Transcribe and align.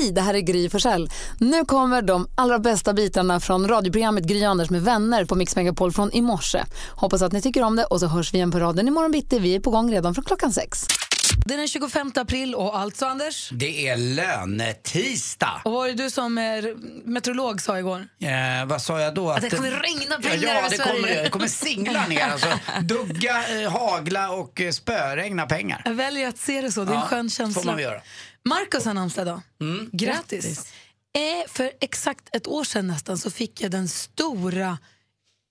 Hej, 0.00 0.12
det 0.12 0.20
här 0.20 0.34
är 0.34 0.40
Gry 0.40 0.68
Forssell. 0.70 1.10
Nu 1.38 1.64
kommer 1.64 2.02
de 2.02 2.28
allra 2.34 2.58
bästa 2.58 2.92
bitarna 2.92 3.40
från 3.40 3.68
radioprogrammet 3.68 4.24
Gry 4.24 4.44
Anders 4.44 4.70
med 4.70 4.82
vänner 4.82 5.24
på 5.24 5.34
Mix 5.34 5.56
Megapol 5.56 5.92
från 5.92 6.12
i 6.12 6.20
morse. 6.22 6.64
Hoppas 6.90 7.22
att 7.22 7.32
ni 7.32 7.42
tycker 7.42 7.62
om 7.62 7.76
det 7.76 7.84
och 7.84 8.00
så 8.00 8.06
hörs 8.06 8.32
vi 8.34 8.36
igen 8.36 8.50
på 8.50 8.58
raden 8.60 8.88
imorgon 8.88 9.12
bitti. 9.12 9.38
Vi 9.38 9.54
är 9.54 9.60
på 9.60 9.70
gång 9.70 9.92
redan 9.92 10.14
från 10.14 10.24
klockan 10.24 10.52
sex. 10.52 10.86
Det 11.46 11.54
är 11.54 11.58
den 11.58 11.68
25 11.68 12.12
april 12.16 12.54
och 12.54 12.78
alltså 12.78 13.06
Anders? 13.06 13.50
Det 13.52 13.88
är 13.88 13.96
lönetisdag. 13.96 15.60
Och 15.64 15.72
vad 15.72 15.80
var 15.80 15.88
det 15.88 15.94
du 15.94 16.10
som 16.10 16.38
eh, 16.38 16.44
meteorolog 17.04 17.60
sa 17.60 17.78
igår? 17.78 18.06
Eh, 18.20 18.66
vad 18.66 18.82
sa 18.82 19.00
jag 19.00 19.14
då? 19.14 19.30
Att 19.30 19.40
det 19.40 19.50
kommer 19.50 19.70
regna 19.70 20.16
pengar 20.16 20.42
ja, 20.42 20.58
över 20.58 20.70
det 20.70 20.76
Sverige. 20.76 20.92
kommer, 20.92 21.22
det 21.22 21.30
kommer 21.30 21.46
singla 21.46 22.06
ner. 22.06 22.20
Alltså, 22.32 22.48
dugga, 22.82 23.62
eh, 23.62 23.70
hagla 23.70 24.30
och 24.30 24.60
eh, 24.60 24.70
spöregna 24.70 25.46
pengar. 25.46 25.82
Jag 25.84 25.94
väljer 25.94 26.28
att 26.28 26.38
se 26.38 26.60
det 26.60 26.72
så, 26.72 26.84
det 26.84 26.90
är 26.90 26.94
en 26.94 27.00
Ja, 27.00 27.06
skön 27.06 27.30
känsla. 27.30 27.62
får 27.62 27.70
man 27.70 27.82
göra. 27.82 28.00
Marcus 28.44 28.84
har 28.84 28.94
namnsdag 28.94 29.22
idag. 29.22 29.40
Mm. 29.60 29.90
Grattis! 29.92 30.72
Eh, 31.12 31.48
för 31.48 31.72
exakt 31.80 32.36
ett 32.36 32.46
år 32.46 32.64
sedan 32.64 32.86
nästan 32.86 33.18
så 33.18 33.30
fick 33.30 33.60
jag 33.60 33.70
den 33.70 33.88
stora 33.88 34.78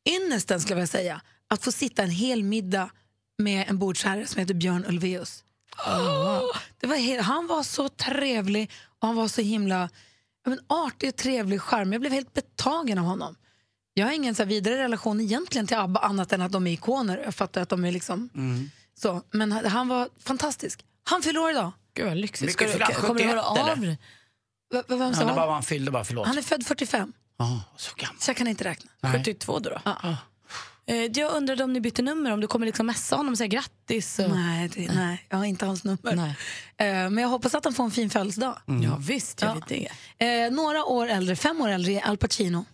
ynnesten, 0.10 0.62
skulle 0.62 0.80
jag 0.80 0.90
säga, 0.90 1.22
att 1.48 1.64
få 1.64 1.72
sitta 1.72 2.04
en 2.04 2.10
hel 2.10 2.44
middag 2.44 2.90
med 3.38 3.70
en 3.70 3.78
bordsherre 3.78 4.28
som 4.28 4.40
heter 4.40 4.54
Björn 4.54 4.86
Ulvaeus. 4.88 5.44
Åh, 5.88 6.58
det 6.80 6.88
var 6.88 7.22
han 7.22 7.48
var 7.48 7.64
så 7.64 7.90
trevlig 7.90 8.72
och 9.00 9.08
han 9.08 9.16
var 9.16 9.28
så 9.28 9.42
himla 9.42 9.90
men, 10.46 10.60
artig 10.68 11.10
och 11.10 11.16
trevlig 11.16 11.62
charm. 11.62 11.92
Jag 11.92 12.02
blev 12.02 12.14
helt 12.14 12.34
betagen 12.34 12.98
av 12.98 13.06
honom. 13.06 13.36
Jag 13.94 14.06
har 14.06 14.14
ingen 14.14 14.36
så 14.36 14.44
vidare 14.44 14.78
relation 14.78 15.22
egentligen 15.22 15.68
till 15.68 15.78
ABBA 15.78 16.00
annat 16.00 16.34
än 16.34 16.42
att 16.42 16.52
de 16.52 16.68
är 16.68 16.72
ikoner. 16.72 17.22
Jag 17.26 17.36
fattar 17.36 17.62
att 17.62 17.70
de 17.70 17.86
är 17.86 17.92
liksom 17.92 18.30
så. 18.96 19.22
Men 19.32 19.52
han, 19.52 19.66
han 19.66 19.88
var 19.88 20.10
fantastisk. 20.20 20.86
Han 21.04 21.22
fyller 21.22 21.40
år 21.40 21.52
idag. 21.52 21.72
Gud 22.00 22.08
vad 22.08 22.18
lyxigt. 22.18 22.54
Ska 22.54 22.66
du, 22.66 22.94
kommer 22.94 23.20
du 23.22 23.28
höra 23.28 23.42
71 23.44 23.70
av 23.72 23.80
dig? 23.82 23.98
V- 24.74 24.82
vem 24.88 25.14
sa 25.14 25.26
Han 25.26 25.36
bara 25.36 25.52
han 25.54 25.64
fyllde, 25.64 25.92
bara 25.92 26.04
förlåt. 26.04 26.28
Han 26.28 26.38
är 26.38 26.42
född 26.42 26.66
45, 26.66 27.14
Ja, 27.38 27.62
så 27.78 27.92
gammal. 27.98 28.16
så 28.20 28.30
jag 28.30 28.38
kan 28.38 28.48
inte 28.48 28.64
räkna. 28.64 28.92
Nej. 29.02 29.12
72 29.14 29.60
då? 29.60 29.70
då? 29.70 29.80
Ja. 29.86 30.18
Eh, 30.86 30.96
Jag 30.96 31.34
undrade 31.34 31.64
om 31.64 31.74
ni 31.74 31.82
bytte 31.82 32.02
nummer, 32.02 32.32
om 32.32 32.42
du 32.42 32.48
kommer 32.48 32.66
liksom 32.66 32.86
messa 32.86 33.16
honom 33.16 33.32
och 33.32 33.38
säga 33.38 33.48
grattis. 33.48 34.20
Och... 34.20 34.30
Nej, 34.30 34.70
det, 34.76 34.92
nej, 34.96 35.26
jag 35.30 35.38
har 35.38 35.46
inte 35.46 35.66
hans 35.66 35.84
nummer. 35.84 36.16
Nej. 36.16 36.36
Eh, 36.78 37.10
men 37.10 37.18
jag 37.18 37.28
hoppas 37.30 37.56
att 37.56 37.64
han 37.64 37.74
får 37.74 37.84
en 37.84 37.92
fin 37.92 38.10
födelsedag. 38.10 38.58
Ja 38.82 38.98
visst, 39.00 39.42
jag 39.42 39.50
Ja. 39.52 39.54
vet 39.56 39.90
det. 40.18 40.26
Eh, 40.46 40.52
några 40.52 40.86
år 40.86 41.08
äldre, 41.08 41.36
fem 41.36 41.62
år 41.62 41.70
äldre 41.70 41.92
är 41.94 42.02
Al 42.08 42.18
Pacino. 42.18 42.66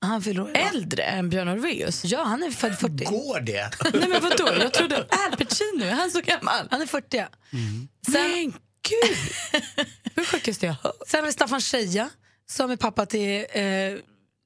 Han 0.00 0.22
fyller 0.22 0.50
idag. 0.50 0.62
Äldre 0.74 1.02
än 1.02 1.28
Björn 1.28 1.48
Ulvaeus? 1.48 2.04
Ja, 2.04 2.22
han 2.22 2.42
är 2.42 2.50
född 2.50 2.78
40. 2.78 3.04
Går 3.04 3.40
det? 3.40 3.70
Nej 3.94 4.08
men 4.08 4.22
vadå, 4.22 4.62
jag 4.62 4.74
trodde 4.74 4.96
Al 5.08 5.36
Pacino, 5.36 5.84
är 5.84 5.90
han 5.90 6.10
så 6.10 6.20
gammal? 6.20 6.68
Han 6.70 6.82
är 6.82 6.86
40. 6.86 7.16
Mm. 7.18 7.88
Men 8.08 8.52
gud! 8.88 9.16
Hur 10.14 10.24
sjukaste 10.24 10.66
jag 10.66 10.72
hört. 10.72 10.96
Sen 11.06 11.20
har 11.20 11.26
vi 11.26 11.32
Staffan 11.32 11.60
Scheja 11.60 12.10
som 12.50 12.70
är 12.70 12.76
pappa 12.76 13.06
till 13.06 13.46
eh, 13.52 13.62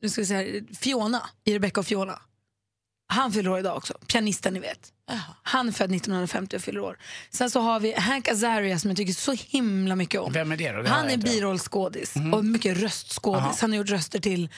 nu 0.02 0.08
ska 0.08 0.20
vi 0.20 0.26
säga, 0.26 0.62
Fiona 0.80 1.22
i 1.44 1.54
Rebecca 1.54 1.80
och 1.80 1.86
Fiona. 1.86 2.18
Han 3.06 3.32
fyller 3.32 3.50
år 3.50 3.58
idag 3.58 3.76
också, 3.76 3.94
pianisten 4.06 4.54
ni 4.54 4.60
vet. 4.60 4.92
Han 5.42 5.68
är 5.68 5.72
född 5.72 5.94
1950 5.94 6.56
och 6.56 6.62
fyller 6.62 6.80
år. 6.80 6.98
Sen 7.30 7.50
så 7.50 7.60
har 7.60 7.80
vi 7.80 7.92
Hank 7.94 8.28
Azaria 8.28 8.78
som 8.78 8.90
jag 8.90 8.96
tycker 8.96 9.12
så 9.12 9.32
himla 9.32 9.96
mycket 9.96 10.20
om. 10.20 10.32
Vem 10.32 10.52
är 10.52 10.56
det 10.56 10.72
då? 10.72 10.82
Det 10.82 10.88
Han 10.88 11.10
är 11.10 11.16
birollskådis 11.16 12.14
och 12.32 12.44
mycket 12.44 12.76
röstskådis. 12.76 13.60
Han 13.60 13.70
har 13.70 13.78
gjort 13.78 13.90
röster 13.90 14.20
till 14.20 14.48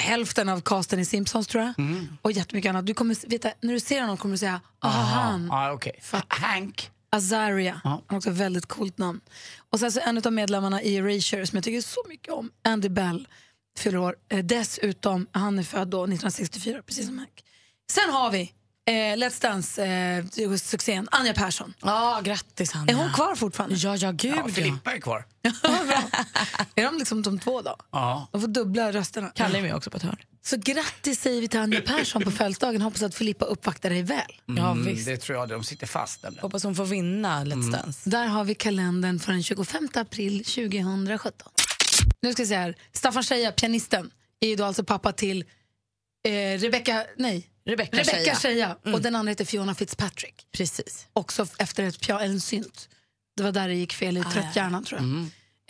hälften 0.00 0.48
av 0.48 0.60
casten 0.60 0.98
i 0.98 1.04
Simpsons 1.04 1.46
tror 1.46 1.64
jag. 1.64 1.74
Och 2.22 2.32
jättemycket 2.32 2.68
annat. 2.68 2.86
Du 2.86 2.94
kommer, 2.94 3.28
veta, 3.28 3.50
när 3.60 3.72
du 3.72 3.80
ser 3.80 4.00
honom 4.00 4.16
kommer 4.16 4.32
du 4.34 4.38
säga, 4.38 4.60
ah, 4.78 4.88
han. 4.88 5.46
Ja, 5.50 5.72
okej. 5.72 6.00
Hank. 6.28 6.90
Azaria. 7.10 7.80
Han 7.84 8.02
har 8.06 8.16
också 8.16 8.30
ett 8.30 8.36
väldigt 8.36 8.66
coolt 8.66 8.98
namn. 8.98 9.20
Och 9.70 9.80
sen 9.80 9.92
så 9.92 10.00
en 10.00 10.22
av 10.26 10.32
medlemmarna 10.32 10.82
i 10.82 10.96
Erasure 10.96 11.46
som 11.46 11.56
jag 11.56 11.64
tycker 11.64 11.80
så 11.80 12.00
mycket 12.08 12.32
om, 12.32 12.50
Andy 12.64 12.88
Bell, 12.88 13.28
fyller 13.78 13.98
år. 13.98 14.16
Eh, 14.28 14.44
dessutom, 14.44 15.26
han 15.32 15.58
är 15.58 15.62
född 15.62 15.88
då 15.88 16.02
1964, 16.02 16.82
precis 16.82 17.06
som 17.06 17.18
Hank. 17.18 17.44
Sen 17.90 18.10
har 18.10 18.30
vi 18.30 18.52
eh, 18.88 18.92
Let's 18.92 19.40
Dance-succén 19.42 21.08
Anja 21.10 21.34
Persson. 21.34 21.74
Ja, 21.82 22.20
grattis 22.24 22.74
Anja. 22.74 22.92
Är 22.94 22.98
hon 22.98 23.12
kvar 23.12 23.34
fortfarande? 23.34 23.74
Ja, 23.76 23.96
ja 23.96 24.10
gud 24.12 24.32
Ja, 24.34 24.42
ja. 24.46 24.54
Filippa 24.54 24.92
är 24.92 25.00
kvar. 25.00 25.24
är 26.74 26.84
de 26.84 26.98
liksom 26.98 27.22
de 27.22 27.38
två 27.38 27.62
då? 27.62 27.76
Ja. 27.92 28.28
De 28.32 28.40
får 28.40 28.48
dubbla 28.48 28.92
rösterna. 28.92 29.32
Kalle 29.34 29.58
är 29.58 29.62
med 29.62 29.74
också 29.74 29.90
på 29.90 29.96
ett 29.96 30.02
hörn. 30.02 30.16
Så 30.44 30.56
grattis 30.56 31.20
säger 31.20 31.40
vi 31.40 31.48
till 31.48 31.60
Anja 31.60 31.80
Persson 31.80 32.22
på 32.22 32.30
födelsedagen. 32.30 32.82
Hoppas 32.82 33.02
att 33.02 33.14
Filippa 33.14 33.44
uppvaktar 33.44 33.90
dig 33.90 34.02
väl. 34.02 34.40
Ja 34.46 34.70
Mm, 34.70 34.84
visst. 34.84 35.06
det 35.06 35.16
tror 35.16 35.38
jag. 35.38 35.48
De 35.48 35.64
sitter 35.64 35.86
fast. 35.86 36.22
Nämligen. 36.22 36.42
Hoppas 36.42 36.64
hon 36.64 36.74
får 36.74 36.84
vinna 36.84 37.44
Let's 37.44 37.70
Dance. 37.72 38.10
Där 38.10 38.26
har 38.26 38.44
vi 38.44 38.54
kalendern 38.54 39.18
för 39.20 39.32
den 39.32 39.42
25 39.42 39.88
april 39.94 40.44
2017. 40.44 41.48
Nu 42.20 42.32
ska 42.32 42.42
vi 42.42 42.46
se 42.48 42.56
här. 42.56 42.74
Staffan 42.92 43.22
Scheja, 43.22 43.52
pianisten, 43.52 44.10
är 44.40 44.48
ju 44.48 44.56
då 44.56 44.64
alltså 44.64 44.84
pappa 44.84 45.12
till 45.12 45.44
eh, 46.28 46.58
Rebecca, 46.58 47.04
nej, 47.18 47.46
Rebecca 47.64 47.96
Rebecca 47.96 48.34
Scheja. 48.34 48.34
Scheja. 48.34 48.76
Och 48.94 49.02
den 49.02 49.14
andra 49.16 49.30
heter 49.30 49.44
Fiona 49.44 49.74
Fitzpatrick. 49.74 50.46
Presynt. 50.52 51.08
Också 51.12 51.46
efter 51.58 51.84
ett 51.84 52.00
pia- 52.00 52.20
en 52.20 52.40
synt. 52.40 52.88
Det 53.36 53.42
var 53.42 53.52
där 53.52 53.68
det 53.68 53.74
gick 53.74 53.92
fel 53.92 54.16
i 54.16 54.22
trött 54.22 54.56
hjärna 54.56 54.82
tror 54.82 55.00
jag. 55.00 55.08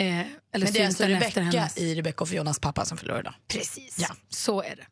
Eh, 0.08 0.26
eller 0.52 0.64
Men 0.64 0.72
det 0.72 0.80
är 0.82 0.86
alltså 0.86 1.04
Rebecca 1.04 1.68
i 1.76 1.94
Rebecca 1.94 2.22
och 2.24 2.28
Fionas 2.28 2.58
pappa 2.58 2.84
som 2.84 2.98
förlorar 2.98 3.20
idag. 3.20 3.34
Precis, 3.48 3.96
Ja. 3.98 4.08
så 4.28 4.62
är 4.62 4.76
det. 4.76 4.86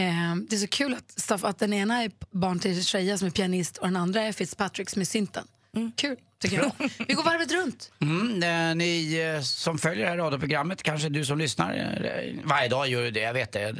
Eh, 0.00 0.36
det 0.48 0.56
är 0.56 0.60
så 0.60 0.66
kul 0.66 0.94
att, 0.94 1.20
Staff, 1.20 1.44
att 1.44 1.58
den 1.58 1.72
ena 1.72 2.02
är 2.02 2.10
barn 2.30 2.58
till 2.58 2.84
Scheja 2.84 3.18
som 3.18 3.26
är 3.26 3.30
pianist 3.32 3.76
och 3.78 3.86
den 3.86 3.96
andra 3.96 4.22
är 4.22 4.32
Fitzpatrick 4.32 4.90
som 4.90 5.00
är 5.00 5.06
synten. 5.06 5.44
Kul, 5.96 6.16
tycker 6.42 6.56
jag. 6.56 6.90
Vi 7.08 7.14
går 7.14 7.22
varvet 7.22 7.52
runt. 7.52 7.92
Mm, 8.00 8.42
eh, 8.70 8.74
ni 8.76 9.20
eh, 9.36 9.42
som 9.42 9.78
följer 9.78 10.04
det 10.04 10.10
här 10.10 10.16
radioprogrammet, 10.18 10.82
kanske 10.82 11.08
du 11.08 11.24
som 11.24 11.38
lyssnar, 11.38 11.74
eh, 11.74 12.34
varje 12.44 12.68
dag 12.68 12.88
gör 12.88 13.02
du 13.02 13.10
det, 13.10 13.20
jag 13.20 13.32
vet 13.32 13.52
det, 13.52 13.74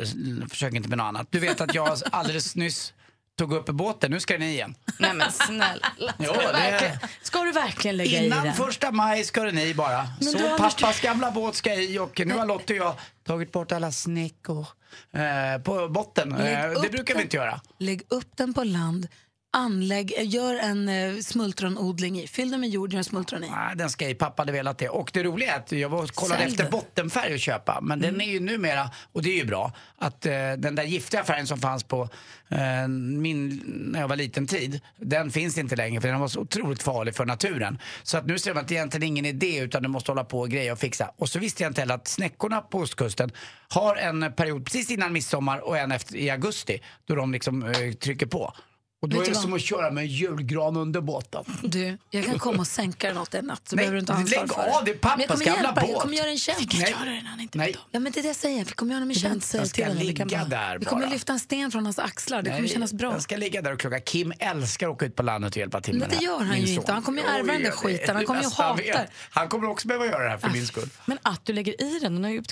försök 0.50 0.75
inte 0.75 0.89
med 0.89 0.99
något 0.99 1.05
annat. 1.05 1.27
Du 1.31 1.39
vet 1.39 1.61
att 1.61 1.75
jag 1.75 1.99
alldeles 2.12 2.56
nyss 2.56 2.93
tog 3.39 3.53
upp 3.53 3.67
båten, 3.67 4.11
nu 4.11 4.21
ska 4.21 4.39
ni 4.39 4.50
igen. 4.50 4.75
Nej 4.99 5.15
men 5.15 5.33
snälla. 5.33 5.93
Jo, 5.99 6.25
Ska, 6.25 6.33
du 6.33 6.47
det- 6.47 6.53
verkligen, 6.53 6.99
ska 7.23 7.43
du 7.45 7.53
verkligen 7.53 7.97
lägga 7.97 8.21
i 8.21 8.27
Innan 8.27 8.45
den? 8.45 8.55
första 8.55 8.91
maj 8.93 9.25
ska 9.25 9.43
det 9.43 9.53
ni 9.53 9.75
bara. 9.75 10.09
Men 10.21 10.29
Så 10.33 10.39
pappas 10.59 11.00
gamla 11.00 11.31
båt 11.31 11.55
ska 11.55 11.75
i 11.75 11.99
och 11.99 12.21
nu 12.27 12.34
har 12.34 12.47
Lotta 12.47 12.73
och 12.73 12.79
jag 12.79 12.94
tagit 13.27 13.53
bort 13.53 13.73
alla 13.73 13.93
snäckor 13.93 14.67
eh, 15.12 15.62
på 15.62 15.89
botten. 15.89 16.33
Eh, 16.33 16.71
det 16.83 16.89
brukar 16.91 17.15
vi 17.15 17.19
den. 17.19 17.23
inte 17.23 17.37
göra. 17.37 17.61
Lägg 17.79 18.03
upp 18.09 18.37
den 18.37 18.55
på 18.55 18.65
land, 18.65 19.09
anlägg, 19.53 20.15
gör 20.23 20.55
en 20.55 20.89
eh, 20.89 21.19
smultronodling 21.21 22.21
i. 22.21 22.27
Fyll 22.27 22.51
den 22.51 22.61
med 22.61 22.69
jord, 22.69 22.93
gör 22.93 23.03
smultron 23.03 23.45
i. 23.45 23.51
Nej, 23.51 23.77
den 23.77 23.91
ska 23.91 24.09
i. 24.09 24.15
Pappa 24.15 24.43
hade 24.43 24.53
velat 24.53 24.79
det. 24.79 24.89
Och 24.89 25.11
det 25.15 25.23
roliga 25.23 25.55
är 25.55 25.59
att 25.59 25.73
jag 25.73 25.89
var 25.89 26.07
kollade 26.07 26.41
Sälj 26.41 26.51
efter 26.51 26.65
den. 26.65 26.71
bottenfärg 26.71 27.35
att 27.35 27.41
köpa. 27.41 27.79
Men 27.83 28.01
den 28.01 28.21
är 28.21 28.25
ju 28.25 28.41
numera, 28.41 28.91
och 29.12 29.23
det 29.23 29.31
är 29.31 29.37
ju 29.37 29.45
bra, 29.45 29.73
att 29.99 30.27
eh, 30.27 30.33
den 30.59 30.75
där 30.75 30.83
giftiga 30.83 31.25
färgen 31.25 31.47
som 31.47 31.59
fanns 31.59 31.85
på 31.85 32.09
eh, 32.49 32.89
min, 32.89 33.62
när 33.67 34.01
jag 34.01 34.09
var 34.09 34.17
liten 34.17 34.47
tid, 34.47 34.81
den 34.97 35.31
finns 35.31 35.59
inte 35.59 35.77
längre 35.77 36.01
för 36.01 36.09
den 36.09 36.21
var 36.21 36.29
så 36.29 36.41
otroligt 36.41 36.83
farlig 36.83 37.15
för 37.15 37.25
naturen. 37.25 37.79
Så 38.03 38.19
att 38.19 38.27
nu 38.27 38.39
ser 38.39 38.55
man 38.55 38.62
att 38.62 38.69
det 38.69 38.75
egentligen 38.75 39.07
ingen 39.07 39.27
idé 39.27 39.59
utan 39.59 39.83
du 39.83 39.89
måste 39.89 40.11
hålla 40.11 40.25
på 40.25 40.41
och 40.41 40.49
greja 40.51 40.73
och 40.73 40.79
fixa. 40.79 41.11
Och 41.17 41.29
så 41.29 41.39
visste 41.39 41.62
jag 41.62 41.71
inte 41.71 41.81
heller 41.81 41.95
att 41.95 42.09
snäckorna 42.09 42.61
på 42.61 42.79
ostkusten 42.79 43.31
har 43.69 43.97
en 43.97 44.33
period 44.33 44.65
precis 44.65 44.91
innan 44.91 45.12
midsommar 45.12 45.59
och 45.59 45.79
en 45.79 45.93
efter, 45.93 46.17
i 46.17 46.31
augusti 46.31 46.83
då 47.07 47.15
de 47.15 47.33
liksom 47.33 47.62
eh, 47.62 47.93
trycker 47.93 48.27
på. 48.27 48.55
Och 49.03 49.09
då 49.09 49.21
är 49.21 49.25
det 49.25 49.33
vad? 49.33 49.43
som 49.43 49.53
att 49.53 49.61
köra 49.61 49.91
med 49.91 50.03
en 50.05 50.11
julgran 50.11 50.77
under 50.77 51.01
båten. 51.01 51.45
Du, 51.63 51.99
jag 52.11 52.25
kan 52.27 52.39
komma 52.39 52.59
och 52.59 52.67
sänka 52.67 53.09
den 53.09 53.19
åt 53.19 53.35
en 53.35 53.45
natt 53.45 53.69
så 53.69 53.77
Nej, 53.77 53.83
behöver 53.83 53.95
du 53.95 54.01
inte 54.01 54.13
ha 54.13 54.21
ansvar 54.21 54.41
lägg 54.41 54.53
för 54.53 54.79
av, 54.79 54.85
det 54.85 54.91
är 54.91 54.95
pappas 54.95 55.47
jag 55.47 55.55
gamla 55.55 55.73
dig, 55.73 55.85
Jag 55.85 55.93
båt. 55.95 56.03
kommer 56.03 56.17
göra 56.17 56.31
en 56.31 56.39
tjänst. 56.39 56.69
Nej. 56.81 56.91
Göra 56.91 57.05
det 57.05 57.23
när 57.23 57.31
han 57.31 57.41
inte 57.41 57.59
Nej. 57.59 57.77
Ja, 57.91 58.01
men 58.01 58.12
det 58.12 58.21
är 58.21 58.23
det 58.23 58.29
jag 58.29 58.37
säger. 58.37 58.65
Vi 58.65 58.73
kommer 58.73 58.93
göra 58.93 58.97
honom 59.01 59.11
en 59.11 59.15
tjänst. 59.15 59.53
Den 59.53 59.69
till 59.69 59.85
honom. 59.85 59.99
Vi 59.99 60.15
kan 60.15 60.29
ligga 60.29 60.39
bara... 60.39 60.49
där 60.49 60.79
Vi 60.79 60.85
kommer 60.85 61.03
bara. 61.03 61.12
lyfta 61.12 61.33
en 61.33 61.41
sten 61.41 61.71
från 61.71 61.85
hans 61.85 61.99
axlar. 61.99 62.43
Det 62.43 62.51
kommer 62.51 62.69
kännas 62.69 62.93
bra. 62.93 63.11
Den 63.11 63.23
ska 63.23 63.37
ligga 63.37 63.62
där 63.62 63.73
och 63.73 63.81
klocka. 63.81 64.01
Kim 64.01 64.33
älskar 64.39 64.87
att 64.89 64.93
åka 64.95 65.07
ut 65.07 65.17
på 65.17 65.23
landet 65.23 65.51
och 65.53 65.57
hjälpa 65.57 65.81
till 65.81 65.95
Men 65.99 66.09
med 66.09 66.19
det 66.19 66.25
gör 66.25 66.41
han 66.45 66.61
ju 66.61 66.75
inte. 66.75 66.93
Han 66.93 67.03
kommer 67.03 67.23
ju 67.23 67.29
ärva 67.29 67.53
den 67.53 67.62
där 67.62 67.71
skiten. 67.71 68.17
Han 68.17 68.25
kommer 68.27 68.43
ju 68.43 68.49
hata. 68.49 69.07
Han 69.31 69.49
kommer 69.49 69.69
också 69.69 69.89
behöva 69.89 70.07
göra 70.07 70.25
det 70.25 70.31
här 70.31 70.39
för 70.39 70.51
min 70.51 70.67
skull. 70.67 70.89
Men 71.07 71.19
att 71.23 71.47
du 71.47 71.53
lägger 71.53 71.83
i 71.83 71.99
den, 71.99 72.15
den 72.15 72.25
har 72.25 72.31
ju. 72.31 72.43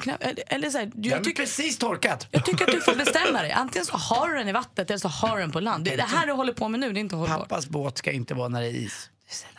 Eller, 0.47 0.71
så 0.71 0.79
här, 0.79 0.87
Den 0.95 1.11
jag, 1.11 1.25
tycker, 1.25 1.43
precis 1.43 1.79
torkat. 1.79 2.27
jag 2.31 2.45
tycker 2.45 2.65
att 2.65 2.73
du 2.73 2.81
får 2.81 2.95
bestämma 2.95 3.43
dig. 3.43 3.53
Antingen 3.61 3.87
så 3.87 3.97
har 3.97 4.29
du 4.29 4.39
den 4.39 4.49
i 4.49 4.53
vattnet 4.53 4.91
eller 4.91 4.99
så 4.99 5.09
har 5.09 5.37
du 5.37 5.43
den 5.43 5.53
på 5.53 5.61
land. 5.61 5.85
Det, 5.85 6.03
här 6.03 6.40
håller 6.41 6.53
på 6.53 6.69
med 6.69 6.81
nu, 6.81 6.93
det 6.93 6.99
är 6.99 7.01
inte 7.01 7.17
hållbart. 7.17 7.39
Pappas 7.39 7.67
båt 7.67 7.99
ska 7.99 8.13
inte 8.13 8.35
vara 8.35 8.49
när 8.49 8.61
det 8.61 8.67
är 8.69 8.73
is. 8.73 9.11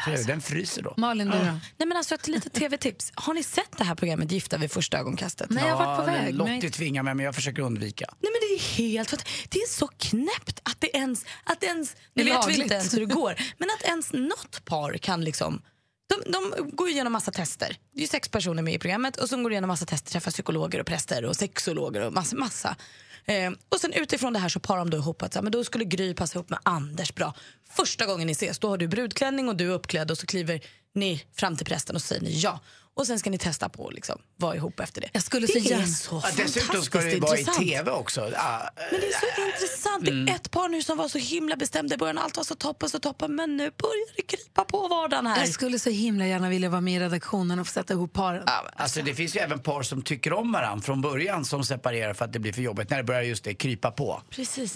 Du, 0.05 0.23
Den 0.23 0.41
fryser 0.41 0.81
då. 0.81 0.93
Malin, 0.97 1.27
du 1.29 1.37
då? 1.37 1.43
Nej 1.43 1.87
men 1.87 1.97
alltså 1.97 2.15
ett 2.15 2.27
litet 2.27 2.53
tv-tips. 2.53 3.11
Har 3.15 3.33
ni 3.33 3.43
sett 3.43 3.77
det 3.77 3.83
här 3.83 3.95
programmet 3.95 4.31
Gifta 4.31 4.57
vid 4.57 4.71
första 4.71 4.97
ögonkastet? 4.97 5.49
Nej, 5.49 5.63
jag 5.67 5.75
har 5.75 5.85
varit 5.85 6.05
på 6.05 6.11
Ja, 6.11 6.15
väg. 6.15 6.23
men 6.25 6.35
Lottie 6.35 6.59
jag- 6.63 6.73
tvingar 6.73 7.03
mig 7.03 7.13
men 7.15 7.25
jag 7.25 7.35
försöker 7.35 7.61
undvika. 7.61 8.05
Nej 8.19 8.31
men 8.31 8.49
det 8.49 8.55
är 8.55 8.77
helt 8.77 9.25
Det 9.49 9.59
är 9.59 9.67
så 9.67 9.87
knäppt 9.87 10.59
att 10.63 10.75
det 10.81 10.87
ens... 10.97 11.25
Att 11.43 11.63
ens 11.63 11.93
Det 12.13 12.23
nu 12.23 12.31
vet 12.31 12.47
vi 12.47 12.61
inte 12.61 12.73
ens 12.75 12.93
hur 12.93 12.99
det 12.99 13.05
går. 13.13 13.35
Men 13.57 13.69
att 13.69 13.81
ens 13.87 14.13
något 14.13 14.65
par 14.65 14.97
kan 14.97 15.23
liksom... 15.23 15.61
De, 16.09 16.31
de 16.31 16.69
går 16.75 16.87
ju 16.87 16.93
igenom 16.93 17.13
massa 17.13 17.31
tester. 17.31 17.77
Det 17.95 18.03
är 18.03 18.07
sex 18.07 18.29
personer 18.29 18.63
med 18.63 18.73
i 18.73 18.79
programmet 18.79 19.17
och 19.17 19.29
så 19.29 19.35
går 19.37 19.43
de 19.49 19.51
igenom 19.53 19.67
massa 19.67 19.85
tester, 19.85 20.11
träffar 20.11 20.31
psykologer 20.31 20.79
och 20.79 20.85
präster 20.85 21.25
och 21.25 21.35
sexologer 21.35 22.01
och 22.01 22.13
massa. 22.13 22.35
massa. 22.35 22.75
Eh, 23.25 23.51
och 23.69 23.79
sen 23.79 23.93
utifrån 23.93 24.33
det 24.33 24.39
här 24.39 24.49
så 24.49 24.59
parar 24.59 24.79
de 24.79 24.89
då 24.89 24.97
ihop 24.97 25.21
att 25.21 25.33
så 25.33 25.39
här, 25.39 25.43
men 25.43 25.51
då 25.51 25.63
skulle 25.63 25.85
Gry 25.85 26.13
passa 26.13 26.39
ihop 26.39 26.49
med 26.49 26.59
Anders 26.63 27.15
bra. 27.15 27.33
Första 27.69 28.05
gången 28.05 28.27
ni 28.27 28.31
ses, 28.31 28.59
då 28.59 28.69
har 28.69 28.77
du 28.77 28.87
brudklänning 28.87 29.49
och 29.49 29.55
du 29.55 29.65
är 29.65 29.73
uppklädd 29.73 30.11
och 30.11 30.17
så 30.17 30.25
kliver 30.25 30.61
ni 30.93 31.23
fram 31.33 31.57
till 31.57 31.65
prästen 31.65 31.95
och 31.95 32.01
säger 32.01 32.21
ni 32.21 32.39
ja 32.39 32.59
och 32.93 33.07
sen 33.07 33.19
ska 33.19 33.29
ni 33.29 33.37
testa 33.37 33.69
på 33.69 33.87
att 33.87 33.93
liksom, 33.93 34.21
vara 34.37 34.55
ihop 34.55 34.79
efter 34.79 35.01
det. 35.01 35.09
Jag 35.13 35.23
skulle 35.23 35.47
det 35.47 35.61
så 35.61 35.73
är 35.73 35.85
så 35.85 36.21
Ja, 36.23 36.29
dessutom 36.37 36.81
ska 36.81 36.99
det 36.99 37.19
vara 37.19 37.37
i 37.37 37.39
intressant. 37.39 37.67
tv 37.67 37.91
också. 37.91 38.31
Ja, 38.33 38.69
Men 38.91 38.99
det 39.01 39.07
är 39.07 39.19
så 39.19 39.41
intressant. 39.45 40.05
Det 40.05 40.11
är 40.31 40.35
ett 40.35 40.51
par 40.51 40.69
nu 40.69 40.83
som 40.83 40.97
var 40.97 41.07
så 41.07 41.17
himla 41.17 41.55
bestämda 41.55 41.95
i 41.95 41.97
början. 41.97 42.17
Allt 42.17 42.37
var 42.37 42.43
så 42.43 42.55
toppen, 42.55 42.89
så 42.89 42.99
toppen. 42.99 43.35
Men 43.35 43.57
nu 43.57 43.63
börjar 43.77 44.15
det 44.15 44.21
krypa 44.21 44.63
på 44.63 44.87
vardagen 44.87 45.27
här. 45.27 45.39
Jag 45.39 45.49
skulle 45.49 45.79
så 45.79 45.89
himla 45.89 46.27
gärna 46.27 46.49
vilja 46.49 46.69
vara 46.69 46.81
med 46.81 46.93
i 46.93 46.99
redaktionen 46.99 47.59
och 47.59 47.67
få 47.67 47.71
sätta 47.73 47.93
ihop 47.93 48.13
paren. 48.13 48.43
Alltså 48.75 49.01
det 49.01 49.13
finns 49.15 49.35
ju 49.35 49.39
även 49.39 49.59
par 49.59 49.83
som 49.83 50.01
tycker 50.01 50.33
om 50.33 50.51
varandra 50.51 50.83
från 50.85 51.01
början 51.01 51.45
som 51.45 51.63
separerar 51.63 52.13
för 52.13 52.25
att 52.25 52.33
det 52.33 52.39
blir 52.39 52.53
för 52.53 52.61
jobbigt 52.61 52.89
när 52.89 52.97
det 52.97 53.03
börjar 53.03 53.21
just 53.21 53.43
det 53.43 53.53
krypa 53.53 53.91
på. 53.91 54.21
Precis. 54.29 54.73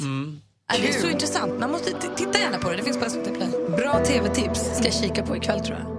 Ja, 0.68 0.76
det 0.82 0.90
är 0.90 1.02
så 1.02 1.10
intressant. 1.10 1.60
Man 1.60 1.72
måste 1.72 1.92
titta 2.18 2.40
gärna 2.40 2.58
på 2.58 2.70
det. 2.70 2.76
Det 2.78 2.84
finns 2.84 2.98
på 2.98 3.10
SVT 3.10 3.34
Play. 3.34 3.50
Bra 3.78 4.06
tv-tips 4.06 4.60
ska 4.76 4.84
jag 4.84 4.94
kika 4.94 5.24
på 5.26 5.38
ikväll 5.38 5.60
tror 5.66 5.78
jag. 5.78 5.96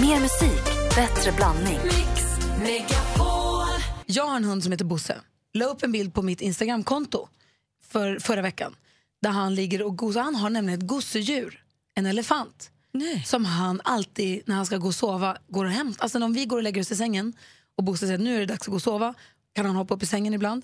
Mer 0.00 0.20
musik, 0.20 0.62
bättre 0.96 1.32
blandning. 1.32 1.78
Jag 4.06 4.26
har 4.26 4.36
en 4.36 4.44
hund 4.44 4.62
som 4.62 4.72
heter 4.72 4.84
Bosse. 4.84 5.20
La 5.52 5.64
upp 5.64 5.82
en 5.82 5.92
bild 5.92 6.14
på 6.14 6.22
mitt 6.22 6.40
Instagramkonto 6.40 7.28
för, 7.84 8.18
förra 8.18 8.42
veckan. 8.42 8.76
Där 9.22 9.30
han 9.30 9.54
ligger 9.54 9.82
och 9.82 9.98
gosar. 9.98 10.22
Han 10.22 10.34
har 10.34 10.50
nämligen 10.50 10.80
ett 10.80 10.86
gosedjur, 10.86 11.62
en 11.94 12.06
elefant. 12.06 12.70
Nej. 12.92 13.24
Som 13.26 13.44
han 13.44 13.80
alltid 13.84 14.42
när 14.46 14.54
han 14.54 14.66
ska 14.66 14.76
gå 14.76 14.86
och 14.86 14.94
sova 14.94 15.36
går 15.48 15.64
och 15.64 15.70
hämtar. 15.70 16.02
Alltså 16.02 16.18
när 16.18 16.28
vi 16.28 16.44
går 16.44 16.56
och 16.56 16.62
lägger 16.62 16.80
oss 16.80 16.92
i 16.92 16.96
sängen 16.96 17.32
och 17.76 17.84
Bosse 17.84 18.06
säger 18.06 18.14
att 18.14 18.24
nu 18.24 18.36
är 18.36 18.40
det 18.40 18.46
dags 18.46 18.62
att 18.62 18.66
gå 18.66 18.74
och 18.74 18.82
sova. 18.82 19.14
Kan 19.54 19.66
han 19.66 19.76
hoppa 19.76 19.94
upp 19.94 20.02
i 20.02 20.06
sängen 20.06 20.34
ibland? 20.34 20.62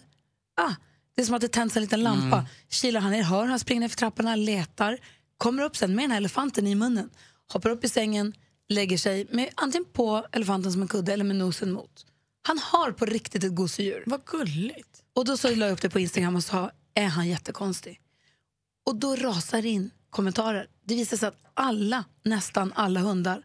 Ah, 0.57 0.73
det 1.15 1.23
är 1.23 1.27
som 1.27 1.35
att 1.35 1.41
det 1.41 1.49
tänds 1.49 1.77
en 1.77 1.83
liten 1.83 2.03
lampa. 2.03 2.47
Kilar 2.69 3.01
han 3.01 3.11
ner, 3.13 3.23
hör 3.23 3.47
han 3.47 3.59
springer 3.59 3.81
ner 3.81 3.89
för 3.89 3.97
trapporna, 3.97 4.37
letar. 4.37 4.99
Kommer 5.39 5.63
upp 5.63 5.77
sen 5.77 5.95
med 5.95 6.05
den 6.05 6.11
här 6.11 6.19
elefanten 6.19 6.67
i 6.67 6.75
munnen. 6.75 7.11
Hoppar 7.53 7.71
upp 7.71 7.85
i 7.85 7.89
sängen, 7.89 8.35
lägger 8.71 8.99
sig 8.99 9.27
med, 9.31 9.51
antingen 9.55 9.85
på 9.93 10.27
elefanten 10.33 10.73
som 10.73 10.83
en 10.83 10.89
kudde 10.89 11.13
eller 11.13 11.25
med 11.25 11.37
nosen 11.37 11.73
mot. 11.73 12.07
Han 12.43 12.59
har 12.59 12.93
på 12.93 13.05
riktigt 13.07 13.45
ett 13.45 13.55
gosedjur. 13.55 14.03
Vad 14.07 14.25
gulligt. 14.25 15.03
Och 15.15 15.25
då 15.25 15.37
så 15.37 15.55
la 15.55 15.67
jag 15.67 15.73
upp 15.73 15.83
det 15.83 15.91
på 15.91 16.01
Instagram 16.01 16.37
och 16.37 16.45
sa, 16.45 16.71
är 16.95 17.07
han 17.07 17.29
jättekonstig? 17.29 18.01
Och 18.87 18.97
då 18.97 19.17
rasar 19.17 19.67
in 19.67 19.91
kommentarer. 20.11 20.67
Det 20.85 20.95
visar 20.95 21.17
sig 21.17 21.29
att 21.29 21.37
alla, 21.55 22.05
nästan 22.25 22.73
alla 22.77 23.01
hundar, 23.01 23.43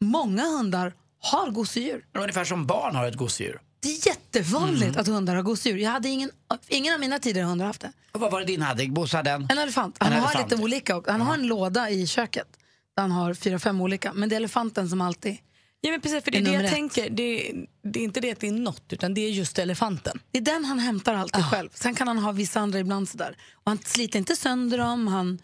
många 0.00 0.42
hundar 0.42 0.92
har 1.20 1.50
gosedjur. 1.50 2.06
Ungefär 2.18 2.44
som 2.44 2.66
barn 2.66 2.96
har 2.96 3.06
ett 3.08 3.16
gosedjur. 3.16 3.60
Det 3.80 3.88
är 3.88 4.06
jättevanligt 4.06 4.96
att 4.96 5.06
hundar 5.06 5.34
har 5.34 5.42
gosedjur. 5.42 5.78
Jag 5.78 5.90
hade 5.90 6.08
ingen, 6.08 6.30
ingen 6.68 6.94
av 6.94 7.00
mina 7.00 7.18
tidigare 7.18 7.46
hundar 7.46 7.66
haft 7.66 7.80
det. 7.80 7.92
Och 8.12 8.20
vad 8.20 8.32
var 8.32 8.40
det 8.40 8.46
din 8.46 8.62
hade? 8.62 8.86
Bosse 8.88 9.16
hade 9.16 9.30
en? 9.30 9.46
En 9.50 9.58
elefant. 9.58 9.96
Han 10.00 10.12
En 10.12 10.18
har 10.20 10.28
elefant. 10.30 10.50
lite 10.50 10.62
olika. 10.62 11.02
Han 11.06 11.20
har 11.20 11.34
en 11.34 11.46
låda 11.46 11.90
i 11.90 12.06
köket 12.06 12.48
han 12.96 13.10
har 13.10 13.34
fyra, 13.34 13.58
fem 13.58 13.80
olika. 13.80 14.12
Men 14.12 14.28
det 14.28 14.34
är 14.34 14.36
elefanten 14.36 14.88
som 14.88 15.00
alltid... 15.00 15.36
Ja, 15.80 15.90
men 15.90 16.00
precis, 16.00 16.24
för 16.24 16.30
det 16.30 16.38
är 16.38 16.42
Det 16.42 16.52
jag 16.52 16.64
ett. 16.64 16.70
tänker. 16.70 17.10
Det 17.10 17.22
är, 17.50 17.66
det 17.82 17.98
är 18.00 18.04
inte 18.04 18.20
det 18.20 18.30
att 18.32 18.40
det 18.40 18.48
är 18.48 18.52
något, 18.52 18.92
utan 18.92 19.14
det 19.14 19.20
är 19.20 19.30
just 19.30 19.58
elefanten. 19.58 20.18
Det 20.30 20.38
är 20.38 20.42
den 20.42 20.64
han 20.64 20.78
hämtar 20.78 21.14
alltid 21.14 21.42
Ah. 21.44 21.50
själv. 21.50 21.68
Sen 21.74 21.94
kan 21.94 22.08
han 22.08 22.18
ha 22.18 22.32
vissa 22.32 22.60
andra 22.60 22.78
ibland 22.78 23.08
sådär. 23.08 23.36
Och 23.54 23.62
han 23.70 23.78
sliter 23.78 24.18
inte 24.18 24.36
sönder 24.36 24.78
dem, 24.78 25.06
han 25.06 25.38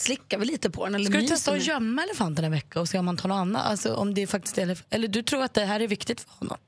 slickar 0.00 0.38
väl 0.38 0.48
lite 0.48 0.70
på 0.70 0.84
den. 0.84 0.94
Eller 0.94 1.10
Ska 1.10 1.18
du 1.20 1.26
testa 1.26 1.52
att 1.52 1.66
gömma 1.66 2.02
elefanten 2.02 2.44
en 2.44 2.50
vecka 2.50 2.80
och 2.80 2.88
se 2.88 2.98
om 2.98 3.06
han 3.06 3.16
tar 3.16 3.28
något 3.28 3.36
annat? 3.36 3.66
Alltså, 3.66 3.94
om 3.94 4.14
det 4.14 4.26
faktiskt 4.26 4.58
är 4.58 4.78
Eller 4.90 5.08
du 5.08 5.22
tror 5.22 5.42
att 5.42 5.54
det 5.54 5.64
här 5.64 5.80
är 5.80 5.88
viktigt 5.88 6.20
för 6.20 6.30
honom? 6.30 6.58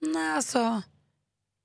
Nej, 0.00 0.30
alltså... 0.32 0.82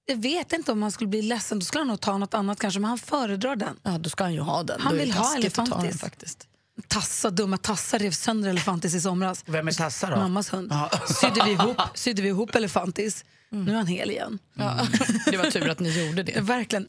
Jag 0.08 0.18
vet 0.18 0.54
inte 0.54 0.72
om 0.72 0.82
han 0.82 0.92
skulle 0.92 1.08
bli 1.08 1.22
ledsen. 1.22 1.60
Då 1.60 1.66
skulle 1.66 1.80
han 1.82 1.88
nog 1.88 2.02
ta 2.02 2.18
något 2.18 2.34
annat 2.34 2.60
kanske, 2.60 2.80
men 2.80 2.90
han 2.90 2.98
föredrar 2.98 3.56
den. 3.56 3.80
Ja, 3.84 3.98
då 3.98 4.10
ska 4.10 4.24
han 4.24 4.34
ju 4.34 4.40
ha 4.40 4.64
den. 4.64 4.82
Han 4.82 4.94
Då 4.94 5.00
vill 5.00 5.12
ha 5.12 5.36
elefantis. 5.36 5.76
den 5.90 5.98
faktiskt. 5.98 6.48
Tassa, 6.88 7.30
dumma 7.30 7.58
tassar 7.58 8.00
rev 8.00 8.12
sönder 8.12 8.50
Elefantis 8.50 8.96
i 8.96 9.02
somras. 9.02 9.44
Vem 9.48 9.68
är 9.68 9.72
Tassa 9.72 10.10
då? 10.10 10.16
Mammas 10.16 10.54
hund. 10.54 10.68
Ja. 10.72 10.90
Sydde 11.22 11.42
vi 11.46 11.52
ihop, 11.52 11.78
sydde 11.94 12.22
vi 12.22 12.28
ihop 12.28 12.56
Elefantis. 12.56 13.26
Nu 13.50 13.72
är 13.72 13.76
han 13.76 13.88
hel 13.88 14.12
igen. 14.12 14.40
Ja. 14.54 14.78
Det 15.32 15.38
var 15.38 15.46
tur 15.46 15.70
att 15.70 15.80
ni 15.80 16.08
gjorde 16.08 16.24
det. 16.24 16.40
Verkligen. 16.42 16.86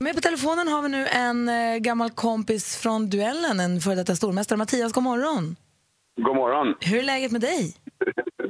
Med 0.00 0.14
på 0.14 0.20
telefonen 0.20 0.68
har 0.68 0.82
vi 0.82 0.88
nu 0.88 1.06
en 1.06 1.48
eh, 1.48 1.76
gammal 1.76 2.10
kompis 2.10 2.76
från 2.76 3.10
duellen, 3.10 3.60
en 3.60 3.80
före 3.80 3.94
detta 3.94 4.16
stormästare. 4.16 4.56
Mattias, 4.56 4.92
god 4.92 5.02
morgon. 5.04 5.56
God 6.22 6.36
morgon. 6.36 6.74
Hur 6.80 6.98
är 6.98 7.02
läget 7.02 7.32
med 7.32 7.40
dig? 7.40 7.76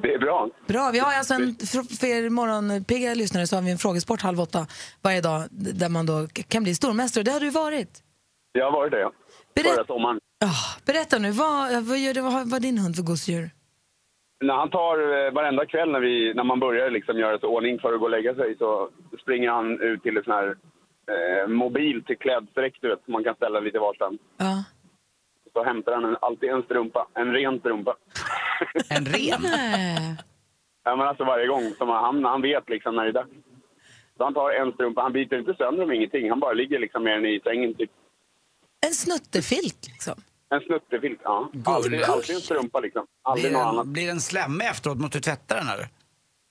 Det 0.03 0.15
är 0.15 0.19
bra. 0.19 0.49
Bra, 0.69 0.91
vi 0.91 0.99
har 0.99 1.13
alltså 1.13 1.35
en, 1.35 1.57
för 2.01 2.05
er 2.07 2.29
morgonpigga 2.31 3.15
lyssnare 3.15 3.47
så 3.47 3.57
har 3.57 3.63
vi 3.63 3.71
en 3.71 3.79
frågesport 3.79 4.21
halv 4.23 4.41
åtta 4.41 4.67
varje 5.03 5.21
dag 5.21 5.43
där 5.51 5.89
man 5.89 6.07
då 6.07 6.27
kan 6.49 6.63
bli 6.63 6.75
stormästare. 6.75 7.25
Det 7.25 7.31
har 7.31 7.41
du 7.41 7.51
varit. 7.51 8.03
Jag 8.53 8.65
har 8.65 8.73
varit 8.73 8.91
det, 8.93 9.01
ja. 9.01 9.13
Berätt- 9.55 9.75
Förra 9.75 9.85
sommaren. 9.87 10.19
Ah, 10.45 10.81
berätta 10.87 11.19
nu, 11.19 11.31
vad, 11.31 11.85
vad, 11.85 11.99
gör 11.99 12.15
du, 12.15 12.21
vad, 12.21 12.51
vad 12.51 12.63
din 12.63 12.79
hund 12.79 12.97
för 12.97 13.03
gosedjur? 13.03 13.51
När 14.45 14.55
han 14.55 14.71
tar 14.71 14.97
eh, 14.99 15.33
varenda 15.33 15.67
kväll 15.67 15.91
när, 15.93 16.01
vi, 16.01 16.35
när 16.35 16.45
man 16.45 16.61
börjar 16.61 16.91
liksom 16.91 17.19
göra 17.19 17.39
sig 17.39 17.47
ordning 17.49 17.79
för 17.79 17.93
att 17.93 18.01
gå 18.01 18.05
och 18.05 18.11
lägga 18.11 18.35
sig 18.35 18.57
så 18.59 18.91
springer 19.23 19.51
han 19.51 19.81
ut 19.81 20.03
till 20.03 20.17
en 20.17 20.25
sån 20.25 20.33
här 20.33 20.57
eh, 21.13 21.49
mobil 21.49 22.05
till 22.07 22.19
klädsträck, 22.19 22.79
du 22.81 22.89
vet, 22.89 23.05
som 23.05 23.13
man 23.13 23.25
kan 23.25 23.35
ställa 23.35 23.61
lite 23.61 23.79
varstans. 23.79 24.21
Ja. 24.37 24.65
Så 25.53 25.65
hämtar 25.65 25.93
han 25.93 26.05
en, 26.05 26.17
alltid 26.21 26.49
en 26.49 26.63
strumpa, 26.63 27.07
en 27.15 27.33
ren 27.33 27.59
strumpa. 27.61 27.97
En 28.89 29.05
ren? 29.05 29.43
Ja, 30.85 30.97
men 30.97 31.07
alltså 31.09 31.25
varje 31.25 31.47
gång. 31.47 31.75
Som 31.79 31.89
han, 31.89 32.25
han 32.25 32.43
vet 32.43 32.69
liksom 32.69 32.97
när 32.97 33.03
det 33.05 33.11
är 33.11 33.13
dags. 33.13 33.31
Så 34.17 34.25
han 34.25 34.35
tar 34.35 34.51
en 34.51 34.73
strumpa, 34.73 35.03
han 35.03 35.13
byter 35.13 35.39
inte 35.39 35.55
sönder 35.55 35.81
dem 35.81 35.93
ingenting. 35.93 36.31
Han 36.31 36.41
bara 36.41 36.53
ligger 36.53 36.79
liksom 36.79 37.03
med 37.03 37.13
den 37.13 37.27
i 37.27 37.41
sängen 37.45 37.75
typ. 37.75 37.91
En 38.87 38.93
snuttefilt 38.93 39.87
liksom. 39.89 40.15
En 40.55 40.61
snuttefilt, 40.61 41.21
ja. 41.25 41.51
Alltid, 41.65 42.03
alltid 42.05 42.35
en 42.35 42.41
strumpa 42.41 42.81
liksom. 42.81 43.07
Aldrig 43.23 43.45
Blir 43.45 43.53
något 43.59 43.63
den, 43.63 43.69
annat. 43.69 43.87
blir 43.87 44.07
den 44.07 44.21
slemmig 44.21 44.67
efteråt? 44.67 44.99
Måste 44.99 45.19
du 45.19 45.23
tvätta 45.23 45.55
den 45.55 45.69
eller? 45.69 45.89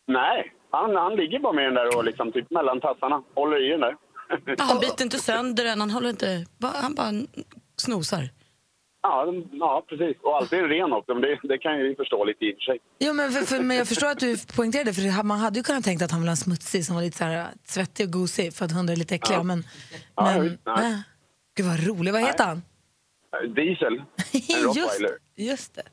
Nej, 0.07 0.53
han, 0.71 0.95
han 0.95 1.15
ligger 1.15 1.39
bara 1.39 1.53
med 1.53 1.63
den 1.65 1.73
där 1.73 1.97
och 1.97 2.03
liksom 2.03 2.31
typ 2.31 2.51
mellan 2.51 2.81
tassarna. 2.81 3.23
Håller 3.35 3.67
i 3.67 3.69
den 3.71 3.79
där. 3.79 3.95
Han 4.57 4.79
biter 4.81 5.03
inte 5.03 5.17
sönder 5.19 5.63
den, 5.63 5.79
han 5.79 5.91
håller 5.91 6.09
inte... 6.09 6.45
Han 6.61 6.95
bara 6.95 7.11
snosar. 7.77 8.29
Ja, 9.01 9.33
ja, 9.51 9.85
precis. 9.89 10.17
Och 10.23 10.37
alltid 10.37 10.59
ren 10.61 10.93
också. 10.93 11.13
Men 11.13 11.21
det, 11.21 11.39
det 11.43 11.57
kan 11.57 11.77
ju 11.77 11.87
vi 11.89 11.95
förstå 11.95 12.25
lite 12.25 12.45
i 12.45 12.51
och 12.53 12.55
för 12.57 12.61
sig. 12.61 12.79
Jo, 12.99 13.13
men, 13.13 13.31
för, 13.31 13.41
för, 13.41 13.59
men 13.59 13.77
jag 13.77 13.87
förstår 13.87 14.07
att 14.07 14.19
du 14.19 14.37
poängterade 14.55 14.93
för 14.93 15.23
man 15.23 15.39
hade 15.39 15.59
ju 15.59 15.63
kunnat 15.63 15.83
tänka 15.83 16.05
att 16.05 16.11
han 16.11 16.21
ha 16.21 16.29
en 16.29 16.37
smutsig 16.37 16.85
som 16.85 16.95
var 16.95 17.01
lite 17.03 17.17
så 17.17 17.23
här, 17.23 17.47
svettig 17.65 18.05
och 18.05 18.11
gosig 18.13 18.53
för 18.53 18.65
att 18.65 18.71
hundar 18.71 18.93
är 18.93 18.97
lite 18.97 19.15
äckliga. 19.15 19.39
Ja. 19.39 19.43
Men, 19.43 19.63
Ja, 20.15 20.23
men 20.25 20.41
visst, 20.43 20.57
nej. 20.65 20.75
nej. 20.77 21.03
Gud 21.57 21.65
vad 21.65 21.87
rolig. 21.87 22.11
Vad 22.13 22.21
heter 22.21 22.43
han? 22.43 22.61
Eh, 23.33 23.49
Diesel, 23.49 23.93
en 23.97 24.03
just, 24.33 24.65
rottweiler. 24.65 25.17
just 25.35 25.75
det. 25.75 25.83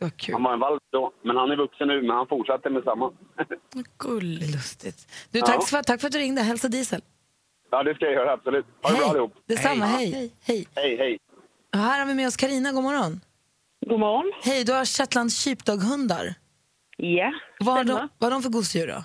Vad 0.00 0.16
kul. 0.16 0.32
Han 0.34 0.42
var 0.42 0.52
en 0.52 0.60
valp 0.60 0.82
då, 0.92 1.12
men 1.22 1.36
han 1.36 1.50
är 1.50 1.56
vuxen 1.56 1.88
nu, 1.88 2.02
men 2.02 2.10
han 2.16 2.26
fortsatte 2.26 2.70
med 2.70 2.82
samma. 2.84 3.12
Gulligt. 3.98 4.52
Lustigt. 4.54 5.08
Du, 5.30 5.40
tack, 5.40 5.54
Ja. 5.56 5.60
för, 5.60 5.82
tack 5.82 6.00
för 6.00 6.06
att 6.06 6.12
du 6.12 6.18
ringde. 6.18 6.42
Hälsa 6.42 6.68
Diesel. 6.68 7.00
ja, 7.70 7.82
det 7.82 7.94
ska 7.94 8.04
jag 8.04 8.14
göra, 8.14 8.32
absolut. 8.32 8.66
Ha 8.82 8.90
det 8.90 8.96
bra 8.98 9.06
allihop. 9.06 9.32
Detsamma. 9.46 9.84
Hej. 9.86 10.12
Hej. 10.12 10.32
Hej. 10.46 10.66
Hej, 10.74 10.96
hej. 10.96 11.18
Och 11.72 11.78
här 11.78 11.98
har 12.00 12.06
vi 12.06 12.14
med 12.14 12.26
oss 12.26 12.36
Karina. 12.36 12.72
God 12.72 12.82
morgon. 12.82 13.20
God 13.86 14.00
morgon. 14.00 14.32
Hej, 14.42 14.64
du 14.64 14.72
har 14.72 14.84
Shetland 14.84 15.30
sheepdog-hundar. 15.32 16.34
Ja, 16.96 17.32
Vad 17.60 17.74
har 17.74 17.84
de, 17.84 18.08
vad 18.18 18.32
har 18.32 18.38
de 18.38 18.42
för 18.42 18.50
gosedjur 18.50 18.86
då? 18.86 19.04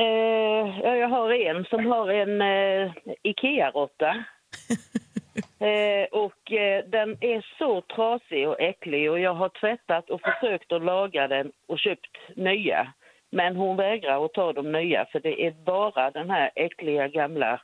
Eh, 0.00 0.80
ja, 0.84 0.96
jag 0.96 1.08
har 1.08 1.30
en 1.32 1.64
som 1.64 1.86
har 1.86 2.08
en 2.08 2.40
eh, 2.42 2.92
Ikea-råtta. 3.22 4.24
eh, 5.58 6.04
och 6.12 6.52
eh, 6.52 6.84
den 6.84 7.16
är 7.20 7.46
så 7.58 7.80
trasig 7.80 8.48
och 8.48 8.60
äcklig 8.60 9.10
och 9.10 9.20
jag 9.20 9.34
har 9.34 9.48
tvättat 9.48 10.10
och 10.10 10.20
försökt 10.20 10.72
att 10.72 10.84
laga 10.84 11.28
den 11.28 11.52
och 11.68 11.78
köpt 11.78 12.16
nya. 12.36 12.92
Men 13.30 13.56
hon 13.56 13.76
vägrar 13.76 14.24
att 14.24 14.32
ta 14.32 14.52
de 14.52 14.72
nya 14.72 15.06
för 15.12 15.20
det 15.20 15.46
är 15.46 15.50
bara 15.50 16.10
den 16.10 16.30
här 16.30 16.50
äckliga 16.54 17.08
gamla 17.08 17.60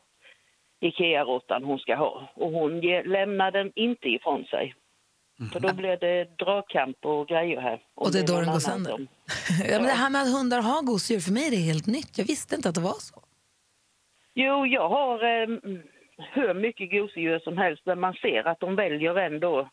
Ikea-råttan 0.81 1.65
hon 1.65 1.79
ska 1.79 1.95
ha. 1.97 2.29
Och 2.35 2.51
hon 2.51 2.81
ge, 2.81 3.03
lämnar 3.03 3.51
den 3.51 3.73
inte 3.75 4.09
ifrån 4.09 4.45
sig. 4.45 4.75
För 5.53 5.61
då 5.61 5.75
blir 5.75 5.97
det 5.97 6.25
dragkamp 6.39 6.97
och 7.05 7.29
grejer 7.29 7.61
här. 7.61 7.83
Och 7.95 8.13
det 8.13 8.19
är 8.19 8.27
då 8.27 8.41
den 8.41 8.53
går 8.53 8.59
sönder. 8.59 8.91
som- 8.91 9.09
ja, 9.71 9.77
men 9.79 9.83
det 9.85 9.91
här 9.93 10.11
med 10.11 10.23
att 10.23 10.33
hundar 10.33 10.63
har 10.63 10.83
gosedjur, 10.83 11.21
för 11.21 11.33
mig 11.33 11.47
är 11.47 11.51
det 11.51 11.57
helt 11.57 11.87
nytt. 11.87 12.19
Jag 12.19 12.25
visste 12.25 12.55
inte 12.57 12.69
att 12.69 12.75
det 12.75 12.81
var 12.81 12.99
så. 12.99 13.23
Jo, 14.35 14.67
jag 14.67 14.89
har 14.89 15.15
eh, 15.25 15.49
hur 16.35 16.55
mycket 16.55 16.91
gosedjur 16.91 17.39
som 17.39 17.57
helst 17.59 17.83
men 17.87 18.01
man 18.01 18.15
ser 18.15 18.49
att 18.49 18.61
de 18.61 18.77
väljer 18.77 19.15
ändå 19.19 19.71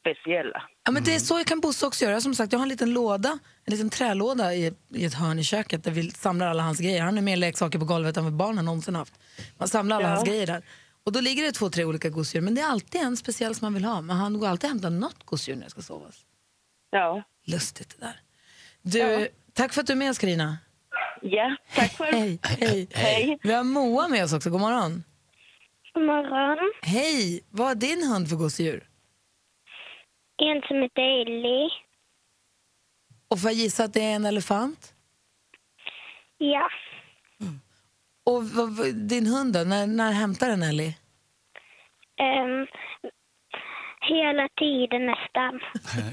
speciella. 0.00 0.62
Ja, 0.84 0.92
men 0.92 1.04
det 1.04 1.14
är 1.14 1.18
så 1.18 1.38
jag 1.38 1.46
kan 1.46 1.60
Bosse 1.60 1.86
också 1.86 2.04
göra. 2.04 2.20
Som 2.20 2.34
sagt, 2.34 2.52
jag 2.52 2.58
har 2.58 2.64
en 2.64 2.68
liten 2.68 2.92
låda, 2.92 3.38
en 3.64 3.70
liten 3.70 3.90
trälåda 3.90 4.54
i, 4.54 4.72
i 4.94 5.04
ett 5.04 5.14
hörn 5.14 5.38
i 5.38 5.44
köket 5.44 5.84
där 5.84 5.90
vi 5.90 6.10
samlar 6.10 6.46
alla 6.48 6.62
hans 6.62 6.78
grejer. 6.80 7.02
Han 7.02 7.14
har 7.16 7.22
mer 7.22 7.36
leksaker 7.36 7.78
på 7.78 7.84
golvet 7.84 8.16
än 8.16 8.24
vad 8.24 8.32
barnen 8.32 8.64
någonsin 8.64 8.94
haft. 8.94 9.14
Man 9.58 9.68
samlar 9.68 9.96
alla 9.96 10.04
Ja. 10.08 10.10
hans 10.14 10.28
grejer 10.28 10.46
där. 10.46 10.62
Och 11.06 11.12
då 11.12 11.20
ligger 11.20 11.42
det 11.42 11.52
två, 11.52 11.70
tre 11.70 11.84
olika 11.84 12.08
gosedjur. 12.08 12.44
Men 12.44 12.54
det 12.54 12.60
är 12.60 12.66
alltid 12.68 13.00
en 13.00 13.16
speciell 13.16 13.54
som 13.54 13.66
man 13.66 13.74
vill 13.74 13.84
ha. 13.84 14.00
Men 14.00 14.16
han 14.16 14.38
går 14.40 14.48
alltid 14.48 14.64
och 14.70 14.72
hämtar 14.74 14.90
något 14.90 15.24
gosedjur 15.24 15.56
när 15.56 15.64
jag 15.64 15.70
ska 15.70 15.82
sovas. 15.82 16.16
Ja, 16.90 17.22
Lustigt 17.46 17.96
det 17.98 18.06
där. 18.06 18.20
Du, 18.82 19.28
tack 19.52 19.72
för 19.72 19.80
att 19.80 19.86
du 19.86 19.92
är 19.92 19.96
med 19.96 20.10
oss 20.10 20.18
Carina. 20.18 20.58
ja 21.22 21.56
tack 21.74 21.96
själv. 21.98 22.14
Hej, 22.14 22.38
hej. 22.42 22.88
Hej. 22.94 23.38
Vi 23.42 23.52
har 23.52 23.64
Moa 23.64 24.08
med 24.08 24.24
oss 24.24 24.32
också. 24.32 24.50
God 24.50 24.60
morgon. 24.60 25.04
God 25.94 26.06
morgon. 26.06 26.72
Hej! 26.82 27.44
Vad 27.50 27.66
har 27.66 27.74
din 27.74 28.02
hund 28.02 28.28
för 28.28 28.36
gosedjur? 28.36 28.88
En 30.42 30.62
som 30.68 30.82
heter 30.82 31.02
Ellie. 31.02 31.68
Och 33.28 33.40
får 33.40 33.50
jag 33.50 33.58
gissa 33.58 33.84
att 33.84 33.94
det 33.94 34.00
är 34.00 34.14
en 34.16 34.24
elefant? 34.24 34.94
Ja. 36.38 36.68
Och 38.24 38.44
vad, 38.44 38.76
vad, 38.76 38.94
din 38.94 39.26
hund 39.26 39.52
då? 39.52 39.60
När, 39.60 39.86
när 39.86 40.12
hämtar 40.12 40.48
den 40.48 40.62
Ellie? 40.62 40.96
Ehm, 42.20 42.66
hela 44.00 44.48
tiden 44.58 45.06
nästan. 45.06 45.60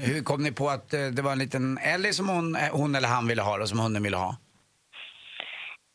Hur 0.00 0.22
kom 0.22 0.42
ni 0.42 0.52
på 0.52 0.68
att 0.68 0.94
eh, 0.94 1.06
det 1.06 1.22
var 1.22 1.32
en 1.32 1.38
liten 1.38 1.78
Ellie 1.78 2.12
som 2.12 2.28
hon, 2.28 2.56
eh, 2.56 2.72
hon 2.72 2.94
eller 2.94 3.08
han 3.08 3.28
ville 3.28 3.42
ha 3.42 3.60
och 3.60 3.68
som 3.68 3.78
hunden 3.78 4.02
ville 4.02 4.16
ha? 4.16 4.36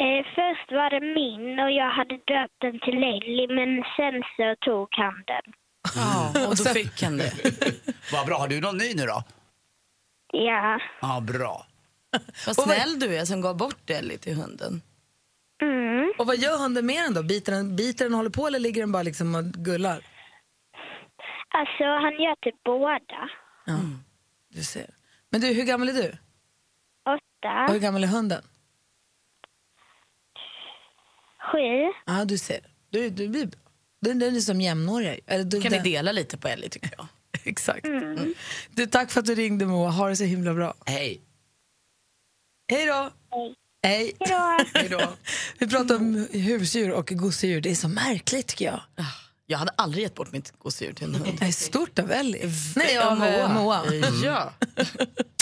Eh, 0.04 0.26
först 0.36 0.72
var 0.72 0.90
det 0.90 1.00
min 1.20 1.60
och 1.60 1.72
jag 1.72 1.92
hade 1.92 2.16
döpt 2.16 2.58
den 2.62 2.80
till 2.80 2.98
Ellie 3.04 3.48
men 3.48 3.84
sen 3.98 4.24
så 4.36 4.56
tog 4.66 4.88
han 4.92 5.24
den. 5.28 5.54
Ja, 5.96 6.30
och 6.48 6.56
då 6.56 6.64
fick 6.74 7.04
han 7.04 7.18
det. 7.18 7.34
Vad 8.14 8.26
bra, 8.28 8.38
har 8.38 8.48
du 8.48 8.62
någon 8.62 8.78
ny 8.78 8.94
nu 8.96 9.06
då? 9.06 9.24
Ja. 10.34 10.80
Ja, 11.02 11.20
bra. 11.28 11.66
Vad 12.48 12.56
snäll 12.56 13.00
du 13.00 13.16
är 13.16 13.26
som 13.26 13.42
gav 13.42 13.58
bort 13.58 13.90
Ellie 13.90 14.18
till 14.18 14.36
hunden. 14.36 14.82
Mm. 15.62 16.12
Och 16.18 16.28
vad 16.28 16.38
gör 16.38 16.58
hunden 16.58 16.86
med 16.86 17.04
den 17.04 17.14
då? 17.14 17.24
Biter 17.24 17.52
den, 17.52 17.76
biter 17.76 18.06
den 18.06 18.14
håller 18.14 18.30
på 18.30 18.48
eller 18.48 18.60
ligger 18.60 18.82
den 18.82 18.92
bara 18.92 19.04
liksom 19.04 19.36
och 19.36 19.44
gullar? 19.44 20.00
Alltså 21.50 21.84
han 21.84 22.14
gör 22.24 22.36
typ 22.42 22.64
båda. 22.64 23.30
Ja, 23.66 23.80
du 24.50 24.64
ser. 24.64 24.86
Men 25.30 25.42
du, 25.42 25.48
hur 25.48 25.64
gammal 25.64 25.90
är 25.90 25.94
du? 25.94 26.10
Åtta, 27.06 27.66
Och 27.68 27.74
hur 27.74 27.80
gammal 27.80 28.04
är 28.04 28.08
hunden? 28.08 28.42
Sju. 31.52 31.94
Ja, 32.06 32.26
du 32.26 32.38
ser. 32.38 32.60
Du, 32.90 33.10
du 33.10 33.28
blir 33.28 33.46
bra. 33.46 33.60
Den, 34.02 34.20
den 34.20 34.36
är 34.36 34.40
som 34.40 34.62
jämnåriga. 34.62 35.18
Eller, 35.28 35.44
du, 35.44 35.62
kan 35.62 35.72
ni 35.72 35.80
dela 35.80 36.12
lite 36.12 36.38
på 36.38 36.48
Ellie 36.48 36.70
tycker 36.70 36.90
jag. 36.98 37.08
Exakt. 37.44 37.86
Du, 38.70 38.86
tack 38.86 39.12
för 39.12 39.20
att 39.20 39.26
du 39.26 39.36
ringde 39.36 39.66
Moa. 39.66 39.90
Ha 39.90 40.10
det 40.10 40.16
så 40.16 40.24
himla 40.24 40.54
bra. 40.54 40.74
Hej. 40.86 41.22
Hej 42.72 42.86
då! 42.86 43.12
Hej. 43.84 44.14
Hej 44.74 44.90
då. 44.90 45.02
Vi 45.58 45.68
pratar 45.68 45.96
om 45.96 46.28
husdjur 46.32 46.92
och 46.92 47.08
gosedjur. 47.08 47.62
Det 47.62 47.72
är 47.72 47.76
så 47.76 47.88
märkligt 47.88 48.48
tycker 48.48 48.66
jag. 48.66 48.82
Jag 49.46 49.58
hade 49.58 49.72
aldrig 49.76 50.04
gett 50.04 50.16
bort 50.16 50.32
mitt 50.32 50.54
gosedjur 50.60 50.94
till 50.94 51.06
en 51.06 51.16
hund. 51.16 51.38
Det 51.40 51.46
är 51.46 51.52
stort 51.52 52.00
av 52.00 52.12
Ellie. 52.12 52.52
Nej, 52.76 52.98
av 52.98 53.18
Moa. 53.20 53.48
Moa. 53.48 53.86
Ja. 54.24 54.54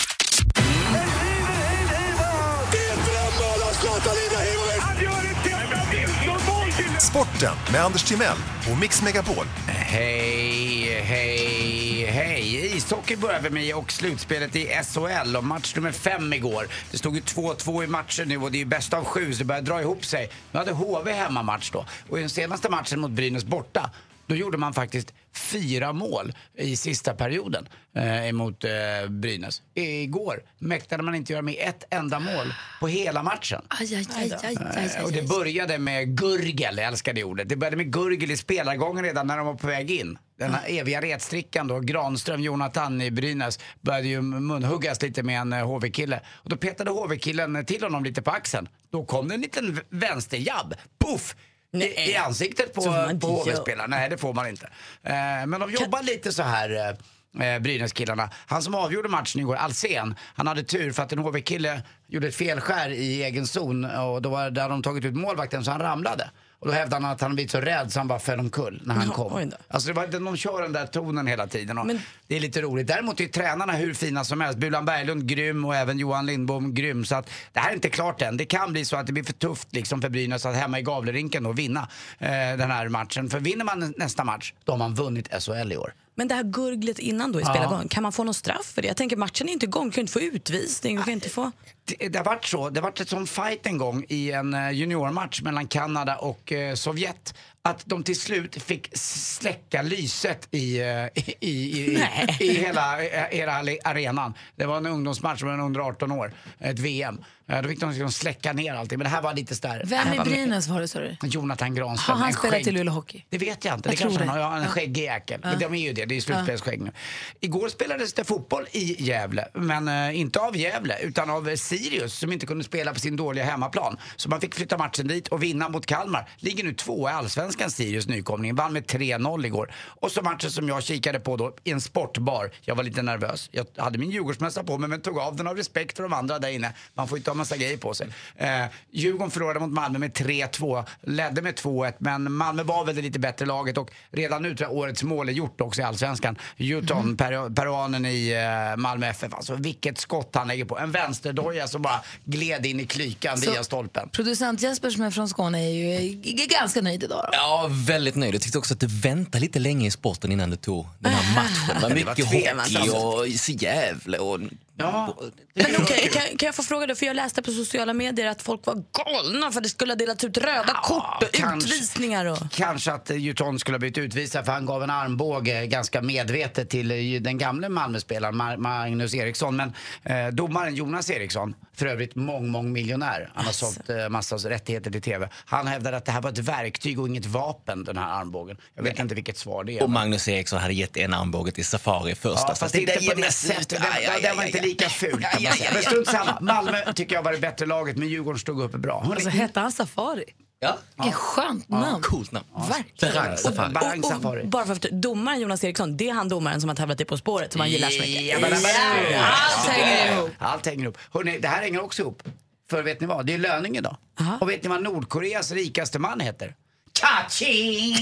Sporten 7.16 7.56
med 7.72 7.82
Anders 7.82 8.04
Timell 8.04 8.38
och 8.72 8.78
Mix 8.78 9.02
Megapol. 9.02 9.46
Hej, 9.68 11.02
hej, 11.02 12.06
hej. 12.06 12.76
Ishockey 12.78 13.16
börjar 13.16 13.42
vi 13.42 13.50
med 13.50 13.76
och 13.76 13.92
slutspelet 13.92 14.56
i 14.56 14.68
SHL 14.84 15.36
och 15.36 15.44
match 15.44 15.76
nummer 15.76 15.92
fem 15.92 16.34
igår. 16.34 16.68
Det 16.92 16.98
stod 16.98 17.16
ju 17.16 17.22
2-2 17.22 17.84
i 17.84 17.88
matchen 17.88 18.28
nu 18.28 18.38
och 18.38 18.52
det 18.52 18.58
är 18.58 18.60
ju 18.60 18.66
bäst 18.66 18.94
av 18.94 19.06
sju 19.06 19.34
så 19.34 19.40
det 19.40 19.46
börjar 19.46 19.62
dra 19.62 19.82
ihop 19.82 20.06
sig. 20.06 20.30
Nu 20.52 20.60
hade 20.60 20.72
HV 20.72 21.12
hemmamatch 21.12 21.72
då 21.72 21.86
och 22.10 22.18
i 22.18 22.22
den 22.22 22.30
senaste 22.30 22.70
matchen 22.70 23.00
mot 23.00 23.12
Brynäs 23.12 23.46
borta 23.46 23.90
då 24.28 24.36
gjorde 24.36 24.58
man 24.58 24.74
faktiskt 24.74 25.14
fyra 25.34 25.94
mål 25.94 26.34
i 26.58 26.76
sista 26.76 27.14
perioden 27.14 27.68
eh, 27.96 28.28
emot 28.30 28.64
eh, 28.64 29.10
Brynäs. 29.10 29.62
Igår 29.74 30.44
mäktade 30.60 31.04
man 31.04 31.16
inte 31.16 31.34
göra 31.34 31.42
med 31.42 31.56
ett 31.60 31.84
enda 31.90 32.20
mål 32.20 32.54
på 32.80 32.88
hela 32.88 33.24
matchen. 33.24 33.62
Aj, 33.68 33.96
aj, 33.96 34.08
aj, 34.16 34.32
aj, 34.44 34.58
aj, 34.76 34.92
Eh, 34.98 35.04
Och 35.04 35.12
det 35.12 35.24
började 35.30 35.78
med 35.80 36.18
gurgel, 36.18 36.78
jag 36.78 36.86
älskar 36.88 37.14
det 37.14 37.24
ordet. 37.24 37.50
Det 37.50 37.56
började 37.56 37.78
med 37.78 37.94
gurgel 37.94 38.32
i 38.32 38.38
spelargången 38.38 39.04
redan 39.04 39.28
när 39.28 39.38
de 39.38 39.46
var 39.46 39.56
på 39.56 39.68
väg 39.68 39.92
in. 39.92 40.18
Den 40.40 40.54
här 40.54 40.64
eviga 40.68 41.02
retstrickan 41.02 41.68
då, 41.68 41.80
Granström, 41.80 42.42
Jonathan 42.42 43.02
i 43.02 43.12
Brynäs, 43.12 43.60
började 43.82 44.08
ju 44.08 44.22
munhuggas 44.22 45.02
lite 45.02 45.24
med 45.24 45.40
en 45.42 45.54
eh, 45.54 45.66
HV-kille. 45.68 46.22
Och 46.28 46.50
då 46.50 46.58
petade 46.58 46.92
HV-killen 46.92 47.66
till 47.66 47.84
honom 47.84 48.04
lite 48.04 48.22
på 48.22 48.32
axeln. 48.32 48.70
Då 48.92 49.06
kom 49.06 49.28
det 49.28 49.36
en 49.36 49.42
liten 49.42 49.80
vänsterjabb, 49.90 50.74
puff! 51.06 51.36
I, 51.82 52.12
I 52.12 52.16
ansiktet 52.16 52.74
på, 52.74 52.82
på 52.82 52.88
göra. 52.88 53.14
HV-spelaren. 53.22 53.90
Nej, 53.90 54.10
det 54.10 54.18
får 54.18 54.34
man 54.34 54.48
inte. 54.48 54.66
Eh, 55.04 55.14
men 55.48 55.60
de 55.60 55.72
jobbar 55.72 56.04
lite 56.04 56.32
så 56.32 56.44
här. 56.44 56.96
Eh, 57.40 57.54
eh, 57.54 57.60
Brynäs-killarna. 57.60 58.30
Han 58.48 58.62
som 58.62 58.76
avgjorde 58.76 59.10
matchen 59.10 59.42
igår, 59.42 59.56
Alsen, 59.56 60.16
han 60.36 60.48
hade 60.48 60.64
tur 60.64 60.92
för 60.92 61.04
att 61.04 61.12
en 61.12 61.20
HV-kille 61.20 61.82
gjorde 62.08 62.28
ett 62.28 62.36
felskär 62.36 62.90
i 62.90 63.24
egen 63.24 63.48
zon 63.48 63.86
och 63.86 64.22
då 64.22 64.30
var 64.30 64.50
där 64.50 64.70
de 64.70 64.82
tagit 64.82 65.06
ut 65.06 65.16
målvakten 65.16 65.64
så 65.64 65.72
han 65.72 65.82
ramlade. 65.82 66.30
Och 66.66 66.72
då 66.72 66.78
hävdade 66.78 67.04
han 67.06 67.12
att 67.14 67.22
han 67.22 67.36
blivit 67.36 67.52
så 67.52 67.62
rädd 67.62 67.92
så 67.94 68.00
han 68.00 68.08
bara 68.08 68.20
föll 68.20 68.40
omkull 68.40 68.82
när 68.86 68.96
han 68.96 69.08
Ja, 69.08 69.14
kom. 69.14 69.52
Alltså 69.68 69.88
det 69.88 69.94
var, 69.94 70.08
de 70.08 70.38
kör 70.38 70.62
den 70.62 70.74
där 70.74 70.86
tonen 70.86 71.28
hela 71.28 71.48
tiden 71.48 71.78
och 71.78 71.86
Men- 71.86 72.00
det 72.28 72.36
är 72.36 72.40
lite 72.40 72.62
roligt. 72.62 72.88
Däremot 72.88 73.20
är 73.20 73.28
tränarna 73.28 73.74
hur 73.74 73.94
fina 73.94 74.24
som 74.24 74.42
helst. 74.42 74.58
Bulan 74.60 74.86
Berglund 74.86 75.26
grym 75.28 75.66
och 75.66 75.76
även 75.76 76.00
Johan 76.00 76.26
Lindbom 76.26 76.74
grym. 76.74 77.06
Så 77.06 77.16
att 77.16 77.30
det 77.54 77.60
här 77.60 77.70
är 77.72 77.74
inte 77.76 77.90
klart 77.90 78.22
än. 78.22 78.38
Det 78.38 78.46
kan 78.46 78.72
bli 78.72 78.86
så 78.86 78.96
att 78.98 79.08
det 79.08 79.14
blir 79.14 79.24
för 79.24 79.34
tufft 79.34 79.68
liksom 79.72 80.02
för 80.02 80.10
Brynäs 80.10 80.46
att 80.46 80.56
hemma 80.56 80.80
i 80.80 80.82
Gavlerinken 80.82 81.44
då 81.44 81.52
vinna 81.52 81.88
eh, 82.20 82.30
den 82.30 82.72
här 82.72 82.90
matchen. 82.90 83.30
För 83.30 83.40
vinner 83.40 83.66
man 83.66 83.94
nästa 83.98 84.24
match, 84.24 84.54
då 84.64 84.72
har 84.74 84.78
man 84.78 84.94
vunnit 84.96 85.44
SHL 85.44 85.72
i 85.72 85.78
år. 85.78 85.94
Men 86.16 86.28
det 86.28 86.36
här 86.36 86.44
gurglet 86.44 87.00
innan 87.00 87.32
då 87.32 87.42
i 87.42 87.44
spelargången, 87.44 87.88
kan 87.88 88.04
man 88.04 88.12
få 88.12 88.24
någon 88.24 88.34
straff 88.34 88.66
för 88.66 88.82
det? 88.82 88.88
Jag 88.88 88.98
tänker 88.98 89.18
matchen 89.18 89.50
är 89.50 89.54
inte 89.54 89.66
igång, 89.66 89.86
du 89.86 89.92
kan 89.92 90.02
inte 90.02 90.14
få 90.14 90.22
utvisning, 90.22 90.98
du 90.98 91.04
kan 91.04 91.14
inte 91.14 91.30
få... 91.30 91.52
Det, 91.86 92.08
det 92.10 92.18
har 92.18 92.26
varit 92.26 92.46
så. 92.46 92.70
Det 92.70 92.80
har 92.80 92.84
varit 92.84 93.00
ett 93.00 93.10
sån 93.10 93.28
fight 93.28 93.66
en 93.66 93.78
gång 93.78 94.06
i 94.10 94.32
en 94.32 94.54
eh, 94.54 94.72
juniormatch 94.72 95.42
mellan 95.42 95.68
Kanada 95.68 96.16
och 96.16 96.52
eh, 96.52 96.76
Sovjet. 96.76 97.34
Att 97.66 97.84
de 97.86 98.04
till 98.04 98.20
slut 98.20 98.64
fick 98.64 98.90
släcka 98.98 99.82
lyset 99.82 100.48
i, 100.52 100.80
eh, 100.80 100.86
i, 100.88 101.36
i, 101.40 101.50
i, 101.50 102.00
i 102.40 102.54
hela, 102.54 103.04
eh, 103.06 103.24
hela 103.32 103.52
arenan. 103.84 104.34
Det 104.56 104.66
var 104.66 104.78
en 104.78 104.86
ungdomsmatch 104.86 105.44
med 105.44 105.54
en 105.54 105.60
under 105.60 105.80
18 105.82 106.12
år, 106.12 106.34
ett 106.60 106.80
VM. 106.80 107.18
Eh, 107.50 107.62
Då 107.62 107.70
fick 107.70 107.80
de 107.80 107.90
liksom 107.90 108.12
släcka 108.12 108.54
ner 108.54 108.74
allting. 108.74 108.98
Men 109.00 109.04
det 109.04 109.10
här 109.10 109.22
var 109.22 109.34
lite 109.34 109.56
där. 109.68 109.82
Vem 109.86 110.14
i 110.14 110.20
Brynäs 110.20 110.68
var 110.68 110.82
det 110.82 110.88
sa 110.88 111.00
du? 111.00 111.16
Jonathan 111.24 111.76
Granström. 111.76 112.18
Har 112.18 112.24
han 112.24 112.34
spelat 112.34 112.54
skägg- 112.56 112.68
i 112.68 112.72
Luleå 112.72 112.94
Hockey? 112.94 113.26
Det 113.30 113.38
vet 113.38 113.66
jag 113.66 113.74
inte. 113.76 113.90
Jag 113.90 113.98
det 113.98 114.02
kanske 114.02 114.20
han 114.20 114.30
har. 114.30 114.38
Ja, 114.40 114.44
han 114.46 114.54
är 114.54 114.58
en 114.58 114.64
Ja. 114.64 114.70
skäggig 114.70 115.04
jäkel. 115.04 115.40
Men 115.44 115.60
de 115.60 115.74
är 115.74 115.78
ju 115.88 115.94
det. 115.94 116.06
Det 116.06 116.16
är 116.18 116.22
slutspelsskägg 116.22 116.82
nu. 116.82 116.92
Igår 117.40 117.70
spelades 117.70 118.14
det 118.14 118.24
fotboll 118.24 118.66
i 118.72 119.04
Gävle. 119.04 119.48
Men 119.54 119.88
eh, 119.88 120.20
inte 120.20 120.40
av 120.40 120.58
Gävle 120.58 120.98
utan 121.00 121.30
av 121.30 121.50
eh, 121.50 121.56
Sirius 121.56 122.14
som 122.20 122.32
inte 122.32 122.46
kunde 122.46 122.64
spela 122.64 122.94
på 122.94 123.00
sin 123.00 123.16
dåliga 123.16 123.46
hemmaplan. 123.46 123.98
Så 124.16 124.30
man 124.30 124.42
fick 124.42 124.56
flytta 124.56 124.78
matchen 124.78 125.08
dit 125.08 125.28
och 125.28 125.44
vinna 125.44 125.70
mot 125.70 125.86
Kalmar. 125.86 126.30
Ligger 126.38 126.64
nu 126.64 126.74
två 126.74 127.10
i 127.10 127.12
Allsvenskan 127.12 127.55
Sirius 127.70 128.08
nykomling. 128.08 128.56
Vann 128.56 128.74
med 128.74 128.86
3-0 128.86 129.46
igår. 129.46 129.72
Och 130.02 130.12
så 130.12 130.22
matchen 130.22 130.52
som 130.52 130.68
jag 130.68 130.84
kikade 130.84 131.20
på 131.20 131.38
då 131.38 131.54
i 131.64 131.72
en 131.72 131.82
sportbar. 131.82 132.52
Jag 132.62 132.76
var 132.76 132.84
lite 132.84 133.02
nervös. 133.02 133.50
Jag 133.52 133.66
hade 133.78 133.98
min 133.98 134.12
Djurgårdsmössa 134.12 134.64
på 134.64 134.78
mig 134.78 134.90
men 134.90 135.02
tog 135.02 135.20
av 135.20 135.36
den 135.36 135.48
av 135.48 135.58
respekt 135.58 135.96
för 135.98 136.04
de 136.04 136.14
andra 136.14 136.40
där 136.40 136.50
inne. 136.50 136.74
Man 136.94 137.08
får 137.08 137.18
inte 137.18 137.30
ha 137.30 137.36
massa 137.36 137.58
grejer 137.58 137.78
på 137.78 137.94
sig. 137.94 138.08
Eh, 138.36 138.48
Djurgården 138.92 139.32
förlorade 139.32 139.60
mot 139.60 139.72
Malmö 139.72 140.00
med 140.00 140.14
3-2. 140.14 140.84
Ledde 141.02 141.42
med 141.42 141.56
2-1 141.56 141.94
men 141.98 142.32
Malmö 142.32 142.64
var 142.64 142.86
väl 142.86 142.96
det 142.96 143.02
lite 143.02 143.20
bättre 143.20 143.46
laget 143.46 143.78
och 143.78 143.92
redan 144.12 144.42
nu 144.44 144.56
tror 144.56 144.70
jag 144.70 144.78
årets 144.78 145.04
mål 145.04 145.30
är 145.30 145.34
gjort 145.34 145.62
också 145.62 145.82
i 145.82 145.84
Allsvenskan. 145.84 146.36
Juton, 146.58 147.18
peru- 147.18 147.56
peruanen 147.56 148.06
i 148.06 148.30
eh, 148.72 148.78
Malmö 148.78 149.08
FF. 149.08 149.34
Alltså 149.34 149.56
vilket 149.56 149.98
skott 149.98 150.36
han 150.36 150.48
lägger 150.48 150.66
på. 150.66 150.80
En 150.80 150.92
vänsterdoja 150.92 151.68
som 151.68 151.82
bara 151.82 152.02
gled 152.24 152.66
in 152.66 152.80
i 152.80 152.86
klykan 152.88 153.38
Så- 153.38 153.52
via 153.52 153.64
stolpen. 153.64 154.10
Producent 154.10 154.62
Jesper 154.62 154.90
som 154.90 155.04
är 155.04 155.12
från 155.12 155.30
Skåne 155.30 155.60
är 155.66 155.70
ju 155.70 155.94
är 156.24 156.60
ganska 156.60 156.82
nöjd 156.82 157.04
idag. 157.04 157.24
Då. 157.24 157.30
Ja, 157.32 157.45
väldigt 157.70 158.16
nöjd. 158.16 158.36
Jag 158.36 158.42
tyckte 158.42 158.58
också 158.58 158.74
att 158.74 158.80
det 158.80 158.88
väntade 158.88 159.40
lite 159.40 159.60
länge 159.60 159.88
i 159.88 159.92
sporten 159.92 160.32
innan 160.32 160.50
det 160.50 160.58
tog 160.58 160.88
den 161.00 161.12
här 161.12 161.36
matchen. 161.36 161.76
Det 161.76 161.82
var 161.82 161.96
mycket 161.96 162.26
hockey 162.26 162.90
och 162.90 163.28
jävla 163.62 164.22
och... 164.22 164.40
Ja. 164.78 165.18
Men 165.54 165.66
okej, 165.80 166.10
kan, 166.14 166.22
kan 166.22 166.46
jag 166.46 166.56
få 166.56 166.64
fråga 166.64 166.88
dig, 166.88 166.96
för 166.96 167.06
jag 167.06 167.16
läste 167.16 167.42
på 167.42 167.52
sociala 167.52 167.94
medier 167.94 168.28
att 168.28 168.42
folk 168.42 168.66
var 168.66 168.74
galna 168.74 169.52
för 169.52 169.60
att 169.60 169.64
det 169.64 169.70
skulle 169.70 169.92
ha 169.92 169.96
delats 169.96 170.24
ut 170.24 170.38
röda 170.38 170.80
kort 170.84 171.24
och 171.24 171.32
kanske. 171.34 171.70
utvisningar 171.70 172.26
och... 172.26 172.38
Kanske 172.52 172.92
att 172.92 173.10
eh, 173.10 173.18
Juton 173.18 173.60
skulle 173.60 173.76
ha 173.76 173.80
blivit 173.80 173.98
utvisad 173.98 174.46
för 174.46 174.52
han 174.52 174.66
gav 174.66 174.84
en 174.84 174.90
armbåge 174.90 175.68
ganska 175.68 176.02
medvetet 176.02 176.70
till 176.70 176.92
eh, 176.92 177.22
den 177.22 177.38
gamle 177.38 177.70
Malmöspelaren 177.70 178.62
Magnus 178.62 179.14
Eriksson. 179.16 179.56
Men 179.56 179.74
eh, 180.04 180.28
domaren 180.34 180.76
Jonas 180.76 181.10
Eriksson, 181.10 181.56
för 181.74 181.86
övrigt 181.86 182.16
mång, 182.16 182.50
mång 182.50 182.72
miljonär, 182.72 183.32
han 183.36 183.46
har 183.46 183.52
sålt 183.52 183.90
eh, 183.90 184.10
massa 184.10 184.36
rättigheter 184.36 184.92
till 184.92 185.02
TV. 185.02 185.30
Han 185.46 185.68
hävdade 185.68 185.98
att 185.98 186.06
det 186.06 186.12
här 186.12 186.22
var 186.22 186.30
ett 186.30 186.38
verktyg 186.38 187.00
och 187.00 187.08
inget 187.08 187.26
vapen, 187.26 187.84
den 187.84 187.98
här 187.98 188.20
armbågen. 188.22 188.58
Jag 188.76 188.84
vet 188.84 189.00
inte 189.00 189.16
vilket 189.16 189.38
svar 189.38 189.64
det 189.64 189.78
är. 189.78 189.84
Och 189.84 189.90
Magnus 189.90 190.28
Eriksson 190.28 190.60
hade 190.60 190.74
gett 190.74 190.98
en 190.98 191.14
armbåge 191.14 191.52
till 191.52 191.66
Safari 191.66 192.16
första. 192.16 192.46
Ja, 192.48 192.56
fast 192.56 192.76
inte 192.76 192.94
på 193.10 193.22
det 193.22 193.32
sättet. 193.32 193.70
Den, 193.70 194.22
den 194.22 194.38
var 194.38 194.44
inte 194.44 194.65
lika 194.66 194.90
ful 194.90 195.22
kan 195.32 195.44
man 195.44 195.54
säga. 195.54 195.70
Men 195.74 195.82
strunt 195.84 196.08
samma. 196.08 196.38
Malmö 196.42 196.94
tycker 196.94 197.16
jag 197.16 197.24
var 197.24 197.32
det 197.32 197.38
bättre 197.38 197.66
laget 197.66 197.98
men 197.98 198.08
Djurgården 198.08 198.40
stod 198.40 198.62
uppe 198.62 198.78
bra. 198.78 199.00
Hörrni, 199.00 199.14
Alltså, 199.16 199.30
hette 199.30 199.60
han 199.60 199.72
Safari? 199.72 200.24
Ja, 200.60 200.78
Vilket 200.98 201.16
skönt 201.16 201.70
namn. 201.70 202.02
coolt 202.02 202.32
namn. 202.32 202.46
Verkligen. 202.70 203.38
Safari. 203.38 203.74
Barang 203.74 204.00
Och, 204.00 204.06
Safari. 204.10 204.44
och 204.44 204.48
bara 204.48 204.66
för 204.66 204.74
att 204.74 204.82
domaren 204.82 205.40
Jonas 205.40 205.64
Eriksson, 205.64 205.98
det 205.98 206.10
är 206.10 206.14
han 206.14 206.30
domaren 206.30 206.62
som 206.62 206.70
har 206.70 206.76
tävlat 206.76 207.02
i 207.02 207.06
På 207.06 207.18
spåret 207.18 207.52
som 207.52 207.60
man 207.60 207.70
gillar 207.70 207.90
så 207.90 208.02
mycket. 208.02 208.24
Ja, 208.24 208.38
men- 208.40 208.54
Allt 208.54 209.68
hänger 209.68 210.14
ihop. 210.18 210.30
Allt 210.40 210.66
hänger 210.66 210.84
ihop. 210.84 210.98
Hörrni, 211.14 211.40
det 211.40 211.48
här 211.48 211.62
hänger 211.62 211.84
också 211.84 212.02
ihop. 212.02 212.24
För 212.70 212.84
vet 212.84 213.02
ni 213.02 213.08
vad? 213.08 213.26
Det 213.26 213.34
är 213.34 213.38
löning 213.38 213.78
idag. 213.78 213.98
Och 214.42 214.50
vet 214.50 214.64
ni 214.64 214.70
vad 214.70 214.84
Nordkoreas 214.84 215.52
rikaste 215.52 216.00
man 216.00 216.20
heter? 216.20 216.56
Kaching! 217.00 217.96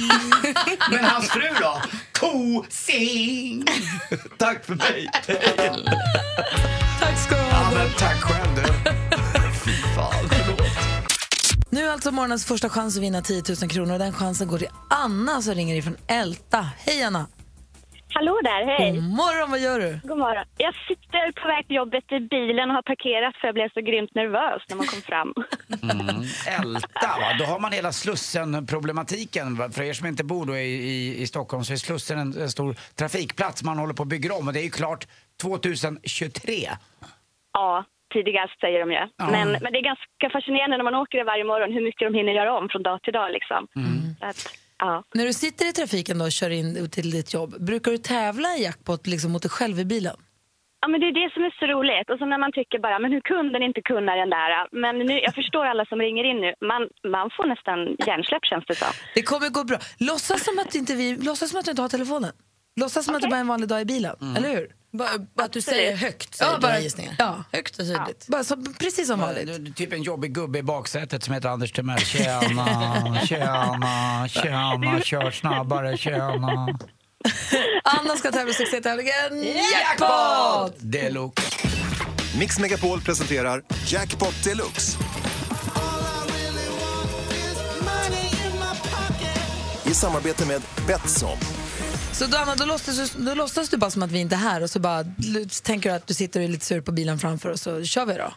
Men 0.91 1.05
hans 1.05 1.29
fru 1.29 1.49
då? 1.61 1.81
Ko 2.19 2.65
Sing! 2.69 3.65
Tack 4.37 4.65
för 4.65 4.75
mig. 4.75 5.09
Tack 7.99 8.21
själv 8.21 8.55
du. 8.55 8.61
Fy 9.65 9.71
fan, 9.95 10.13
förlåt. 10.29 10.59
Nu 11.69 11.81
är 11.85 11.91
alltså 11.91 12.11
morgonens 12.11 12.45
första 12.45 12.69
chans 12.69 12.97
att 12.97 13.03
vinna 13.03 13.21
10 13.21 13.43
000 13.61 13.69
kronor. 13.69 13.99
Den 13.99 14.13
chansen 14.13 14.47
går 14.47 14.57
till 14.57 14.67
Anna 14.89 15.41
som 15.41 15.53
ringer 15.53 15.75
ifrån 15.75 15.97
Älta. 16.07 16.67
Hej 16.85 17.03
Anna! 17.03 17.27
Hallå 18.15 18.39
där, 18.43 18.77
hej. 18.79 18.91
God 18.91 19.03
morgon, 19.03 19.51
vad 19.51 19.59
gör 19.59 19.79
du? 19.79 19.99
God 20.03 20.17
morgon. 20.17 20.45
Jag 20.57 20.73
sitter 20.87 21.41
på 21.41 21.47
väg 21.47 21.67
till 21.67 21.75
jobbet 21.75 22.03
i 22.11 22.19
bilen 22.19 22.69
och 22.69 22.75
har 22.75 22.81
parkerat 22.81 23.35
för 23.41 23.47
jag 23.47 23.53
blev 23.55 23.69
så 23.73 23.81
grymt 23.81 24.15
nervös 24.15 24.61
när 24.69 24.75
man 24.75 24.87
kom 24.87 25.01
fram. 25.01 25.33
Mm. 25.83 26.23
Älta, 26.47 27.07
va? 27.19 27.35
då 27.39 27.45
har 27.45 27.59
man 27.59 27.71
hela 27.71 27.91
Slussen-problematiken. 27.91 29.55
va? 29.55 29.69
För 29.71 29.83
er 29.83 29.93
som 29.93 30.07
inte 30.07 30.23
bor 30.23 30.45
då 30.45 30.57
i, 30.57 30.73
i, 30.73 31.21
i 31.21 31.27
Stockholm 31.27 31.63
så 31.63 31.73
är 31.73 31.77
Slussen 31.77 32.19
en, 32.19 32.41
en 32.41 32.51
stor 32.51 32.75
trafikplats 32.95 33.63
man 33.63 33.77
håller 33.77 33.93
på 33.93 34.03
att 34.03 34.09
bygga 34.09 34.33
om 34.33 34.47
och 34.47 34.53
det 34.53 34.59
är 34.59 34.63
ju 34.63 34.69
klart 34.69 35.07
2023. 35.41 36.69
Ja, 37.53 37.85
tidigast 38.13 38.59
säger 38.59 38.79
de 38.79 38.91
ju. 38.91 39.03
Ja. 39.17 39.27
Men, 39.31 39.47
men 39.63 39.69
det 39.73 39.79
är 39.79 39.89
ganska 39.91 40.29
fascinerande 40.31 40.77
när 40.77 40.83
man 40.83 40.95
åker 40.95 41.17
det 41.17 41.23
varje 41.23 41.43
morgon 41.43 41.73
hur 41.73 41.83
mycket 41.87 42.05
de 42.07 42.17
hinner 42.17 42.33
göra 42.33 42.57
om 42.57 42.69
från 42.69 42.83
dag 42.83 43.01
till 43.01 43.13
dag. 43.13 43.31
Liksom. 43.31 43.67
Så 44.19 44.25
att, 44.25 44.39
ja. 44.77 45.03
När 45.13 45.25
du 45.25 45.33
sitter 45.33 45.69
i 45.69 45.73
trafiken 45.73 46.17
då 46.19 46.25
och 46.25 46.31
kör 46.31 46.49
in 46.49 46.89
till 46.89 47.11
ditt 47.11 47.33
jobb, 47.33 47.51
brukar 47.69 47.91
du 47.91 47.97
tävla 47.97 48.47
i 48.57 48.63
jackpot 48.63 49.07
liksom 49.07 49.31
mot 49.31 49.41
dig 49.41 49.51
själv 49.51 49.79
i 49.79 49.85
bilen? 49.85 50.17
Ja, 50.81 50.87
men 50.87 50.99
det 51.01 51.07
är 51.07 51.15
det 51.23 51.33
som 51.33 51.43
är 51.43 51.53
så 51.59 51.65
roligt. 51.65 52.09
Och 52.11 52.17
så 52.19 52.25
när 52.25 52.37
man 52.37 52.51
tycker 52.51 52.79
bara, 52.79 52.99
men 52.99 53.11
hur 53.11 53.21
kunde 53.21 53.53
den 53.53 53.63
inte 53.63 53.81
kunna 53.81 54.15
den 54.15 54.29
där? 54.29 54.51
Men 54.83 54.93
nu, 55.09 55.19
jag 55.27 55.35
förstår 55.35 55.65
alla 55.65 55.85
som 55.85 55.99
ringer 55.99 56.23
in 56.31 56.39
nu. 56.45 56.51
Man, 56.71 56.81
man 57.17 57.29
får 57.35 57.45
nästan 57.53 57.77
hjärnsläpp 58.07 58.45
känns 58.51 58.65
det 58.67 58.75
som. 58.75 58.91
Det 59.15 59.23
kommer 59.31 59.49
gå 59.49 59.63
bra. 59.63 59.77
Låtsas 60.09 60.43
som 60.47 60.59
att, 60.59 60.75
inte 60.75 60.93
vi, 60.95 61.17
låtsas 61.29 61.49
som 61.49 61.59
att 61.59 61.65
du 61.65 61.71
inte 61.71 61.81
har 61.81 61.89
telefonen. 61.89 62.31
Låtsas 62.81 63.05
som 63.05 63.15
att 63.15 63.21
det 63.21 63.27
bara 63.27 63.35
är 63.35 63.47
en 63.47 63.47
vanlig 63.47 63.69
dag 63.69 63.81
i 63.81 63.85
bilen, 63.85 64.15
eller 64.37 64.49
hur? 64.55 64.67
Bara, 64.97 65.45
att 65.45 65.53
du 65.53 65.61
säger 65.61 65.95
högt, 65.95 66.35
säger 66.35 66.51
Ja, 66.51 66.59
bara- 66.59 66.79
gissningar. 66.79 67.15
ja. 67.19 67.43
Högt 67.51 67.79
och 67.79 67.85
tydligt. 67.85 68.27
Bara 68.27 68.43
så, 68.43 68.57
precis 68.79 69.07
som 69.07 69.19
vanligt. 69.19 69.47
Du- 69.47 69.57
du- 69.57 69.73
Typ 69.73 69.93
en 69.93 70.03
jobbig 70.03 70.33
gubbe 70.33 70.59
i 70.59 70.63
baksätet 70.63 71.23
som 71.23 71.33
heter 71.33 71.49
Anders 71.49 71.71
Timell. 71.71 71.99
Tjena, 71.99 73.19
tjena, 73.27 74.27
tjena, 74.27 75.01
kör 75.01 75.31
snabbare, 75.31 75.97
tjena. 75.97 76.67
Anna 77.83 78.15
ska 78.15 78.31
tävla 78.31 78.51
i 78.51 78.53
succétävlingen 78.53 79.43
Jackpot! 79.73 80.73
Deluxe. 80.77 81.41
Mix 82.39 82.59
Megapol 82.59 83.01
presenterar 83.01 83.61
Jackpot 83.87 84.43
Deluxe. 84.43 84.97
I 89.85 89.93
samarbete 89.93 90.45
med 90.45 90.61
Betsson. 90.87 91.37
Så 92.13 92.25
då, 92.25 92.37
Anna, 92.37 92.55
då, 92.55 92.65
låtsas, 92.65 93.11
du- 93.11 93.25
då 93.25 93.33
låtsas 93.33 93.69
du 93.69 93.77
bara 93.77 93.91
som 93.91 94.03
att 94.03 94.11
vi 94.11 94.19
inte 94.19 94.35
är 94.35 94.39
här 94.39 94.63
och 94.63 94.69
så 94.69 94.79
bara 94.79 95.03
tänker 95.63 95.89
du 95.89 95.95
att 95.95 96.07
du 96.07 96.13
sitter 96.13 96.39
och 96.39 96.43
är 96.43 96.47
lite 96.47 96.65
sur 96.65 96.81
på 96.81 96.91
bilen 96.91 97.19
framför 97.19 97.49
oss 97.51 97.61
så 97.61 97.83
kör 97.83 98.05
vi 98.05 98.13
då. 98.13 98.33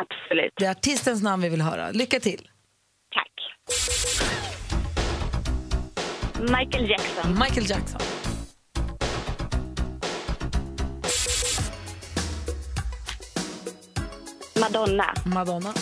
Absolut. 0.00 0.52
Det 0.56 0.64
är 0.66 0.70
artistens 0.70 1.22
namn 1.22 1.42
vi 1.42 1.48
vill 1.48 1.60
höra. 1.62 1.90
Lycka 1.90 2.20
till! 2.20 2.48
Tack. 3.14 3.32
Michael 6.40 6.90
Jackson. 6.90 7.38
Michael 7.38 7.70
Jackson. 7.70 8.00
Madonna. 14.60 15.14
Madonna. 15.26 15.72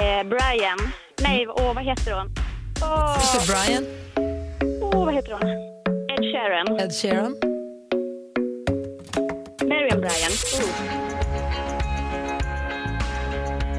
Eh, 0.00 0.22
Brian. 0.28 0.78
Nej, 1.22 1.46
åh, 1.48 1.74
vad 1.74 1.84
heter 1.84 2.12
hon? 2.12 2.30
Åh, 2.82 3.46
Brian, 3.46 3.86
åh, 4.82 5.04
vad 5.04 5.14
heter 5.14 5.32
hon? 5.32 5.42
Ed 6.10 6.24
Sheeran. 6.32 6.80
Ed 6.80 6.92
Sheeran, 6.92 7.36
Marion 9.68 10.00
Brian. 10.00 10.32
Oh. 10.54 10.68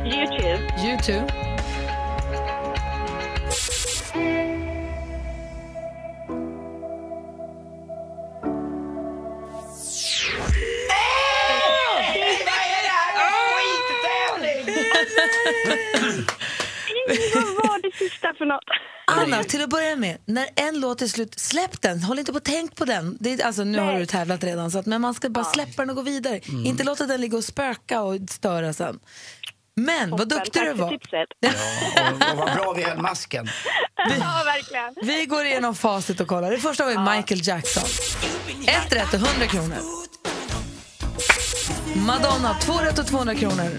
YouTube. 0.05 0.59
U2, 0.77 1.31
sista 18.09 18.33
för 18.37 18.45
något? 18.45 18.63
Anna, 19.07 19.43
till 19.43 19.63
att 19.63 19.69
börja 19.69 19.95
med, 19.95 20.17
när 20.25 20.47
en 20.55 20.79
låt 20.79 21.01
är 21.01 21.07
slut, 21.07 21.39
släpp 21.39 21.81
den. 21.81 22.03
Håll 22.03 22.19
inte 22.19 22.31
på 22.31 22.37
att 22.37 22.43
tänk 22.45 22.75
på 22.75 22.85
den. 22.85 23.17
Det 23.19 23.33
är, 23.33 23.45
alltså, 23.45 23.63
nu 23.63 23.79
har 23.79 23.85
Nej. 23.85 23.99
du 23.99 24.05
tävlat 24.05 24.43
redan, 24.43 24.71
så 24.71 24.77
att, 24.79 24.85
men 24.85 25.01
man 25.01 25.13
ska 25.13 25.29
bara 25.29 25.45
släppa 25.45 25.81
den 25.81 25.89
och 25.89 25.95
gå 25.95 26.01
vidare. 26.01 26.39
Inte 26.65 26.83
låta 26.83 27.05
den 27.05 27.21
ligga 27.21 27.37
och 27.37 27.43
spöka 27.43 28.01
och 28.01 28.15
störa 28.29 28.73
sen. 28.73 28.99
Men 29.75 30.09
vad 30.09 30.19
Toppen. 30.19 30.37
duktig 30.37 30.61
du 30.61 30.67
Tack 30.67 30.77
för 30.77 30.83
var. 30.83 30.89
tipset. 30.89 31.29
Och, 32.31 32.31
och 32.31 32.37
vad 32.37 32.53
bra 32.55 32.73
vi 32.73 32.83
höll 32.83 32.97
masken. 33.01 33.47
Ja, 33.97 34.41
verkligen. 34.45 34.95
Vi 35.15 35.25
går 35.25 35.45
igenom 35.45 35.75
facit 35.75 36.19
och 36.19 36.27
kollar. 36.27 36.51
Det 36.51 36.57
första 36.57 36.83
var 36.85 36.91
ju 36.91 36.99
Michael 36.99 37.47
Jackson. 37.47 37.83
Ett 38.67 38.93
rätt 38.93 39.13
och 39.13 39.19
100 39.19 39.47
kronor. 39.47 39.77
Madonna, 41.95 42.53
två 42.61 42.73
rätt 42.73 42.99
och 42.99 43.07
200 43.07 43.35
kronor. 43.35 43.69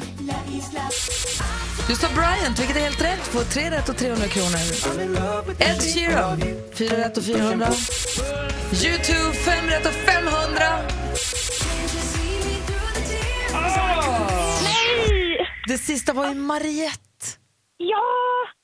Du 1.89 1.95
sa 1.95 2.09
Bryant, 2.09 2.59
vilket 2.61 2.77
är 2.77 2.81
helt 2.81 3.05
rätt. 3.05 3.21
Får 3.27 3.41
tre 3.41 3.71
rätt 3.71 3.89
och 3.89 3.97
300 3.97 4.29
kronor. 4.29 4.59
Ed 5.59 5.83
Sheeran, 5.95 6.41
fyra 6.75 6.97
rätt 6.97 7.17
och 7.17 7.25
400. 7.25 7.67
U2, 8.71 9.33
fem 9.33 9.67
rätt 9.67 9.87
och 9.87 9.93
500. 9.93 10.43
Nej! 14.62 15.39
Det 15.69 15.79
sista 15.79 16.12
var 16.12 16.29
ju 16.29 16.35
Mariette. 16.35 17.01
Ja! 17.77 18.03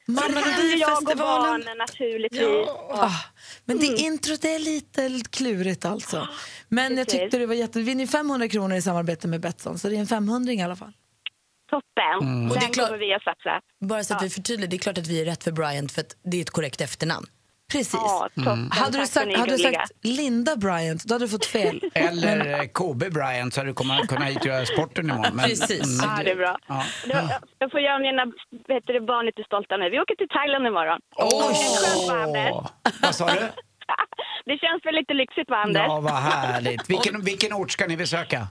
Ju 0.06 0.76
jag 0.76 1.02
naturligtvis. 1.78 2.68
Ah, 2.90 3.10
men 3.64 3.78
det 3.78 3.86
introt 3.86 4.44
är 4.44 4.58
lite 4.58 5.20
klurigt 5.30 5.84
alltså. 5.84 6.28
Men 6.68 6.96
jag 6.96 7.06
Precis. 7.06 7.20
tyckte 7.20 7.38
det 7.38 7.46
var 7.46 7.54
jätte... 7.54 7.78
Vi 7.78 7.84
vinner 7.84 8.06
500 8.06 8.48
kronor 8.48 8.76
i 8.76 8.82
samarbete 8.82 9.28
med 9.28 9.40
Betsson, 9.40 9.78
så 9.78 9.88
det 9.88 9.96
är 9.96 10.00
en 10.00 10.06
500 10.06 10.52
i 10.52 10.62
alla 10.62 10.76
fall. 10.76 10.92
Toppen. 11.72 12.18
Och 12.18 12.22
Den 12.22 12.48
det 12.48 12.56
är 12.66 12.72
klart- 12.72 12.86
kommer 12.86 12.98
vi 12.98 13.14
att 13.14 13.22
satsa. 13.22 13.60
Bara 13.80 14.04
så 14.04 14.14
att 14.14 14.22
vi 14.22 14.30
förtydligar, 14.30 14.70
det 14.70 14.76
är 14.76 14.78
klart 14.86 14.98
att 14.98 15.06
vi 15.06 15.20
är 15.20 15.24
rätt 15.24 15.44
för 15.44 15.52
Bryant 15.52 15.92
för 15.92 16.00
att 16.00 16.12
det 16.24 16.36
är 16.36 16.40
ett 16.42 16.50
korrekt 16.50 16.80
efternamn. 16.80 17.26
Precis. 17.72 17.94
Ja, 17.94 18.28
toppen. 18.36 18.70
Hade 18.72 18.98
du 18.98 19.06
sagt, 19.06 19.36
hade 19.36 19.52
du 19.56 19.58
sagt 19.58 19.92
Linda 20.02 20.56
Bryant, 20.56 21.04
då 21.04 21.14
hade 21.14 21.24
du 21.24 21.28
fått 21.28 21.44
fel. 21.44 21.80
Eller 21.94 22.38
eh, 22.60 22.66
KB 22.78 23.10
Bryant 23.10 23.54
så 23.54 23.60
hade 23.60 23.70
du 23.70 23.74
kommit, 23.74 24.08
kunnat 24.08 24.28
hit 24.28 24.40
och 24.40 24.46
göra 24.46 24.66
sporten 24.66 25.04
imorgon. 25.10 25.36
Men, 25.36 25.44
Precis. 25.44 26.02
mm, 26.02 26.10
Ja, 26.16 26.22
det 26.24 26.30
är 26.30 26.36
bra. 26.36 26.58
Ja. 26.66 26.84
Då- 27.06 27.30
Jag 27.58 27.70
får 27.70 27.80
göra 27.80 27.98
mina 27.98 28.22
heter 28.68 28.92
det, 28.92 29.00
barn 29.00 29.26
lite 29.26 29.42
stolta 29.44 29.76
nu. 29.76 29.90
Vi 29.90 30.00
åker 30.00 30.14
till 30.14 30.28
Thailand 30.28 30.66
imorgon. 30.66 31.00
Åh, 31.16 32.62
vad 33.02 33.14
sa 33.14 33.26
du? 33.26 33.40
Det 34.44 34.58
känns 34.58 34.86
väl 34.86 34.94
lite 34.94 35.14
lyxigt 35.14 35.50
va, 35.50 35.56
Anders? 35.56 35.82
Ja, 35.88 36.00
vad 36.00 36.12
härligt. 36.12 36.90
Vilken, 36.90 37.24
vilken 37.24 37.52
ort 37.52 37.70
ska 37.70 37.86
ni 37.86 37.96
besöka? 37.96 38.48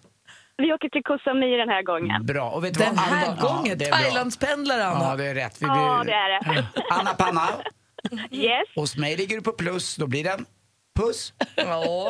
Vi 0.61 0.73
åker 0.73 0.89
till 0.89 1.01
Koh 1.03 1.17
Samui 1.23 1.57
den 1.57 1.69
här 1.69 1.83
gången. 1.83 2.25
Bra. 2.25 2.49
Och 2.49 2.63
vet 2.63 2.73
du 2.73 2.79
Den 2.83 2.95
vad? 2.95 3.05
här 3.05 3.25
Anna- 3.27 3.41
gången, 3.41 3.65
Ja, 3.69 3.75
det 3.75 3.85
är 3.85 3.89
bra. 3.91 3.97
Thailandspendlare 3.99 4.85
Anna. 4.85 5.05
Ja, 5.09 5.15
det 5.15 5.25
är 5.25 5.35
rätt. 5.35 5.57
Vi 5.61 5.65
Ja, 5.67 5.99
blir- 6.03 6.11
det 6.13 6.17
är 6.17 6.53
det. 6.55 6.65
Anna 6.91 7.13
Panna, 7.13 7.47
Yes, 8.31 8.67
hos 8.75 8.97
mig 8.97 9.17
ligger 9.17 9.35
du 9.35 9.41
på 9.41 9.51
plus. 9.51 9.95
Då 9.95 10.07
blir 10.07 10.23
det 10.23 10.29
en 10.29 10.45
puss. 10.99 11.33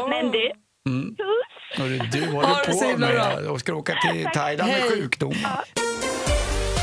men 0.10 0.32
du. 0.32 0.52
Mm. 0.90 1.16
Puss! 1.16 1.80
Och 1.80 1.90
du 2.12 2.26
Ha 2.26 2.32
håller 2.32 2.72
så 2.72 2.80
på 2.80 2.86
himla 2.88 3.08
med 3.08 3.48
och 3.48 3.60
ska 3.60 3.74
åka 3.74 3.94
till 4.12 4.28
Thailand 4.34 4.72
med 4.72 4.82
Hej. 4.82 4.90
sjukdom. 4.90 5.34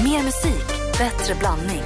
Mer 0.04 0.22
musik, 0.22 0.66
bättre 0.98 1.34
blandning. 1.34 1.82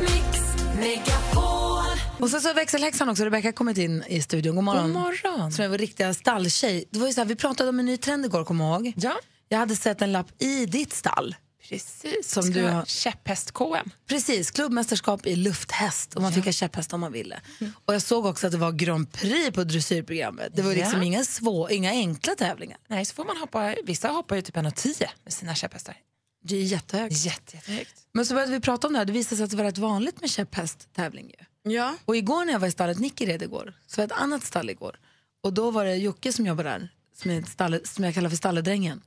Och 2.20 2.30
så 2.30 2.40
så 2.40 2.48
har 2.48 2.54
växelhäxan 2.54 3.08
också, 3.08 3.24
Rebecca, 3.24 3.52
kommit 3.52 3.78
in 3.78 4.04
i 4.08 4.22
studion. 4.22 4.54
God 4.54 4.64
morgon. 4.64 4.82
God 4.82 5.02
morgon. 5.02 5.52
Som 5.52 5.64
är 5.64 5.68
vår 5.68 5.78
riktiga 5.78 6.14
stalltjej. 6.14 6.84
Det 6.90 6.98
var 6.98 7.06
ju 7.06 7.12
så 7.12 7.20
här, 7.20 7.28
vi 7.28 7.36
pratade 7.36 7.68
om 7.70 7.78
en 7.78 7.86
ny 7.86 7.96
trend 7.96 8.24
igår, 8.26 8.44
kommer 8.44 8.64
ihåg? 8.74 8.92
Ja, 8.96 9.12
Jag 9.52 9.58
hade 9.58 9.76
sett 9.76 10.02
en 10.02 10.12
lapp 10.12 10.42
i 10.42 10.66
ditt 10.66 10.92
stall. 10.92 11.34
precis. 11.68 12.30
Som 12.32 12.50
du 12.50 12.62
har-. 12.64 12.84
Käpphäst-KM. 12.84 13.90
Precis, 14.06 14.50
klubbmästerskap 14.50 15.26
i 15.26 15.36
lufthäst 15.36 16.14
och 16.14 16.22
man 16.22 16.32
fick 16.32 16.44
ha 16.44 16.52
käpphäst 16.52 16.92
om 16.92 17.00
man 17.00 17.12
ville. 17.12 17.40
Och 17.84 17.94
jag 17.94 18.02
såg 18.02 18.26
också 18.26 18.46
att 18.46 18.52
det 18.52 18.58
var 18.58 18.72
Grand 18.72 19.12
Prix 19.12 19.54
på 19.54 19.64
dressyrprogrammet. 19.64 20.56
Det 20.56 20.62
var 20.62 20.74
liksom 20.74 20.98
Ja. 20.98 21.04
inga, 21.04 21.24
svå, 21.24 21.68
inga 21.68 21.90
enkla 21.90 22.34
tävlingar. 22.34 22.78
Nej, 22.88 23.04
så 23.04 23.14
får 23.14 23.24
man 23.24 23.36
hoppa, 23.36 23.74
vissa 23.84 24.08
hoppar 24.08 24.36
ju 24.36 24.42
typ 24.42 24.56
1,10 24.56 25.06
med 25.24 25.32
sina 25.32 25.54
käpphästar. 25.54 25.96
Det 26.44 26.56
är 26.56 26.62
jättehögt. 26.62 27.24
Jätte, 27.24 27.56
jättehögt. 27.56 27.94
Men 28.12 28.26
så 28.26 28.34
började 28.34 28.52
vi 28.52 28.60
prata 28.60 28.86
om 28.86 28.92
det 28.92 28.98
här, 28.98 29.06
det 29.06 29.12
visade 29.12 29.36
sig 29.36 29.44
att 29.44 29.50
det 29.50 29.56
var 29.56 29.64
rätt 29.64 29.78
vanligt 29.78 30.20
med 30.20 30.30
käpphästtävling 30.30 31.34
ju. 31.38 31.72
Ja. 31.72 31.96
Och 32.04 32.16
igår 32.16 32.44
när 32.44 32.52
jag 32.52 32.60
var 32.60 32.68
i 32.68 32.72
stallet 32.72 32.98
Nickered 32.98 33.42
igår, 33.42 33.74
så 33.86 34.00
var 34.00 34.04
ett 34.06 34.12
annat 34.12 34.44
stall 34.44 34.70
igår. 34.70 34.96
Och 35.42 35.52
då 35.52 35.70
var 35.70 35.84
det 35.84 35.96
Jocke 35.96 36.32
som 36.32 36.46
jobbar 36.46 36.64
där, 36.64 36.88
som, 37.16 37.30
är 37.30 37.38
ett 37.38 37.48
stalle, 37.48 37.80
som 37.84 38.04
jag 38.04 38.14
kallar 38.14 38.30
för 38.30 38.36
stalledrängen. 38.36 39.02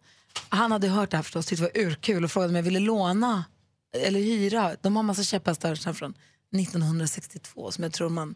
Han 0.50 0.72
hade 0.72 0.88
hört 0.88 1.12
det 1.12 1.18
här 1.18 1.24
förstås, 1.24 1.46
tyckte 1.46 1.66
det 1.66 1.72
var 1.80 1.88
urkul 1.88 2.24
och 2.24 2.32
frågade 2.32 2.50
om 2.50 2.56
jag 2.56 2.64
ville 2.64 2.80
låna 2.80 3.46
eller 3.98 4.20
hyra. 4.20 4.76
De 4.82 4.96
har 4.96 5.00
en 5.00 5.06
massa 5.06 5.24
käpphästar 5.24 5.94
från 5.94 6.14
1962 6.56 7.72
som 7.72 7.84
jag 7.84 7.94
tror 7.94 8.10
man 8.10 8.36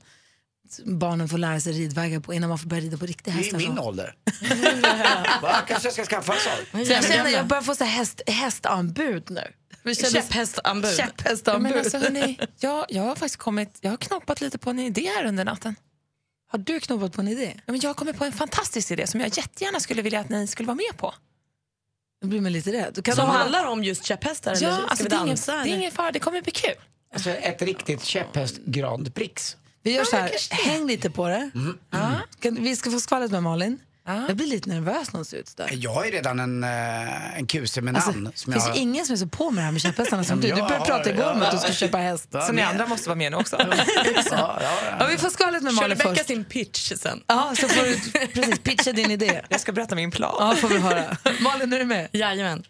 barnen 0.86 1.30
får 1.30 1.38
lära 1.38 1.60
sig 1.60 1.74
ridvägar 1.74 2.20
på 2.20 2.34
innan 2.34 2.50
man 2.50 2.60
får 2.60 2.70
börja 2.70 2.82
rida 2.82 2.98
på 2.98 3.06
riktiga 3.06 3.34
Det 3.34 3.40
är 3.40 3.44
hästar. 3.44 3.58
min 3.58 3.76
så. 3.76 3.84
ålder. 3.84 4.16
Va? 5.42 5.56
Kanske 5.68 5.88
jag 5.88 5.94
ska 5.94 6.06
skaffa 6.06 6.34
en 6.34 6.40
sån. 6.40 6.86
Så 6.86 6.92
jag 6.92 7.06
känner 7.06 7.30
jag 7.30 7.48
börjar 7.48 7.62
få 7.64 7.76
så 7.76 7.84
häst, 7.84 8.22
hästanbud 8.28 9.30
nu. 9.30 9.54
Käpphästanbud. 9.96 10.96
Käpphästanbud. 10.96 11.72
Men 11.72 11.80
alltså, 11.80 11.98
hörni, 11.98 12.40
jag, 12.60 12.86
jag 12.90 13.04
har 13.04 13.16
faktiskt 13.16 13.38
kommit, 13.38 13.78
jag 13.82 13.90
har 13.90 13.98
knoppat 13.98 14.42
lite 14.42 14.58
på 14.58 14.70
en 14.70 14.80
idé 14.80 15.10
här 15.18 15.26
under 15.26 15.46
natten. 15.46 15.76
Har 16.52 16.60
du 16.60 16.80
knoppat 16.80 17.14
på 17.14 17.22
en 17.22 17.28
idé? 17.28 17.54
Ja, 17.56 17.72
men 17.72 17.80
jag 17.80 17.90
har 17.90 17.94
kommit 17.94 18.18
på 18.18 18.26
en 18.26 18.32
fantastisk 18.32 18.92
idé 18.92 19.08
som 19.08 19.20
jag 19.20 19.38
jättegärna 19.38 19.80
skulle 19.80 20.02
vilja 20.02 20.20
att 20.20 20.30
ni 20.30 20.48
skulle 20.48 20.68
vara 20.68 20.76
med 20.76 20.98
på. 20.98 21.14
Då 22.22 22.28
blir 22.28 22.42
man 22.42 22.52
lite 22.52 22.72
rädd. 22.72 23.04
Kan 23.06 23.16
Som 23.16 23.28
man- 23.28 23.36
handlar 23.36 23.66
om 23.66 23.84
just 23.84 24.04
käpphästar? 24.06 24.52
eller 24.52 24.62
Ja, 24.68 24.76
ska 24.78 24.86
alltså, 24.88 25.04
vi 25.04 25.10
det, 25.10 25.16
är 25.16 25.18
ingen, 25.18 25.28
dansa? 25.28 25.52
det 25.64 25.70
är 25.70 25.76
ingen 25.76 25.92
fara, 25.92 26.12
det 26.12 26.20
kommer 26.20 26.42
bli 26.42 26.52
kul. 26.52 26.76
Alltså 27.14 27.30
ett 27.30 27.62
riktigt 27.62 28.04
käpphäst 28.04 28.58
Grand 28.66 29.14
Prix. 29.16 29.58
Vi 29.84 29.92
gör 29.92 30.00
Ja, 30.00 30.06
så 30.06 30.16
här, 30.16 30.32
häng 30.70 30.88
lite 30.88 31.10
på 31.10 31.28
det. 31.28 31.52
Kan, 32.40 32.56
vi 32.64 32.76
ska 32.76 32.92
få 32.92 33.00
skvallret 33.00 33.32
med 33.32 33.44
Malin. 33.44 33.78
Jag 34.28 34.38
blir 34.38 34.48
lite 34.48 34.70
nervös 34.70 35.14
när 35.14 35.18
hon 35.18 35.26
ser 35.26 35.38
ut 35.38 35.48
så 35.48 35.54
där. 35.58 35.70
Jag 35.74 35.92
har 35.94 36.06
ju 36.06 36.12
redan 36.12 36.40
en, 36.40 36.64
eh, 36.64 37.38
en 37.38 37.48
kuse 37.48 37.82
med 37.82 37.96
Alltså, 37.96 38.12
namn. 38.12 38.24
det 38.24 38.38
som 38.40 38.54
finns 38.54 38.68
jag... 38.68 38.76
ju 38.76 38.82
ingen 38.82 39.06
som 39.06 39.14
är 39.14 39.18
så 39.18 39.28
på 39.28 39.52
med 39.52 39.62
det 39.62 39.66
här 39.66 39.72
med 39.72 39.82
käpphästarna 39.82 40.24
som 40.24 40.42
du. 40.42 40.48
Du 40.48 40.54
började 40.54 40.86
prata 40.86 41.10
igår 41.10 41.32
om 41.32 41.42
att 41.42 41.52
du 41.52 41.58
skulle 41.58 41.74
köpa 41.74 41.98
häst. 41.98 42.28
Så 42.48 42.52
ni 42.52 42.62
andra 42.62 42.88
måste 42.88 43.10
vara 43.10 43.16
med 43.18 43.32
nu 43.32 43.38
också. 43.38 43.58
Ja, 44.32 44.60
ja, 44.62 44.70
Ja, 45.00 45.06
vi 45.08 45.18
får 45.18 45.30
skvallret 45.30 45.64
med 45.64 45.74
Malin 45.74 45.98
först. 45.98 46.28
sin 46.28 46.46
pitch 46.46 46.92
sen? 46.96 47.24
Ja, 47.28 47.54
så 47.60 47.68
får 47.68 47.84
du 47.84 48.28
precis 48.28 48.60
pitcha 48.60 48.92
din 48.92 49.12
idé. 49.12 49.42
Jag 49.50 49.60
ska 49.62 49.72
berätta 49.72 49.96
min 49.96 50.12
plan. 50.12 50.36
Ja, 50.40 50.56
får 50.56 50.68
vi 50.70 50.78
höra. 50.80 51.18
Malin, 51.40 51.74
är 51.74 51.80
du 51.80 51.86
med? 51.86 52.08
Jajamän. 52.12 52.64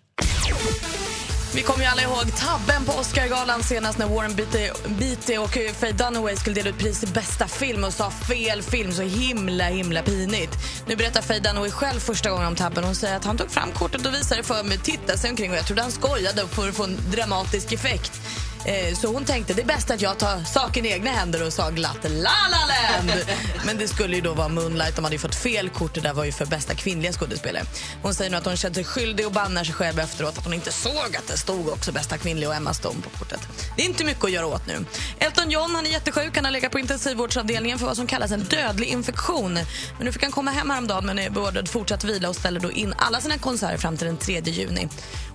Vi 1.54 1.62
kommer 1.62 1.80
ju 1.80 1.86
alla 1.86 2.02
ihåg 2.02 2.36
tabben 2.36 2.86
på 2.86 2.92
Oscargalan 2.92 3.64
senast 3.64 3.98
när 3.98 4.08
Warren 4.08 4.36
Beatty, 4.36 4.70
Beatty 4.88 5.38
och 5.38 5.58
Faye 5.80 5.92
Dunaway 5.92 6.36
skulle 6.36 6.56
dela 6.56 6.70
ut 6.70 6.78
pris 6.78 7.00
till 7.00 7.10
bästa 7.10 7.48
film 7.48 7.84
och 7.84 7.94
sa 7.94 8.12
fel 8.12 8.62
film. 8.62 8.92
Så 8.92 9.02
himla 9.02 9.64
himla 9.64 10.02
pinigt. 10.02 10.54
Nu 10.88 10.96
berättar 10.96 11.22
Faye 11.22 11.40
Dunaway 11.40 11.72
själv 11.72 12.00
första 12.00 12.30
gången 12.30 12.48
om 12.48 12.56
tabben. 12.56 12.84
Hon 12.84 12.96
säger 12.96 13.16
att 13.16 13.26
han 13.26 13.38
tog 13.38 13.52
fram 13.52 13.72
kortet 13.72 14.06
och 14.06 14.14
visade 14.14 14.44
för 14.44 14.64
mig, 14.64 14.78
Titta 14.78 15.18
sig 15.18 15.30
omkring 15.30 15.52
och 15.52 15.58
jag 15.58 15.66
trodde 15.66 15.82
han 15.82 15.92
skojade 15.92 16.48
för 16.48 16.70
att 16.70 16.76
få 16.76 16.84
en 16.84 16.98
dramatisk 17.12 17.72
effekt. 17.72 18.22
Eh, 18.66 18.96
så 18.96 19.08
hon 19.08 19.26
tänkte 19.26 19.54
det 19.54 19.62
är 19.62 19.66
bäst 19.66 19.92
att 19.92 20.02
jag 20.02 20.18
tar 20.18 20.44
saken 20.44 20.86
i 20.86 20.90
egna 20.90 21.12
händer 21.12 21.46
och 21.46 21.54
sa 21.54 21.70
glatt 21.70 22.04
La 22.04 22.32
La 22.52 22.60
Land. 22.68 23.26
Men 23.66 23.78
det 23.78 23.88
skulle 23.88 24.16
ju 24.16 24.22
då 24.22 24.34
vara 24.34 24.48
Moonlight. 24.48 24.96
De 24.96 25.04
hade 25.04 25.16
ju 25.16 25.20
fått 25.20 25.36
fel 25.36 25.70
kort. 25.70 25.94
Det 25.94 26.02
där 26.02 26.14
var 26.14 26.26
ju 26.26 26.32
för 26.32 26.46
bästa 26.46 26.76
kvinnliga 26.76 27.12
skådespelare. 27.14 27.64
Hon 28.02 28.14
säger 28.14 28.32
nu 28.32 28.38
att 28.38 28.46
hon 28.46 28.58
kände 28.58 28.76
sig 28.76 28.84
skyldig 28.84 29.26
och 29.26 29.32
bannar 29.32 29.64
sig 29.64 29.74
själv 29.74 30.00
efteråt 30.00 30.38
att 30.38 30.44
hon 30.44 30.54
inte 30.54 30.72
såg 30.72 31.16
att 31.18 31.28
det 31.28 31.38
stod 31.38 31.70
också 31.70 31.92
bästa 31.92 32.18
kvinnliga 32.18 32.50
och 32.50 32.56
Emma 32.56 32.74
Stone 32.74 33.02
på 33.02 33.10
kortet. 33.10 33.40
Det 33.76 33.82
är 33.82 33.86
inte 33.86 34.04
mycket 34.04 34.24
att 34.24 34.32
göra 34.32 34.46
åt 34.46 34.68
nu. 34.68 34.86
Elton 35.20 35.52
John 35.52 35.76
han 35.76 35.86
är 35.86 35.90
jättesjuk. 35.90 36.36
Han 36.36 36.46
har 36.46 36.52
legat 36.52 36.72
på 36.72 36.80
intensivvårdsavdelningen 36.80 37.80
för 37.80 37.86
vad 37.86 37.96
som 37.96 38.08
kallas 38.08 38.32
en 38.32 38.44
dödlig 38.44 38.88
infektion. 38.88 39.54
Men 39.54 39.66
nu 40.06 40.12
fick 40.12 40.24
han 40.24 40.32
komma 40.32 40.52
hem 40.52 40.70
häromdagen 40.70 41.06
men 41.06 41.20
är 41.20 41.30
beordrad 41.30 41.70
fortsatt 41.70 42.04
vila 42.04 42.30
och 42.30 42.36
ställer 42.36 42.60
då 42.60 42.72
in 42.72 42.94
alla 42.98 43.22
sina 43.22 43.38
konserter 43.38 43.78
fram 43.78 43.98
till 43.98 44.08
den 44.08 44.18
3 44.18 44.42
juni. 44.46 44.88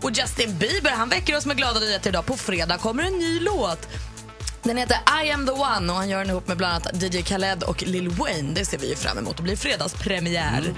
Och 0.03 0.11
Justin 0.11 0.59
Bieber 0.59 0.91
han 0.91 1.09
väcker 1.09 1.37
oss 1.37 1.47
med 1.47 1.57
glada 1.57 1.81
nyheter 1.81 2.11
idag. 2.11 2.27
På 2.27 2.37
fredag 2.37 2.79
kommer 2.79 3.03
en 3.03 3.14
ny 3.19 3.41
låt. 3.41 3.89
Den 4.63 4.77
heter 4.77 4.99
I 5.25 5.31
am 5.31 5.47
the 5.47 5.53
one 5.53 5.93
och 5.93 5.99
han 5.99 6.09
gör 6.09 6.19
den 6.19 6.31
ihop 6.31 6.49
med 6.49 6.57
bland 6.57 6.75
annat 6.75 7.03
DJ 7.03 7.23
Khaled 7.23 7.63
och 7.63 7.83
Lil 7.83 8.09
Wayne. 8.09 8.55
Det 8.55 8.65
ser 8.65 8.79
vi 8.79 8.89
ju 8.89 8.97
fram 8.97 9.19
emot. 9.19 9.37
Det 9.37 9.43
blir 9.43 9.57
fredagspremiär. 9.57 10.75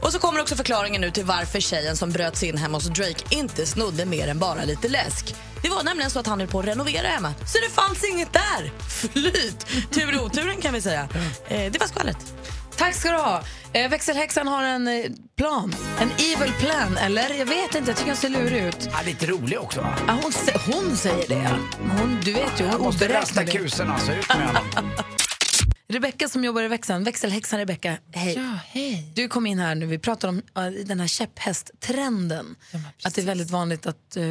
Och 0.00 0.12
så 0.12 0.18
kommer 0.18 0.40
också 0.40 0.56
förklaringen 0.56 1.00
nu 1.00 1.10
till 1.10 1.24
varför 1.24 1.60
tjejen 1.60 1.96
som 1.96 2.10
bröt 2.10 2.36
sig 2.36 2.48
in 2.48 2.58
hemma 2.58 2.76
hos 2.76 2.86
Drake 2.86 3.24
inte 3.30 3.66
snodde 3.66 4.06
mer 4.06 4.28
än 4.28 4.38
bara 4.38 4.64
lite 4.64 4.88
läsk. 4.88 5.34
Det 5.62 5.68
var 5.68 5.82
nämligen 5.82 6.10
så 6.10 6.18
att 6.18 6.26
han 6.26 6.40
höll 6.40 6.48
på 6.48 6.58
att 6.60 6.66
renovera 6.66 7.06
hemma, 7.06 7.34
så 7.38 7.58
det 7.58 7.70
fanns 7.70 8.04
inget 8.04 8.32
där. 8.32 8.72
Flyt! 8.88 9.66
Tur 9.90 10.14
i 10.14 10.18
oturen 10.18 10.60
kan 10.60 10.74
vi 10.74 10.80
säga. 10.80 11.08
Eh, 11.48 11.72
det 11.72 11.80
var 11.80 11.86
skvallret. 11.86 12.34
Tack 12.76 12.94
ska 12.94 13.10
du 13.10 13.16
ha. 13.16 13.42
Eh, 13.72 13.90
växelhäxan 13.90 14.48
har 14.48 14.62
en 14.62 14.88
eh, 14.88 15.04
plan. 15.36 15.74
En 16.00 16.10
evil 16.10 16.52
plan, 16.52 16.96
eller? 16.96 17.34
Jag 17.34 17.46
vet 17.46 17.74
inte, 17.74 17.90
jag 17.90 17.96
tycker 17.96 18.10
hon 18.10 18.16
ser 18.16 18.28
lurig 18.28 18.64
ut. 18.64 18.88
Ja, 18.92 18.98
lite 19.06 19.26
rolig 19.26 19.60
också 19.60 19.80
va? 19.80 19.94
Ja, 20.06 20.12
hon, 20.22 20.32
sä- 20.32 20.72
hon 20.72 20.96
säger 20.96 21.28
det. 21.28 21.50
Hon, 21.98 22.20
du 22.24 22.32
vet 22.32 22.60
ju, 22.60 22.64
hon 22.64 22.72
Jag 22.72 22.80
måste 22.80 23.08
rasta 23.08 23.40
oberäknelig. 23.40 23.62
kusen 23.70 23.90
alltså. 23.90 24.12
Ut 24.12 24.28
med 24.28 24.46
honom. 24.46 24.90
Rebecka 25.88 26.28
som 26.28 26.44
jobbar 26.44 26.62
i 26.62 26.68
växeln, 26.68 27.04
växelhäxan 27.04 27.58
Rebecka, 27.58 27.96
hej. 28.12 28.34
Ja, 28.34 28.58
hej. 28.66 29.12
Du 29.14 29.28
kom 29.28 29.46
in 29.46 29.58
här 29.58 29.74
nu, 29.74 29.86
vi 29.86 29.98
pratar 29.98 30.28
om 30.28 30.42
eh, 30.56 30.64
den 30.86 31.00
här 31.00 31.06
käpphästtrenden. 31.06 32.56
att 33.04 33.14
det 33.14 33.20
är 33.22 33.26
väldigt 33.26 33.50
vanligt 33.50 33.86
att 33.86 34.16
eh, 34.16 34.24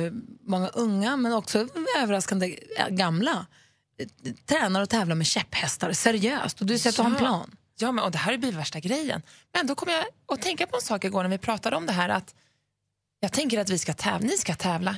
många 0.47 0.67
unga, 0.67 1.15
men 1.17 1.34
också 1.34 1.67
överraskande 2.01 2.58
eh, 2.79 2.88
gamla, 2.89 3.45
eh, 3.99 4.32
tränar 4.49 4.82
och 4.82 4.89
tävlar 4.89 5.15
med 5.15 5.27
käpphästar 5.27 5.93
seriöst. 5.93 6.62
Och 6.62 6.67
du 6.67 6.77
säger 6.77 6.89
att 6.91 6.95
du 6.95 7.01
har 7.01 7.10
en 7.10 7.15
plan. 7.15 7.51
Ja, 7.80 7.92
men, 7.92 8.04
och 8.04 8.12
det 8.12 8.18
här 8.18 8.38
blir 8.38 8.52
värsta 8.52 8.80
grejen. 8.80 9.22
Men 9.54 9.68
då 9.68 9.76
kom 9.76 9.90
jag 9.90 10.06
att 10.26 10.42
tänka 10.42 10.68
på 10.68 10.76
en 10.76 10.82
sak 10.82 11.06
igår 11.06 11.24
när 11.24 11.30
vi 11.30 11.38
pratade 11.38 11.76
om 11.76 11.86
det 11.86 11.94
här 11.94 12.10
att 12.10 12.36
jag 13.20 13.32
tänker 13.32 13.60
att 13.60 13.70
vi 13.70 13.78
ska 13.78 13.94
tävla, 13.94 14.28
ni 14.28 14.38
ska 14.38 14.56
tävla 14.56 14.98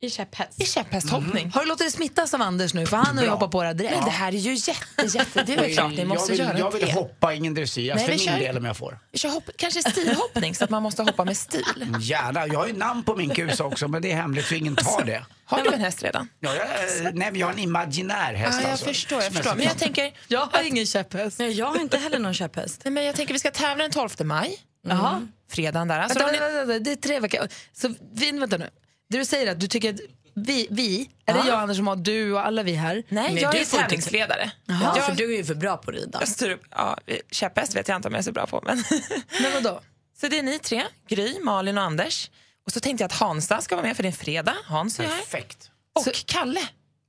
i 0.00 0.10
käpphäst. 0.10 0.60
i 0.62 0.64
käpphästhållning. 0.66 1.50
Har 1.54 1.60
du 1.62 1.68
låtit 1.68 1.78
dig 1.86 1.90
smittas 1.90 2.34
av 2.34 2.42
Anders 2.42 2.74
nu? 2.74 2.86
För 2.86 2.96
han 2.96 3.16
har 3.18 3.24
ju 3.24 3.30
hoppat 3.30 3.50
på 3.50 3.60
det 3.62 3.66
här 3.66 3.74
direkt. 3.74 3.94
Men 3.96 4.04
det 4.04 4.10
här 4.10 4.28
är 4.28 4.36
ju 4.38 4.52
jätte, 4.54 5.18
jätte, 5.18 5.42
det 5.42 5.52
är 5.52 5.56
väl 5.60 5.72
klart 5.74 5.90
ni 5.92 6.04
måste 6.04 6.32
jag 6.32 6.38
vill, 6.38 6.46
göra 6.48 6.58
jag 6.58 6.70
vill 6.72 6.90
hoppa, 6.90 7.34
ingen 7.34 7.54
dressyr. 7.54 7.92
Alltså 7.92 8.06
för 8.06 8.12
vi 8.12 8.18
min 8.18 8.26
kör- 8.28 8.38
del 8.38 8.56
om 8.58 8.64
jag 8.64 8.76
får. 8.76 8.98
Vi 9.12 9.18
kör 9.18 9.28
hopp, 9.28 9.50
kanske 9.56 9.90
stilhoppning 9.90 10.54
så 10.54 10.64
att 10.64 10.70
man 10.70 10.82
måste 10.82 11.02
hoppa 11.02 11.24
med 11.24 11.36
stil. 11.36 11.64
Gärna. 12.00 12.46
Jag 12.46 12.58
har 12.58 12.66
ju 12.66 12.72
namn 12.72 13.02
på 13.02 13.16
min 13.16 13.30
kuse 13.30 13.62
också 13.62 13.88
men 13.88 14.02
det 14.02 14.12
är 14.12 14.16
hemligt 14.16 14.46
så 14.46 14.54
ingen 14.54 14.76
tar 14.76 15.04
det. 15.04 15.24
Har 15.44 15.62
du 15.62 15.72
en 15.72 15.80
häst 15.80 16.02
redan? 16.02 16.28
Ja, 16.40 16.54
jag, 16.54 16.64
eh, 16.64 17.02
nej, 17.02 17.12
men 17.30 17.36
jag 17.36 17.46
har 17.46 17.52
en 17.52 17.58
imaginär 17.58 18.34
häst 18.34 18.54
Ja, 18.58 18.62
jag 18.62 18.70
alltså. 18.70 18.86
förstår, 18.86 19.22
jag 19.22 19.32
förstår. 19.32 19.54
Men 19.54 19.64
jag 19.64 19.78
tänker, 19.78 20.12
Jag 20.28 20.46
har 20.52 20.62
ingen 20.62 20.86
käpphäst. 20.86 21.38
Nej, 21.38 21.52
jag 21.52 21.66
har 21.66 21.80
inte 21.80 21.98
heller 21.98 22.18
någon 22.18 22.34
käpphäst. 22.34 22.80
nej, 22.84 22.92
men 22.92 23.04
jag 23.04 23.16
tänker 23.16 23.32
vi 23.34 23.38
ska 23.40 23.50
tävla 23.50 23.82
den 23.84 23.90
12 23.92 24.08
maj. 24.24 24.58
Jaha. 24.88 25.26
Fredagen 25.50 25.88
där. 25.88 25.98
Alltså, 26.00 26.18
Vänta, 26.18 26.32
vänta, 26.40 26.64
vänta, 26.64 26.78
det 26.84 26.92
är 26.92 26.96
tre 26.96 27.20
veckor. 27.20 27.48
Så, 27.72 27.94
vi, 28.12 28.32
vänta 28.32 28.56
nu. 28.56 28.70
Det 29.08 29.18
du 29.18 29.24
säger 29.24 29.52
att 29.52 29.60
du 29.60 29.68
tycker 29.68 29.94
att 29.94 30.00
vi, 30.34 30.66
vi 30.70 31.10
är 31.26 31.32
det 31.34 31.38
Ja. 31.38 31.46
jag, 31.48 31.60
Anders 31.60 31.76
som 31.76 31.86
har 31.86 31.96
du 31.96 32.32
och 32.32 32.46
alla 32.46 32.62
vi 32.62 32.72
här? 32.72 33.02
nej, 33.08 33.34
Men 33.34 33.42
jag 33.42 33.52
du 33.52 33.58
är 33.58 33.64
tävlingsledare. 33.64 34.50
Ja, 34.66 35.02
för 35.06 35.12
du 35.14 35.32
är 35.32 35.36
ju 35.36 35.44
för 35.44 35.54
bra 35.54 35.76
på 35.76 35.90
att 35.90 35.96
rida. 35.96 36.18
jag 36.20 36.28
styr 36.28 36.50
upp, 36.50 36.62
ja, 36.70 36.98
käpphäst 37.30 37.76
vet 37.76 37.88
jag 37.88 37.96
inte 37.96 38.08
om 38.08 38.14
jag 38.14 38.18
är 38.18 38.22
så 38.24 38.32
bra 38.32 38.46
på. 38.46 38.62
Men 38.66 38.84
Men 39.42 39.52
vadå? 39.54 39.80
så 40.20 40.28
det 40.28 40.38
är 40.38 40.42
ni 40.42 40.58
tre, 40.58 40.84
Gry, 41.08 41.38
Malin 41.40 41.78
och 41.78 41.84
Anders. 41.84 42.30
Och 42.66 42.72
så 42.72 42.80
tänkte 42.80 43.02
jag 43.02 43.06
att 43.06 43.18
Hansa 43.18 43.60
ska 43.60 43.76
vara 43.76 43.86
med 43.86 43.96
för 43.96 44.02
det 44.02 44.06
är 44.06 44.10
en 44.12 44.16
fredag. 44.16 44.54
Hans 44.64 45.00
är 45.00 45.04
här. 45.04 45.16
Perfekt. 45.18 45.70
Och 45.94 46.02
Så- 46.04 46.10
Kalle. 46.26 46.60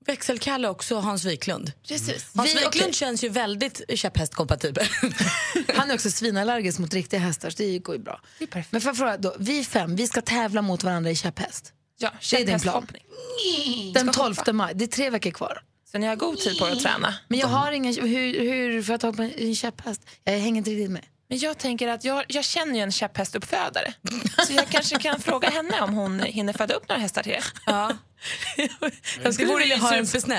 Växelkalle 0.05 0.67
också 0.69 0.99
Hans 0.99 1.25
Wiklund. 1.25 1.71
Precis. 1.87 2.31
Hans 2.35 2.55
Vi- 2.55 2.59
Wiklund 2.59 2.95
känns 2.95 3.23
ju 3.23 3.29
väldigt 3.29 3.81
käpphästkompatibel. 3.95 4.87
Han 5.75 5.89
är 5.91 5.93
också 5.95 6.11
svinallergisk 6.11 6.79
mot 6.79 6.93
riktiga 6.93 7.19
hästar, 7.19 7.49
så 7.49 7.57
det 7.57 7.79
går 7.79 7.95
ju 7.95 8.01
bra. 8.01 8.21
Det 8.37 8.43
är 8.43 8.47
perfekt. 8.47 8.71
Men 8.71 8.81
för 8.81 8.89
att 8.89 8.97
fråga 8.97 9.17
då, 9.17 9.35
vi 9.39 9.63
fem, 9.63 9.95
vi 9.95 10.07
ska 10.07 10.21
tävla 10.21 10.61
mot 10.61 10.83
varandra 10.83 11.11
i 11.11 11.15
käpphäst. 11.15 11.73
Ja, 12.01 12.11
Det 12.29 12.35
är 12.35 12.45
din 12.45 12.45
plan. 12.47 12.59
käpphästhoppning. 12.59 13.03
Den 13.93 14.13
Ska 14.13 14.23
12 14.23 14.37
hoppa. 14.37 14.53
maj, 14.53 14.73
det 14.75 14.85
är 14.85 14.87
tre 14.87 15.09
veckor 15.09 15.31
kvar. 15.31 15.61
Så 15.91 15.97
ni 15.97 16.07
har 16.07 16.15
god 16.15 16.37
tid 16.37 16.59
på 16.59 16.67
er 16.67 16.71
att 16.71 16.79
träna. 16.83 17.13
Men 17.27 17.39
jag 17.39 17.47
har 17.47 17.71
ingen, 17.71 17.93
hur, 18.07 18.39
hur 18.39 18.83
får 18.83 18.93
jag 18.93 18.99
tag 19.01 19.17
på 19.17 19.23
en 19.37 19.55
käpphäst? 19.55 20.01
Jag 20.23 20.33
hänger 20.33 20.57
inte 20.57 20.71
riktigt 20.71 20.91
med. 20.91 21.05
Men 21.29 21.37
jag 21.39 21.57
tänker 21.57 21.87
att 21.87 22.03
jag, 22.03 22.23
jag 22.27 22.43
känner 22.45 22.75
ju 22.75 22.81
en 22.81 22.91
käpphästuppfödare. 22.91 23.93
Så 24.47 24.53
jag 24.53 24.67
kanske 24.67 24.95
kan 24.99 25.19
fråga 25.21 25.49
henne 25.49 25.81
om 25.81 25.93
hon 25.93 26.19
hinner 26.19 26.53
föda 26.53 26.73
upp 26.73 26.89
några 26.89 27.01
hästar 27.01 27.23
till 27.23 27.31
er. 27.31 27.43
ja. 27.65 27.91
Jag 29.23 29.33
skulle, 29.33 29.55
vilja 29.55 29.77
ha 29.77 29.93
en, 29.93 29.97
jag 29.97 30.07
skulle 30.11 30.35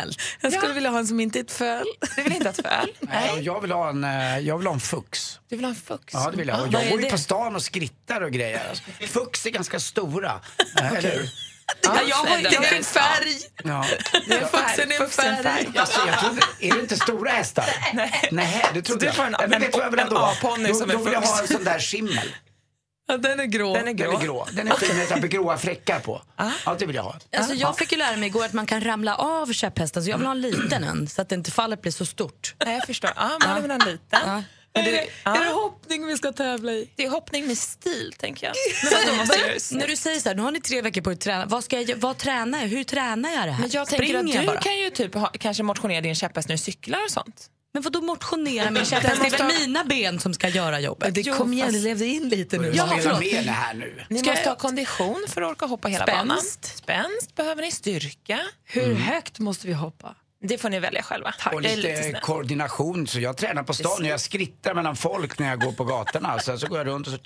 Ja. 0.69 0.73
vilja 0.75 0.91
ha 0.91 0.99
en 0.99 1.07
som 1.07 1.21
inte 1.21 1.39
är 1.39 1.41
ett 1.45 1.53
föl. 1.53 1.85
Du 2.17 2.23
vill 2.23 2.33
inte 2.33 2.45
ha 2.45 2.51
ett 2.51 2.63
föl? 2.67 2.93
Nej. 3.01 3.41
Jag, 3.43 3.61
vill 3.61 3.73
ha 3.73 3.89
en, 3.89 4.05
eh, 4.05 4.39
jag 4.39 4.59
vill 4.59 4.67
ha 4.67 4.75
en 4.75 4.81
fux. 4.81 5.39
Du 5.49 5.57
vill 5.57 5.65
ha 5.65 5.71
en 5.71 5.77
fux? 5.77 6.05
Ja, 6.15 6.31
det 6.31 6.37
vill 6.37 6.49
jag. 6.49 6.61
Och 6.61 6.73
jag 6.73 6.91
går 6.91 7.03
ju 7.03 7.11
på 7.11 7.19
stan 7.19 7.55
och 7.57 7.63
skrittar 7.63 8.21
och 8.21 8.31
grejer. 8.33 8.81
Fux 9.07 9.47
är 9.47 9.51
ganska 9.51 9.81
stora. 9.81 10.41
Eh, 10.81 10.93
Eller 10.93 11.11
hur? 11.17 11.31
Ja, 11.83 12.01
jag 12.09 12.17
har 12.17 12.39
inte 12.39 12.77
en 12.77 12.85
färg. 12.85 13.37
Ja. 13.65 13.85
Fuxen 14.51 14.93
är 14.93 15.03
en 15.03 15.11
färg. 15.11 15.69
Alltså, 15.77 16.01
jag 16.07 16.19
trodde, 16.21 16.43
är 16.61 16.75
det 16.75 16.81
inte 16.81 16.97
stora 16.97 17.31
hästar? 17.31 17.65
Nej. 17.95 18.29
Nej, 18.33 18.65
det 18.75 18.83
trodde 18.83 19.07
jag. 19.07 19.15
får 19.15 19.25
en- 19.25 19.37
men 19.49 19.51
vet 19.61 19.73
du 19.73 19.79
vad 19.79 19.87
jag 19.87 19.91
vill 19.91 20.01
ha 20.01 20.07
då? 20.07 20.15
Då, 20.43 20.93
är 20.93 20.97
vill 21.05 21.13
jag 21.13 21.21
ha 21.21 21.41
en 21.41 21.49
sån 21.49 21.65
där 21.65 21.79
skimmel. 21.79 22.35
Ja, 23.09 23.17
den 23.17 23.41
är 23.41 23.45
grå. 23.45 23.75
Den 23.75 23.89
är 23.89 23.93
grå. 23.93 24.11
Den 24.11 24.21
är 24.21 24.25
grå. 24.25 24.47
Den 24.53 24.69
är 24.69 24.77
fin 24.77 25.21
med 25.21 25.31
gråa 25.31 25.59
fläckar 25.59 26.01
på. 26.01 26.23
Ja, 26.67 26.77
det 26.79 26.87
vill 26.87 26.97
jag 26.97 27.03
ha. 27.03 27.17
Alltså, 27.37 27.55
jag 27.55 27.77
fick 27.77 27.93
ju 27.93 27.99
lära 27.99 28.17
mig 28.17 28.27
igår 28.27 28.45
att 28.45 28.53
man 28.53 28.67
kan 28.67 28.81
ramla 28.81 29.15
av 29.17 29.53
käpphästen 29.53 30.05
så 30.05 30.11
jag 30.11 30.19
vill 30.19 30.27
ha 30.27 30.33
en 30.33 30.41
liten 30.41 30.85
en 30.85 31.09
så 31.09 31.23
att 31.23 31.33
inte 31.33 31.51
fallet 31.51 31.83
blir 31.83 31.93
så 31.93 32.07
stort. 32.07 32.55
Nej, 32.65 32.75
jag 32.75 32.87
förstår. 32.87 33.11
Ja, 33.17 33.31
man 33.47 33.63
vill 33.63 33.71
ha 33.71 33.79
en 33.79 33.93
liten. 33.93 34.21
Men 34.75 34.85
det, 34.85 34.91
Är 34.91 35.05
det 35.05 35.11
ja, 35.25 35.53
hoppning 35.53 36.07
vi 36.07 36.17
ska 36.17 36.33
tävla 36.33 36.73
i? 36.73 36.89
det 36.97 37.05
är 37.05 37.11
hoppning 37.11 37.47
med 37.47 37.59
stil, 37.59 38.15
tänker 38.19 38.47
jag. 38.47 38.55
Men 38.93 39.07
då 39.07 39.15
måste 39.15 39.35
jag 39.39 39.47
göra 39.49 39.59
det 39.71 39.75
När 39.77 39.87
du 39.89 39.97
säger 39.97 40.21
så 40.21 40.29
här, 40.29 40.37
nu 40.37 40.43
har 40.43 40.51
ni 40.51 40.61
tre 40.61 40.83
veckor 40.83 41.01
på 41.01 41.11
er 41.11 41.15
att 41.15 41.21
träna. 41.21 41.47
Vad, 41.47 41.65
ska 41.65 41.81
jag, 41.81 41.97
vad 41.97 42.19
tränar 42.19 42.61
jag? 42.61 42.69
Hur 42.69 42.85
tränar 42.85 43.31
jag 43.31 43.47
det 43.47 43.51
här? 43.53 43.61
Men 43.61 43.71
jag 43.71 43.89
tänker 43.89 44.19
att 44.19 44.27
du 44.33 44.47
bara? 44.47 44.61
kan 44.61 44.79
ju 44.79 44.91
typ 44.91 45.15
ha, 45.15 45.27
kanske 45.39 45.63
motionera 45.63 46.01
din 46.01 46.15
käpphäst 46.15 46.49
när 46.49 46.55
du 46.57 46.63
cyklar 46.63 47.05
och 47.05 47.11
sånt. 47.11 47.47
Men 47.75 47.83
vad 47.83 47.93
då 47.93 48.01
motionera 48.01 48.71
min 48.71 48.85
käpphäst? 48.85 49.21
Det 49.21 49.27
är 49.27 49.39
väl 49.49 49.59
mina 49.61 49.85
ben 49.85 50.21
som 50.21 50.35
ska 50.35 50.49
göra 50.49 50.81
jobbet? 50.81 51.15
Det 51.15 51.21
Jo, 51.21 51.35
kom 51.35 51.53
igen, 51.53 51.67
fast- 51.67 51.79
det 51.79 51.83
levde 51.85 52.07
in 52.07 52.29
lite 52.29 52.59
nu. 52.59 52.73
Ja, 52.75 52.99
förlåt. 53.03 53.21
med 53.21 53.45
det 53.45 53.51
här 53.51 53.75
nu. 53.75 54.05
Ni 54.11 54.19
Ska 54.19 54.31
måste 54.31 54.43
jag- 54.45 54.51
ha 54.51 54.57
kondition 54.57 55.25
för 55.29 55.43
att 55.43 55.51
orka 55.51 55.67
hoppa 55.67 55.89
hela 55.89 56.05
Spänst. 56.05 56.21
banan. 56.29 56.39
Spänst 56.63 57.35
behöver 57.37 57.63
ni, 57.63 57.71
styrka. 57.71 58.41
Hur 58.65 58.95
högt 58.95 59.39
måste 59.39 59.67
vi 59.67 59.73
hoppa? 59.73 60.15
Det 60.43 60.59
får 60.59 60.71
ni 60.71 60.81
välja 60.81 61.03
själva. 61.03 61.35
Och 61.47 61.55
Jag 61.55 61.65
är 61.65 61.77
lite 61.77 62.07
lite 62.07 62.21
koordination. 62.21 63.07
Så 63.07 63.21
jag 63.21 63.37
tränar 63.37 63.63
på 63.63 63.75
stan. 63.75 64.05
Jag 64.05 64.21
skrittar 64.21 64.75
mellan 64.75 64.97
folk 64.97 65.39
när 65.39 65.49
jag 65.49 65.61
går 65.61 65.73
på 65.73 65.85
gatorna. 65.85 66.39
Så, 66.39 66.59
så 66.59 66.67
går 66.67 66.79
jag 66.79 66.87
runt 66.87 67.07
och 67.07 67.13
så... 67.13 67.19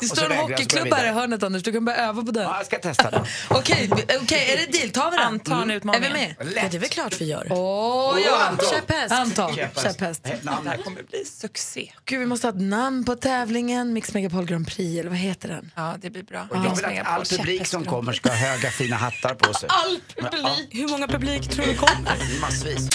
Det 0.00 0.06
står 0.06 0.30
en 0.32 0.38
hockeyklubb 0.38 0.92
här 0.94 1.06
i 1.06 1.08
hörnet 1.12 1.42
Anders, 1.42 1.62
du 1.62 1.72
kan 1.72 1.84
börja 1.84 1.98
öva 1.98 2.22
på 2.22 2.30
den. 2.30 2.42
Ja, 2.42 2.56
jag 2.56 2.66
ska 2.66 2.78
testa 2.78 3.10
det. 3.10 3.24
Okej, 3.50 3.90
okej, 4.22 4.52
är 4.52 4.56
det 4.66 4.78
deal? 4.78 4.90
Tar 4.90 5.10
vi 5.10 5.16
den? 5.16 5.26
Anta 5.26 5.62
en 5.62 5.70
Är 5.70 5.74
utmaning. 5.74 6.02
vi 6.02 6.08
med? 6.08 6.34
Ja, 6.38 6.68
det 6.70 6.76
är 6.76 6.80
väl 6.80 6.88
klart 6.88 7.20
vi 7.20 7.24
gör. 7.24 7.46
Åh, 7.50 8.18
ja! 8.24 8.50
Käpphäst. 8.72 9.12
Anta, 9.12 9.50
Käpphäst. 9.82 10.24
Det 10.24 10.50
här 10.68 10.76
kommer 10.76 11.02
bli 11.02 11.24
succé. 11.24 11.92
Gud, 12.04 12.20
vi 12.20 12.26
måste 12.26 12.46
ha 12.46 12.52
ett 12.54 12.60
namn 12.60 13.04
på 13.04 13.16
tävlingen. 13.16 13.92
Mix 13.92 14.14
Megapol 14.14 14.44
Grand 14.44 14.66
Prix, 14.68 15.00
eller 15.00 15.10
vad 15.10 15.18
heter 15.18 15.48
den? 15.48 15.72
Ja, 15.76 15.94
det 16.00 16.10
blir 16.10 16.22
bra. 16.22 16.46
Och 16.50 16.56
jag 16.56 16.76
vill 16.76 17.00
att 17.00 17.06
all 17.06 17.24
publik 17.24 17.66
som 17.66 17.84
kommer 17.84 18.12
ska 18.12 18.28
ha 18.28 18.36
höga 18.36 18.70
fina 18.70 18.96
hattar 18.96 19.34
på 19.34 19.54
sig. 19.54 19.68
All 19.72 20.00
publik! 20.16 20.68
Hur 20.70 20.88
många 20.88 21.08
publik 21.08 21.48
tror 21.50 21.66
du 21.66 21.74
kommer? 21.76 22.16
Massvis. 22.40 22.88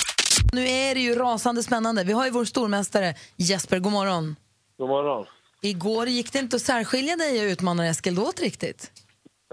Nu 0.53 0.69
är 0.69 0.95
det 0.95 1.01
ju 1.01 1.15
rasande 1.15 1.63
spännande. 1.63 2.03
Vi 2.03 2.13
har 2.13 2.25
ju 2.25 2.31
vår 2.31 2.45
stormästare 2.45 3.15
Jesper, 3.35 3.79
god 3.79 3.91
morgon. 3.91 4.35
God 4.77 4.89
morgon. 4.89 5.25
Igår 5.62 6.08
gick 6.08 6.34
det 6.34 6.39
inte 6.39 6.56
att 6.56 6.62
särskilja 6.62 7.15
dig 7.15 7.45
och 7.45 7.52
utmana 7.52 7.86
Eskil 7.88 8.19
åt 8.19 8.39
riktigt. 8.39 8.91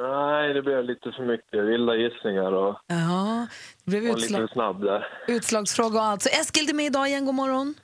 Nej, 0.01 0.55
det 0.55 0.62
blev 0.62 0.85
lite 0.85 1.12
för 1.12 1.27
mycket 1.27 1.64
vilda 1.64 1.97
gissningar 1.97 2.53
och, 2.53 2.77
Ja, 2.87 3.47
det 3.85 3.90
blev 3.90 4.03
och 4.11 4.18
lite 4.18 4.25
utslag, 4.25 4.51
snabb 4.51 4.81
där. 4.85 5.07
utslagsfråga 5.29 5.99
och 5.99 6.05
allt. 6.05 6.23
Så 6.23 6.29
Eskil, 6.29 6.66
du 6.66 6.71
är 6.71 6.75
med 6.75 6.87
idag 6.87 7.09
igen, 7.09 7.27
god 7.27 7.35
morgon. 7.35 7.75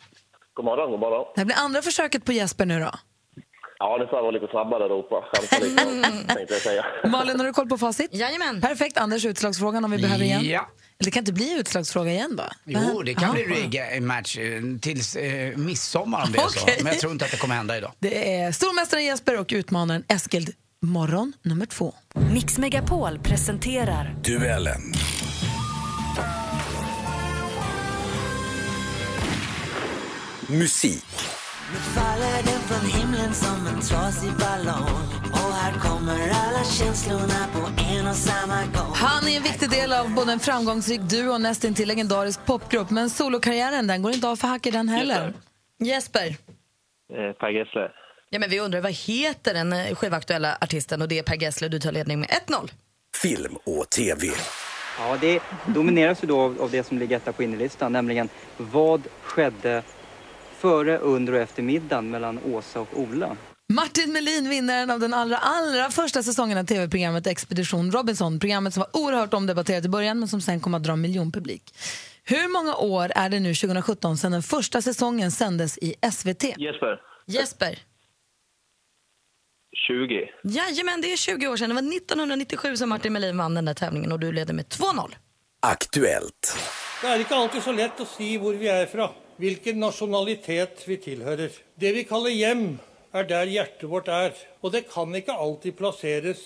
God 0.55 0.65
morgon, 0.65 0.91
god 0.91 1.01
morgon. 1.01 1.25
Det 1.35 1.41
här 1.41 1.45
blir 1.47 1.57
andra 1.57 1.83
försöket 1.83 2.25
på 2.25 2.33
Jesper 2.33 2.67
nu 2.67 2.81
då. 2.81 2.91
Ja, 3.79 3.99
det 3.99 4.07
får 4.07 4.17
vara 4.23 4.31
lite 4.31 4.47
snabbare 4.47 4.89
ropa. 4.89 5.25
Lite, 5.61 5.67
tänkte 6.35 6.55
jag 6.55 6.63
säga. 6.63 6.85
Malin, 7.09 7.41
har 7.41 7.47
du 7.47 7.53
koll 7.53 7.69
på 7.69 7.79
facit? 7.79 8.15
Jajamän. 8.15 8.61
Perfekt. 8.61 8.99
Anders, 8.99 9.25
utslagsfrågan 9.25 9.85
om 9.85 9.91
vi 9.91 9.99
behöver 9.99 10.25
igen. 10.25 10.45
Ja. 10.45 10.69
Det 10.99 11.11
kan 11.11 11.21
inte 11.21 11.33
bli 11.33 11.53
utslagsfråga 11.59 12.11
igen 12.11 12.37
va? 12.37 12.53
Jo, 12.65 13.03
det 13.03 13.15
kan 13.15 13.25
Aha. 13.25 13.33
bli 13.33 13.45
reggae 13.45 14.01
match 14.01 14.39
eh, 14.39 14.63
tills 14.81 15.17
eh, 15.17 15.57
midsommar 15.57 16.23
om 16.25 16.33
det 16.33 16.39
är 16.39 16.47
Okej. 16.47 16.75
så. 16.79 16.85
Men 16.85 16.93
jag 16.93 17.01
tror 17.01 17.13
inte 17.13 17.25
att 17.25 17.31
det 17.31 17.37
kommer 17.37 17.55
hända 17.55 17.77
idag. 17.77 17.93
Det 17.99 18.35
är 18.37 18.53
stormästaren 18.53 19.05
Jesper 19.05 19.41
och 19.41 19.51
utmanaren 19.53 20.05
Eskil. 20.09 20.53
Morgon 20.83 21.33
nummer 21.43 21.67
två. 21.67 21.95
Mix 22.33 22.59
Megapol 22.59 23.19
presenterar 23.19 24.17
Duellen. 24.23 24.93
Musik. 30.49 31.05
Nu 31.73 31.79
faller 31.79 32.43
den 32.43 32.61
från 32.61 33.01
himlen 33.01 33.35
som 33.35 33.67
en 33.67 33.81
trasig 33.81 34.33
ballong 34.33 34.89
Och 35.33 35.53
här 35.55 35.73
kommer 35.73 36.29
alla 36.29 36.65
känslorna 36.65 37.47
på 37.53 37.83
en 37.83 38.07
och 38.07 38.17
samma 38.17 38.61
gång 38.63 38.95
Han 38.95 39.29
är 39.29 39.37
en 39.37 39.43
viktig 39.43 39.71
del 39.71 39.93
av 39.93 40.15
både 40.15 40.33
en 40.33 40.41
framgångsrik 40.41 41.01
duo 41.01 41.33
och 41.33 41.41
nästintill 41.41 41.89
legendarisk 41.89 42.47
popgrupp. 42.47 42.91
Men 42.91 43.11
solokarriären 43.11 43.87
den 43.87 44.03
går 44.03 44.13
inte 44.13 44.29
av 44.29 44.37
för 44.37 44.49
hack 44.49 44.67
i 44.67 44.71
den 44.71 44.89
heller. 44.89 45.33
Jesper. 45.79 46.27
Eh, 46.27 47.33
per 47.41 47.51
Gessle. 47.51 47.91
Ja, 48.31 48.39
men 48.39 48.51
vi 48.51 48.61
undrar 48.61 48.81
vad 48.81 48.93
heter 48.93 49.55
den 49.55 49.95
skivaktuella 49.95 50.59
artisten 50.61 51.03
och 51.03 51.09
det 51.09 51.19
är 51.19 51.23
Per 51.23 51.43
Gessle. 51.43 51.69
Du 51.69 51.81
tar 51.81 51.93
ledning 51.93 52.21
med 52.21 52.29
1-0. 52.29 52.71
Film 53.23 53.57
och 53.65 53.91
TV. 53.91 54.27
Ja, 54.99 55.17
det 55.21 55.43
domineras 55.67 56.23
ju 56.23 56.27
då 56.27 56.41
av, 56.41 56.63
av 56.63 56.71
det 56.71 56.87
som 56.87 56.99
ligger 56.99 57.17
etta 57.17 57.33
på 57.33 57.43
innerlistan, 57.43 57.93
nämligen 57.93 58.29
vad 58.57 59.03
skedde 59.23 59.83
före, 60.65 60.99
under 60.99 61.33
och 61.33 61.39
efter 61.39 61.63
middagen 61.63 62.11
mellan 62.11 62.39
Åsa 62.45 62.81
och 62.81 62.89
Ola? 62.93 63.37
Martin 63.73 64.13
Melin, 64.13 64.49
vinnaren 64.49 64.91
av 64.91 65.01
den 65.01 65.15
allra, 65.15 65.37
allra 65.37 65.91
första 65.91 66.23
säsongen 66.23 66.59
av 66.59 66.65
tv-programmet 66.65 67.27
Expedition 67.27 67.91
Robinson. 67.93 68.41
Programmet 68.41 68.75
som 68.75 68.81
var 68.81 69.01
oerhört 69.03 69.35
omdebatterat 69.35 69.85
i 69.85 69.89
början 69.89 70.19
men 70.19 70.29
som 70.29 70.41
sen 70.41 70.61
kom 70.61 70.75
att 70.75 70.83
dra 70.83 70.97
miljonpublik. 70.97 71.75
Hur 72.25 72.53
många 72.53 72.77
år 72.77 73.13
är 73.15 73.29
det 73.29 73.41
nu 73.41 73.55
2017 73.55 74.17
sedan 74.17 74.33
den 74.33 74.43
första 74.43 74.83
säsongen 74.83 75.31
sändes 75.31 75.79
i 75.79 75.95
SVT? 76.13 76.45
Jesper. 76.45 77.01
Jesper. 77.27 77.79
20. 79.89 80.29
Jajamän, 80.45 81.01
det 81.01 81.13
är 81.13 81.17
20 81.17 81.49
år 81.49 81.57
sedan. 81.57 81.69
Det 81.69 81.75
var 81.75 81.97
1997 81.97 82.77
som 82.77 82.89
Martin 82.89 83.13
Melin 83.13 83.39
vann 83.39 83.55
den 83.55 83.65
där 83.65 83.75
tävlingen 83.75 84.13
och 84.13 84.21
du 84.21 84.33
leder 84.33 84.55
med 84.55 84.65
2-0. 84.65 85.15
Aktuellt. 85.63 86.57
Det 87.03 87.09
er 87.11 87.21
ikke 87.21 87.37
alltid 87.37 87.63
så 87.63 87.73
lett 87.73 88.01
å 88.01 88.05
si 88.09 88.31
hvor 88.41 88.57
vi 88.57 88.69
er 88.73 88.87
fra, 88.89 89.11
hvilken 89.37 89.81
nasjonalitet 89.81 90.85
vi 90.89 90.97
tilhører. 90.97 91.55
Det 91.81 91.95
vi 91.95 92.05
kaller 92.09 92.35
hjem, 92.35 92.67
er 93.15 93.27
der 93.31 93.51
hjertet 93.51 93.89
vårt 93.91 94.09
er, 94.09 94.33
og 94.63 94.73
det 94.75 94.87
kan 94.91 95.15
ikke 95.15 95.33
alltid 95.33 95.77
plasseres 95.79 96.43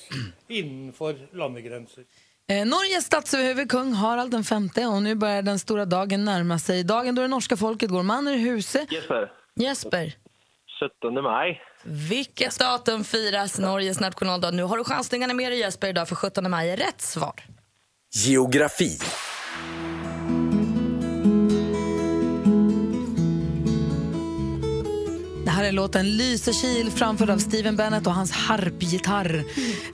innenfor 0.61 1.17
landegrenser. 1.33 2.05
Eh, 2.51 2.65
Norges 2.65 3.05
statsöverhuvud 3.05 3.69
kung 3.71 3.93
Harald 3.93 4.31
den 4.31 4.45
femte 4.45 4.87
och 4.87 5.03
nu 5.03 5.15
börjar 5.15 5.43
den 5.43 5.59
stora 5.59 5.85
dagen 5.85 6.25
närma 6.25 6.59
sig. 6.59 6.85
Dagen 6.85 7.15
då 7.15 7.23
det 7.23 7.29
norska 7.29 7.57
folket 7.57 7.91
går 7.91 8.03
man 8.03 8.29
ur 8.29 8.37
huset. 8.37 8.93
Jesper. 8.93 9.33
Jesper. 9.55 10.17
17 11.03 11.23
maj. 11.23 11.63
Vilket 11.83 12.59
datum 12.59 13.05
firas 13.05 13.59
Norges 13.59 14.01
nationaldag? 14.01 14.51
Nu 14.51 14.63
har 14.63 14.77
du 14.77 14.85
chansningarna 14.85 15.35
med 15.35 15.53
dig 15.53 15.59
Jesper 15.59 15.89
idag 15.89 16.09
för 16.09 16.15
17 16.15 16.51
maj 16.51 16.71
är 16.71 16.77
rätt 16.77 17.01
svar. 17.01 17.45
Geografi. 18.15 18.99
Här 25.59 25.65
är 25.65 25.73
låten 25.73 26.17
Lysekil 26.17 26.91
framförd 26.91 27.31
av 27.31 27.39
Steven 27.39 27.77
Bennett 27.77 28.07
och 28.07 28.15
hans 28.15 28.33
harpgitarr. 28.33 29.45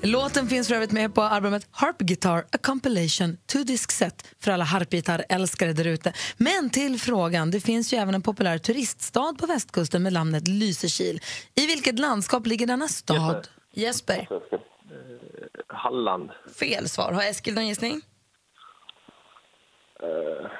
Låten 0.07 0.49
finns 0.49 0.69
för 0.69 0.75
övrigt 0.75 0.93
med 0.93 1.15
på 1.15 1.23
albumet 1.23 1.69
Harp 1.71 1.99
Guitar, 1.99 2.39
a 2.39 2.59
compilation, 2.63 3.37
two 3.53 3.65
disc 3.65 3.91
set 3.91 4.27
för 4.41 4.51
alla 4.53 4.65
harpgitarrälskare 4.65 5.73
där 5.73 5.87
ute. 5.87 6.13
Men 6.37 6.71
till 6.71 7.01
frågan, 7.01 7.51
det 7.51 7.61
finns 7.61 7.93
ju 7.93 7.99
även 7.99 8.15
en 8.15 8.23
populär 8.23 8.59
turiststad 8.59 9.35
på 9.39 9.47
västkusten 9.47 10.03
med 10.03 10.13
namnet 10.13 10.49
Lysekil. 10.49 11.21
I 11.55 11.67
vilket 11.67 11.99
landskap 11.99 12.47
ligger 12.47 12.67
denna 12.67 12.89
stad? 12.89 13.49
Jesper. 13.75 14.29
Eh, 14.31 14.59
Halland. 15.67 16.31
Fel 16.59 16.89
svar. 16.89 17.13
Har 17.13 17.23
Eskil 17.23 17.55
någon 17.55 17.69
gissning? 17.69 18.03
Eh, 20.03 20.51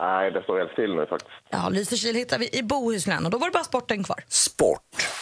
nej, 0.00 0.30
det 0.30 0.42
står 0.42 0.58
helt 0.58 0.72
still 0.72 0.94
nu 0.94 1.06
faktiskt. 1.06 1.32
Ja, 1.50 1.68
Lysekil 1.68 2.14
hittar 2.14 2.38
vi 2.38 2.48
i 2.58 2.62
Bohuslän 2.62 3.24
och 3.24 3.30
då 3.30 3.38
var 3.38 3.46
det 3.46 3.52
bara 3.52 3.64
sporten 3.64 4.04
kvar. 4.04 4.24
Sport. 4.28 5.20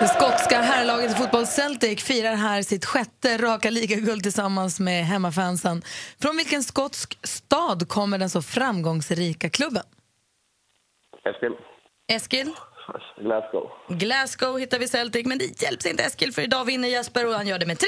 Det 0.00 0.08
skotska 0.08 0.60
herrlaget 0.60 1.10
i 1.10 1.14
fotboll 1.14 1.46
Celtic 1.46 2.04
firar 2.04 2.34
här 2.34 2.62
sitt 2.62 2.84
sjätte 2.84 3.38
raka 3.38 3.70
ligaguld 3.70 4.22
tillsammans 4.22 4.80
med 4.80 5.04
hemmafansen. 5.04 5.82
Från 6.22 6.36
vilken 6.36 6.62
skotsk 6.62 7.18
stad 7.26 7.88
kommer 7.88 8.18
den 8.18 8.30
så 8.30 8.42
framgångsrika 8.42 9.50
klubben? 9.50 9.82
Eskil. 11.24 11.52
Eskil? 12.12 12.52
Glasgow. 13.20 13.70
Glasgow 13.88 14.58
hittar 14.58 14.78
vi 14.78 14.88
Celtic, 14.88 15.26
men 15.26 15.38
det 15.38 15.62
hjälps 15.62 15.86
inte 15.86 16.02
Eskil 16.02 16.32
för 16.32 16.42
idag 16.42 16.64
vinner 16.64 16.88
Jesper 16.88 17.26
och 17.26 17.34
han 17.34 17.46
gör 17.46 17.58
det 17.58 17.66
med 17.66 17.76
3-1. 17.76 17.86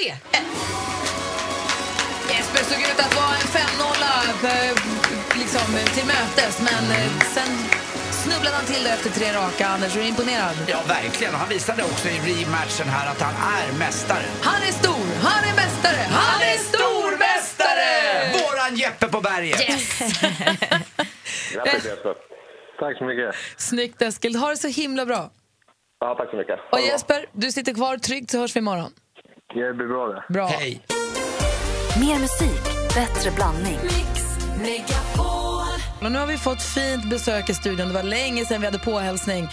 Jesper 2.31 2.65
såg 2.65 2.81
ut 2.81 3.01
att 3.07 3.17
vara 3.17 3.35
en 3.43 3.49
5-0 3.49 3.93
eh, 4.45 4.75
liksom, 5.39 5.95
till 5.95 6.07
mötes, 6.07 6.61
men 6.61 6.85
eh, 6.91 7.11
sen 7.35 7.51
snubblade 8.13 8.57
han 8.57 8.65
till 8.65 8.85
det 8.85 8.91
efter 8.91 9.11
tre 9.11 9.33
raka. 9.33 9.67
Anders, 9.67 9.97
är 9.97 10.01
du 10.01 10.07
imponerad? 10.07 10.57
Ja, 10.69 10.79
verkligen. 10.89 11.35
Han 11.35 11.49
visade 11.49 11.83
också 11.83 12.09
i 12.09 12.19
rematchen 12.19 12.89
här 12.89 13.11
att 13.11 13.21
han 13.21 13.35
är 13.57 13.79
mästare. 13.79 14.25
Han 14.43 14.63
är 14.63 14.73
stor, 14.73 15.07
han 15.23 15.45
är 15.51 15.55
mästare, 15.57 16.07
han 16.11 16.43
är 16.43 16.57
stormästare! 16.57 17.91
Våran 18.33 18.77
Jeppe 18.77 19.09
på 19.09 19.21
berget! 19.21 19.59
Grattis 21.53 21.85
Jesper. 21.85 22.32
Tack 22.83 22.99
så 22.99 23.05
mycket. 23.05 23.35
Snyggt 23.57 24.03
Eskil, 24.03 24.37
ha 24.37 24.51
det 24.51 24.57
så 24.57 24.69
himla 24.69 25.07
bra. 25.07 25.31
Ja, 26.01 26.15
tack 26.15 26.31
så 26.31 26.37
mycket. 26.37 26.61
Och 26.73 26.81
Jesper, 26.81 27.27
du 27.33 27.53
sitter 27.53 27.75
kvar 27.75 27.97
tryggt 27.97 28.31
så 28.31 28.39
hörs 28.39 28.57
vi 28.57 28.61
imorgon. 28.61 28.93
Det 29.55 29.73
blir 29.75 29.87
bra 29.87 30.07
det. 30.07 30.25
Bra. 30.29 30.47
Hej. 30.47 30.83
Mer 32.01 32.19
musik, 32.19 32.63
bättre 32.95 33.31
blandning. 33.31 33.79
Och 36.03 36.13
nu 36.13 36.19
har 36.19 36.27
vi 36.27 36.39
fått 36.39 36.63
fint 36.63 37.05
besök 37.05 37.51
i 37.51 37.55
studion. 37.55 37.89
Det 37.89 37.95
var 37.95 38.03
länge 38.03 38.45
sedan 38.45 38.61
vi 38.61 38.67
hade 38.67 38.79
påhälsning. 38.79 39.49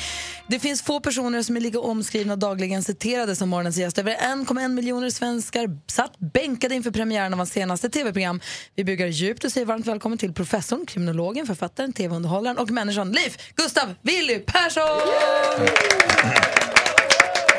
Det 0.47 0.59
finns 0.59 0.81
få 0.81 0.99
personer 0.99 1.41
som 1.41 1.57
är 1.57 1.61
lika 1.61 1.79
omskrivna 1.79 2.33
och 2.33 2.39
dagligen 2.39 2.83
citerade 2.83 3.35
som 3.35 3.49
morgonens 3.49 3.77
gäst. 3.77 3.97
Över 3.97 4.15
1,1 4.15 4.67
miljoner 4.67 5.09
svenskar 5.09 5.79
satt 5.87 6.19
bänkade 6.19 6.75
inför 6.75 6.91
premiären 6.91 7.33
av 7.33 7.39
hans 7.39 7.51
senaste 7.51 7.89
tv-program. 7.89 8.41
Vi 8.75 8.83
bygger 8.83 9.07
djupt 9.07 9.43
och 9.43 9.51
säger 9.51 9.65
varmt 9.65 9.87
välkommen 9.87 10.17
till 10.17 10.33
professorn, 10.33 10.85
kriminologen, 10.85 11.47
författaren, 11.47 11.93
tv-underhållaren 11.93 12.57
och 12.57 12.69
människan 12.69 13.11
Leif 13.11 13.37
Gustav 13.55 13.95
Willy 14.01 14.39
Persson! 14.39 14.83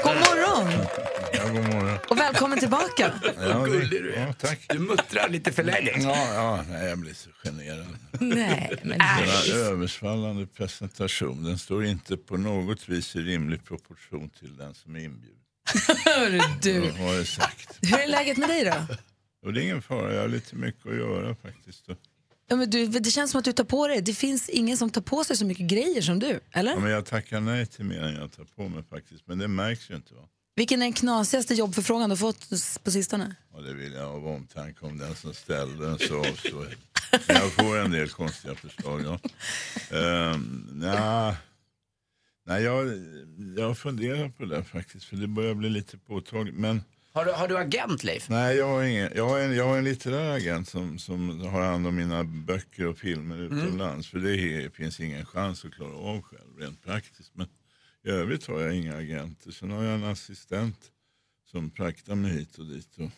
God 0.04 0.14
morgon! 0.14 0.86
God 1.52 1.74
morgon. 1.74 1.98
Och 2.08 2.18
välkommen 2.18 2.58
tillbaka. 2.58 3.12
Ja, 3.38 3.64
gullig 3.64 3.90
du 3.90 4.12
är. 4.14 4.26
Ja, 4.26 4.32
tack. 4.32 4.66
Du 4.68 4.78
muttrar 4.78 5.28
lite 5.28 5.52
för 5.52 5.62
länge. 5.62 5.92
Ja, 5.96 6.34
ja 6.34 6.64
nej, 6.68 6.88
jag 6.88 6.98
blir 6.98 7.14
så 7.14 7.30
generad. 7.44 7.96
Nej, 8.20 8.78
men 8.82 8.98
Denna 8.98 9.68
översvallande 9.68 10.46
presentation 10.46 11.44
den 11.44 11.58
står 11.58 11.84
inte 11.84 12.16
på 12.16 12.36
något 12.36 12.88
vis 12.88 13.16
i 13.16 13.18
rimlig 13.18 13.64
proportion 13.64 14.30
till 14.30 14.56
den 14.56 14.74
som 14.74 14.96
är 14.96 15.00
inbjuden. 15.00 15.36
Hörru 16.04 16.40
du. 16.62 16.80
Vad 16.80 16.92
har 16.92 17.14
jag 17.14 17.26
sagt? 17.26 17.78
Hur 17.82 17.98
är 17.98 18.06
läget 18.08 18.36
med 18.36 18.48
dig 18.48 18.64
då? 18.64 18.96
Och 19.46 19.52
det 19.52 19.60
är 19.60 19.62
ingen 19.62 19.82
fara, 19.82 20.14
jag 20.14 20.20
har 20.20 20.28
lite 20.28 20.56
mycket 20.56 20.86
att 20.86 20.96
göra 20.96 21.34
faktiskt. 21.34 21.84
Ja, 22.48 22.56
men 22.56 22.70
du? 22.70 22.86
Det 22.86 23.10
känns 23.10 23.30
som 23.30 23.38
att 23.38 23.44
du 23.44 23.52
tar 23.52 23.64
på 23.64 23.88
dig. 23.88 24.00
Det 24.02 24.14
finns 24.14 24.48
ingen 24.48 24.76
som 24.76 24.90
tar 24.90 25.00
på 25.00 25.24
sig 25.24 25.36
så 25.36 25.44
mycket 25.44 25.66
grejer 25.66 26.02
som 26.02 26.18
du, 26.18 26.40
eller? 26.52 26.72
Ja, 26.72 26.80
men 26.80 26.90
jag 26.90 27.06
tackar 27.06 27.40
nej 27.40 27.66
till 27.66 27.84
mer 27.84 28.02
än 28.02 28.14
jag 28.14 28.32
tar 28.32 28.44
på 28.44 28.68
mig 28.68 28.82
faktiskt. 28.90 29.26
Men 29.26 29.38
det 29.38 29.48
märks 29.48 29.90
ju 29.90 29.94
inte 29.96 30.14
va. 30.14 30.22
Vilken 30.60 30.82
är 30.82 30.86
den 30.86 30.92
knasigaste 30.92 31.54
jobbförfrågan 31.54 32.10
du 32.10 32.16
fått 32.16 32.48
på 32.84 32.90
sistone? 32.90 33.34
Och 33.52 33.62
det 33.62 33.74
vill 33.74 33.92
jag 33.92 34.04
av 34.04 34.26
omtanke 34.26 34.86
om 34.86 34.98
den 34.98 35.14
som 35.14 35.34
ställde 35.34 35.86
den 35.86 35.98
så 35.98 36.20
avstår 36.20 36.64
jag. 36.64 36.74
Men 37.26 37.36
Jag 37.36 37.52
får 37.52 37.78
en 37.78 37.90
del 37.90 38.08
konstiga 38.08 38.54
förslag. 38.54 39.02
Ja. 39.04 39.18
Um, 40.32 40.68
nja, 40.72 41.36
nej, 42.46 42.62
jag, 42.62 42.86
jag 43.56 43.78
funderar 43.78 44.28
på 44.28 44.44
det 44.44 44.64
faktiskt. 44.64 45.04
För 45.04 45.16
det 45.16 45.26
börjar 45.26 45.54
bli 45.54 45.68
lite 45.68 45.98
påtagligt. 45.98 46.56
Men 46.56 46.82
Har 47.12 47.24
du, 47.24 47.32
har 47.32 47.48
du 47.48 47.58
agent, 47.58 48.04
Leif? 48.04 48.28
nej, 48.28 48.56
jag 48.56 48.66
har, 48.68 48.82
ingen, 48.82 49.10
jag 49.14 49.28
har, 49.28 49.38
en, 49.38 49.56
jag 49.56 49.66
har 49.66 49.78
en 49.78 49.84
litterär 49.84 50.36
agent 50.36 50.68
som, 50.68 50.98
som 50.98 51.40
har 51.40 51.62
hand 51.62 51.86
om 51.86 51.96
mina 51.96 52.24
böcker 52.24 52.86
och 52.86 52.98
filmer 52.98 53.42
utomlands. 53.42 54.08
För 54.08 54.18
det 54.18 54.74
finns 54.74 55.00
ingen 55.00 55.26
chans 55.26 55.64
att 55.64 55.74
klara 55.74 55.96
av 55.96 56.22
själv 56.22 56.58
rent 56.58 56.84
praktiskt. 56.84 57.30
Men 57.34 57.48
i 58.06 58.10
övrigt 58.10 58.46
har 58.46 58.60
jag 58.60 58.74
inga 58.74 58.96
agenter. 58.96 59.50
Sen 59.50 59.70
har 59.70 59.82
jag 59.84 59.94
en 59.94 60.04
assistent 60.04 60.78
som 61.50 61.70
fraktar 61.70 62.14
mig 62.14 62.30
hit 62.32 62.58
och 62.58 62.66
dit. 62.66 62.88
Och 62.98 63.10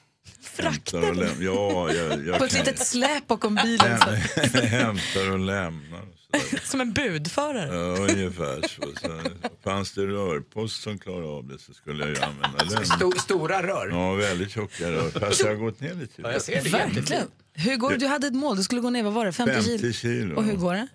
fraktar 0.42 0.98
och 1.10 1.16
lämnar. 1.16 1.44
Ja, 1.44 1.92
jag, 1.92 2.26
jag 2.26 2.38
På 2.38 2.44
ett 2.44 2.50
kan- 2.52 2.58
litet 2.64 2.86
släp 2.86 3.26
bakom 3.26 3.54
bilen. 3.64 3.98
Så. 4.00 4.10
hämtar 4.58 5.30
och 5.32 5.38
lämnar. 5.38 6.00
och 6.02 6.18
sådär. 6.18 6.60
Som 6.64 6.80
en 6.80 6.92
budförare. 6.92 7.74
Ja, 7.76 8.12
ungefär 8.12 8.60
så. 8.68 8.82
så. 9.00 9.20
Fanns 9.64 9.92
det 9.92 10.06
rörpost 10.06 10.82
som 10.82 10.98
klarade 10.98 11.26
av 11.28 11.48
det 11.48 11.58
så 11.58 11.74
skulle 11.74 12.04
jag 12.06 12.16
ju 12.16 12.22
använda 12.22 12.64
den. 12.64 12.84
Sto- 12.84 13.18
stora 13.18 13.62
rör? 13.66 13.88
Ja, 13.90 14.12
väldigt 14.14 14.50
tjocka 14.50 14.90
rör. 14.92 15.10
Fast 15.10 15.40
jag 15.40 15.48
har 15.48 15.54
gått 15.54 15.80
ner 15.80 15.94
lite. 15.94 16.22
Ja, 16.22 16.32
jag 16.32 16.42
ser 16.42 16.62
det. 16.64 16.70
Verkligen. 16.70 17.26
Hur 17.54 17.76
går, 17.76 17.90
du 17.96 18.06
hade 18.06 18.26
ett 18.26 18.34
mål, 18.34 18.56
du 18.56 18.62
skulle 18.62 18.80
gå 18.80 18.90
ner, 18.90 19.02
vad 19.02 19.12
var 19.12 19.26
det? 19.26 19.32
50, 19.32 19.54
50 19.78 19.92
kilo. 19.92 20.36
Och 20.36 20.44
hur 20.44 20.56
går 20.56 20.74
det? 20.74 20.88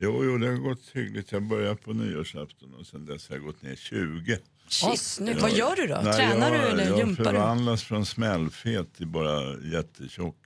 Jo, 0.00 0.24
jo, 0.24 0.38
det 0.38 0.46
har 0.46 0.54
gått 0.56 0.82
hyggligt. 0.92 1.32
Jag 1.32 1.42
började 1.42 1.76
på 1.76 1.92
nyårsafton 1.92 2.74
och 2.80 2.86
sen 2.86 3.06
dess 3.06 3.28
har 3.28 3.36
jag 3.36 3.44
gått 3.44 3.62
ner 3.62 3.76
20. 3.76 4.38
Shit. 4.68 5.18
Vad 5.40 5.50
gör 5.52 5.76
du 5.76 5.86
då? 5.86 6.00
Nej, 6.04 6.12
Tränar 6.12 6.52
jag, 6.54 6.60
du 6.64 6.68
eller 6.68 6.84
jag 6.90 6.98
jumpar 6.98 7.24
du? 7.24 7.30
förvandlas 7.30 7.82
från 7.82 8.06
smällfet 8.06 8.94
till 8.96 9.06
bara 9.06 9.54
jättetjock. 9.72 10.36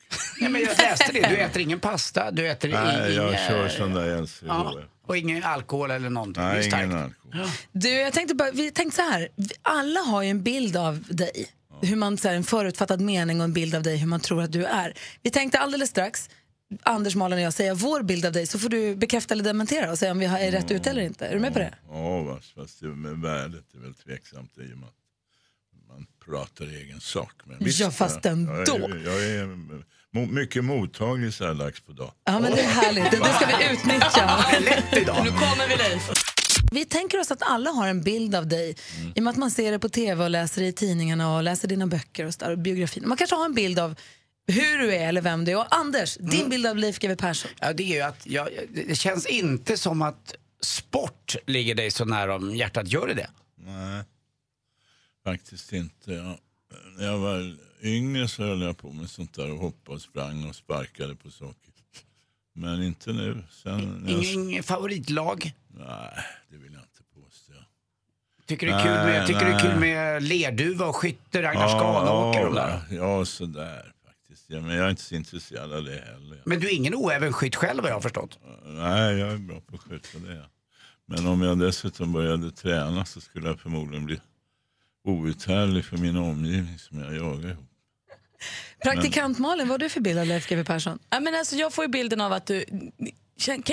Nej, 0.41 0.51
men 0.51 0.61
jag 0.61 0.79
läste 0.79 1.13
det. 1.13 1.29
Du 1.29 1.37
äter 1.37 1.63
ingen 1.63 1.81
pasta, 1.81 2.31
du 2.31 2.49
äter 2.49 2.69
Nej, 2.69 3.13
jag 3.15 3.29
inga- 3.29 3.49
kör 3.49 3.69
sån 3.69 3.95
där 3.95 4.23
LCHF. 4.23 4.43
Ja, 4.47 4.75
och 5.07 5.17
ingen 5.17 5.45
alkohol 5.45 5.91
eller 5.91 6.11
någonting. 6.11 6.43
Nej, 6.43 6.67
ingen 6.67 6.93
alkohol. 6.93 7.49
Du, 7.73 7.89
jag 7.89 8.13
tänkte 8.13 8.35
bara, 8.35 8.51
vi 8.51 8.71
tänkte 8.71 8.97
så 8.97 9.11
här, 9.11 9.29
vi- 9.37 9.49
alla 9.63 10.01
har 10.01 10.23
ju 10.23 10.29
en 10.31 10.43
bild 10.43 10.77
av 10.77 11.03
dig. 11.09 11.47
Hur 11.83 11.97
man, 11.97 12.17
så 12.19 12.29
här, 12.29 12.35
en 12.35 12.45
förutfattad 12.45 13.01
mening 13.01 13.41
och 13.41 13.45
en 13.45 13.53
bild 13.53 13.75
av 13.75 13.83
dig, 13.83 13.97
hur 13.97 14.07
man 14.07 14.21
tror 14.21 14.43
att 14.43 14.53
du 14.53 14.65
är. 14.65 14.95
Vi 15.23 15.31
tänkte 15.31 15.59
alldeles 15.59 15.91
strax, 15.91 16.31
Anders, 16.83 17.15
Malin 17.15 17.39
och 17.39 17.45
jag, 17.45 17.53
säga 17.53 17.75
vår 17.75 18.03
bild 18.03 18.27
av 18.27 18.33
dig 18.33 18.47
så 18.47 18.59
får 18.59 18.69
du 18.69 18.97
bekräfta 18.97 19.35
eller 19.35 19.45
dementera 19.45 19.91
och 19.91 19.99
säga 19.99 20.13
om 20.13 20.19
vi 20.19 20.27
har- 20.27 20.39
är 20.39 20.51
rätt 20.51 20.71
ute 20.71 20.91
eller 20.91 21.03
inte. 21.03 21.27
Är 21.27 21.35
du 21.35 21.41
med 21.41 21.53
på 21.53 21.59
det? 21.59 21.75
Ja, 21.89 22.23
va, 22.23 22.39
fast 22.57 22.81
det 22.81 22.87
med 22.87 23.13
värdet 23.19 23.75
är 23.75 23.79
väl 23.79 23.95
tveksamt 23.95 24.59
i 24.59 24.61
och 24.75 24.79
med 24.79 24.89
att 24.89 25.89
man 25.89 26.07
pratar 26.25 26.65
egen 26.65 27.01
sak. 27.01 27.33
Men 27.45 27.57
Ja, 27.61 27.91
fast 27.91 28.19
jag, 28.25 28.33
ändå. 28.33 28.53
Jag 29.05 29.25
är, 29.25 29.37
jag 29.37 30.23
är 30.23 30.27
mycket 30.27 30.65
mottaglig 30.65 31.35
så 31.35 31.47
här 31.47 31.55
dags 31.55 31.81
på 31.81 31.93
dagen. 31.93 32.11
Ja, 32.25 32.41
men 32.41 32.53
det 32.53 32.61
är 32.61 32.69
härligt. 32.69 33.11
Det, 33.11 33.17
ska 33.17 33.47
vi 33.59 33.73
utnyttja. 33.75 34.45
idag. 35.01 35.17
Nu 35.25 35.31
kommer 35.31 35.69
vi 35.69 35.77
Leif. 35.77 36.11
Vi 36.73 36.85
tänker 36.85 37.21
oss 37.21 37.31
att 37.31 37.43
alla 37.43 37.71
har 37.71 37.89
en 37.89 38.03
bild 38.03 38.35
av 38.35 38.47
dig 38.49 38.77
i 39.15 39.19
och 39.21 39.23
med 39.23 39.31
att 39.31 39.37
man 39.37 39.51
ser 39.51 39.73
det 39.73 39.79
på 39.79 39.89
tv 39.89 40.25
och 40.25 40.31
läser 40.31 40.63
det 40.63 40.69
i 40.69 40.73
tidningarna 40.73 41.37
och 41.37 41.43
läser 41.43 41.69
dina 41.69 41.87
böcker 41.87 42.27
och, 42.27 42.35
så 42.35 42.41
där, 42.41 42.51
och 42.51 42.59
biografin. 42.59 43.03
Man 43.09 43.17
kanske 43.17 43.37
har 43.37 43.45
en 43.45 43.55
bild 43.55 43.79
av 43.79 43.95
hur 44.47 44.79
du 44.79 44.95
är 44.95 45.09
eller 45.09 45.21
vem 45.21 45.45
du 45.45 45.53
är. 45.53 45.57
Och 45.57 45.75
Anders, 45.77 46.17
din 46.21 46.49
bild 46.49 46.67
av 46.67 46.77
Leif 46.77 46.99
GW 46.99 47.17
Persson. 47.17 47.51
Ja, 47.61 47.73
det 47.73 47.83
är 47.83 47.95
ju 47.97 48.01
att 48.01 48.27
jag, 48.27 48.49
det 48.75 48.95
känns 48.99 49.27
inte 49.27 49.77
som 49.77 50.03
att 50.03 50.35
sport 50.61 51.37
ligger 51.47 51.75
dig 51.75 51.91
så 51.91 52.05
nära 52.05 52.37
om 52.37 52.57
hjärtat. 52.57 52.89
Gör 52.89 53.07
det 53.07 53.15
det? 53.15 53.31
Nej, 53.57 54.03
faktiskt 55.25 55.73
inte. 55.73 56.13
Ja. 56.13 56.39
När 56.99 57.07
jag 57.07 57.19
var 57.19 57.57
yngre 57.83 58.29
så 58.29 58.43
höll 58.43 58.63
jag 58.63 58.79
på 58.79 58.93
med 58.93 59.11
sånt 59.11 59.35
där 59.35 59.51
och 59.51 59.59
hoppade 59.59 59.95
och 59.97 60.03
sprang 60.03 60.49
och 60.49 60.55
sparkade 60.57 61.15
på 61.17 61.31
saker. 61.31 61.57
Men 62.55 62.83
inte 62.83 63.13
nu. 63.13 63.43
Sen, 63.63 64.05
jag- 64.09 64.23
Ingen, 64.23 64.63
favoritlag? 64.63 65.53
Nej, 65.69 66.25
det 66.49 66.57
vill 66.57 66.73
jag 66.73 66.83
inte 66.83 67.03
påstå. 67.15 67.53
Tycker 68.47 68.67
du 68.67 68.73
det 68.73 68.79
är 68.79 68.83
kul 68.83 68.93
med, 68.93 69.07
Nej, 69.19 69.27
tycker 69.27 69.41
du 69.41 69.47
det 69.47 69.57
är 69.57 69.61
kul 69.61 69.79
med 69.81 70.23
lerduva 70.23 70.87
och 70.87 70.97
skytte, 70.97 71.43
Ragnar 71.43 71.69
Skanåker 71.69 72.41
och 72.41 72.55
de 72.55 72.55
där? 72.55 72.81
Ja, 72.91 72.97
ja, 73.19 73.25
sådär 73.25 73.93
Ja, 74.53 74.61
men 74.61 74.77
jag 74.77 74.87
är 74.87 74.91
inte 74.91 75.03
så 75.03 75.15
intresserad 75.15 75.73
av 75.73 75.85
det 75.85 75.91
heller. 75.91 76.43
Men 76.45 76.61
du 76.61 76.67
är 76.67 76.75
ingen 76.75 76.95
oäven 76.95 77.33
skytt 77.33 77.57
själv 77.57 77.83
har 77.83 77.91
jag 77.91 78.03
förstått. 78.03 78.39
Nej, 78.65 79.19
jag 79.19 79.33
är 79.33 79.39
bra 79.39 79.61
på 79.61 79.77
att 79.77 79.83
skjuta 79.83 80.19
det. 80.19 80.45
Men 81.07 81.27
om 81.27 81.43
jag 81.43 81.59
dessutom 81.59 82.13
började 82.13 82.51
träna 82.51 83.05
så 83.05 83.21
skulle 83.21 83.49
jag 83.49 83.61
förmodligen 83.61 84.07
bli 84.07 84.21
outhärdlig 85.05 85.85
för 85.85 85.97
min 85.97 86.17
omgivning 86.17 86.79
som 86.79 86.99
jag 86.99 87.15
jagar 87.17 87.51
ihop. 87.51 87.69
Praktikant 88.83 89.39
Malin, 89.39 89.69
vad 89.69 89.73
har 89.73 89.79
du 89.79 89.89
för 89.89 90.01
bild 90.01 90.19
av 90.19 90.27
Leif 90.27 90.49
GW 90.49 90.65
Persson? 90.65 90.99
Ja, 91.11 91.21
men 91.21 91.35
alltså, 91.35 91.57
jag 91.57 91.73
får 91.73 91.85
ju 91.85 91.89
bilden 91.89 92.21
av 92.21 92.33
att 92.33 92.47
du 92.47 92.65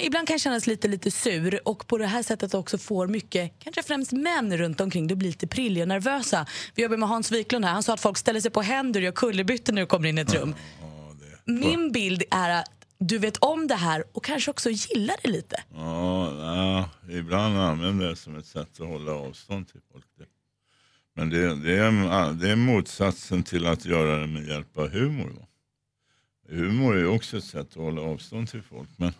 ibland 0.01 0.27
kan 0.27 0.39
kännas 0.39 0.67
lite, 0.67 0.87
lite 0.87 1.11
sur 1.11 1.59
och 1.67 1.87
på 1.87 1.97
det 1.97 2.05
här 2.05 2.23
sättet 2.23 2.53
också 2.53 2.77
får 2.77 3.07
mycket, 3.07 3.51
kanske 3.59 3.83
främst 3.83 4.11
män 4.11 4.57
runt 4.57 4.81
omkring, 4.81 5.07
du 5.07 5.15
blir 5.15 5.29
lite 5.29 5.47
prilliga 5.47 5.83
och 5.83 5.87
nervösa. 5.87 6.45
Vi 6.75 6.83
jobbar 6.83 6.97
med 6.97 7.09
Hans 7.09 7.31
Wiklund 7.31 7.65
här, 7.65 7.73
han 7.73 7.83
sa 7.83 7.93
att 7.93 8.01
folk 8.01 8.17
ställer 8.17 8.41
sig 8.41 8.51
på 8.51 8.61
händer 8.61 8.99
och 8.99 9.03
gör 9.03 9.11
kullerbyttor 9.11 9.73
när 9.73 9.81
du 9.81 9.85
kommer 9.85 10.09
in 10.09 10.17
i 10.17 10.21
ett 10.21 10.33
rum. 10.33 10.55
Min 11.45 11.91
bild 11.91 12.23
är 12.31 12.49
att 12.49 12.71
du 12.99 13.17
vet 13.17 13.37
om 13.37 13.67
det 13.67 13.75
här 13.75 14.03
och 14.11 14.23
kanske 14.23 14.51
också 14.51 14.69
gillar 14.69 15.15
det 15.23 15.29
lite. 15.29 15.63
Ja, 15.73 16.33
ja, 16.35 16.89
ibland 17.09 17.57
använder 17.57 18.05
jag 18.05 18.11
det 18.11 18.19
som 18.19 18.35
ett 18.35 18.45
sätt 18.45 18.81
att 18.81 18.87
hålla 18.87 19.11
avstånd 19.11 19.67
till 19.67 19.81
folk. 19.91 20.05
Men 21.19 21.29
det, 21.29 21.55
det, 21.55 21.77
är, 21.77 22.33
det 22.33 22.49
är 22.49 22.55
motsatsen 22.55 23.43
till 23.43 23.65
att 23.65 23.85
göra 23.85 24.19
det 24.19 24.27
med 24.27 24.47
hjälp 24.47 24.77
av 24.77 24.89
humor. 24.89 25.29
Va? 25.29 25.45
Humor 26.49 26.95
är 26.95 26.99
ju 26.99 27.07
också 27.07 27.37
ett 27.37 27.43
sätt 27.43 27.67
att 27.69 27.75
hålla 27.75 28.01
avstånd 28.01 28.49
till 28.49 28.61
folk. 28.61 28.89
Men 28.97 29.13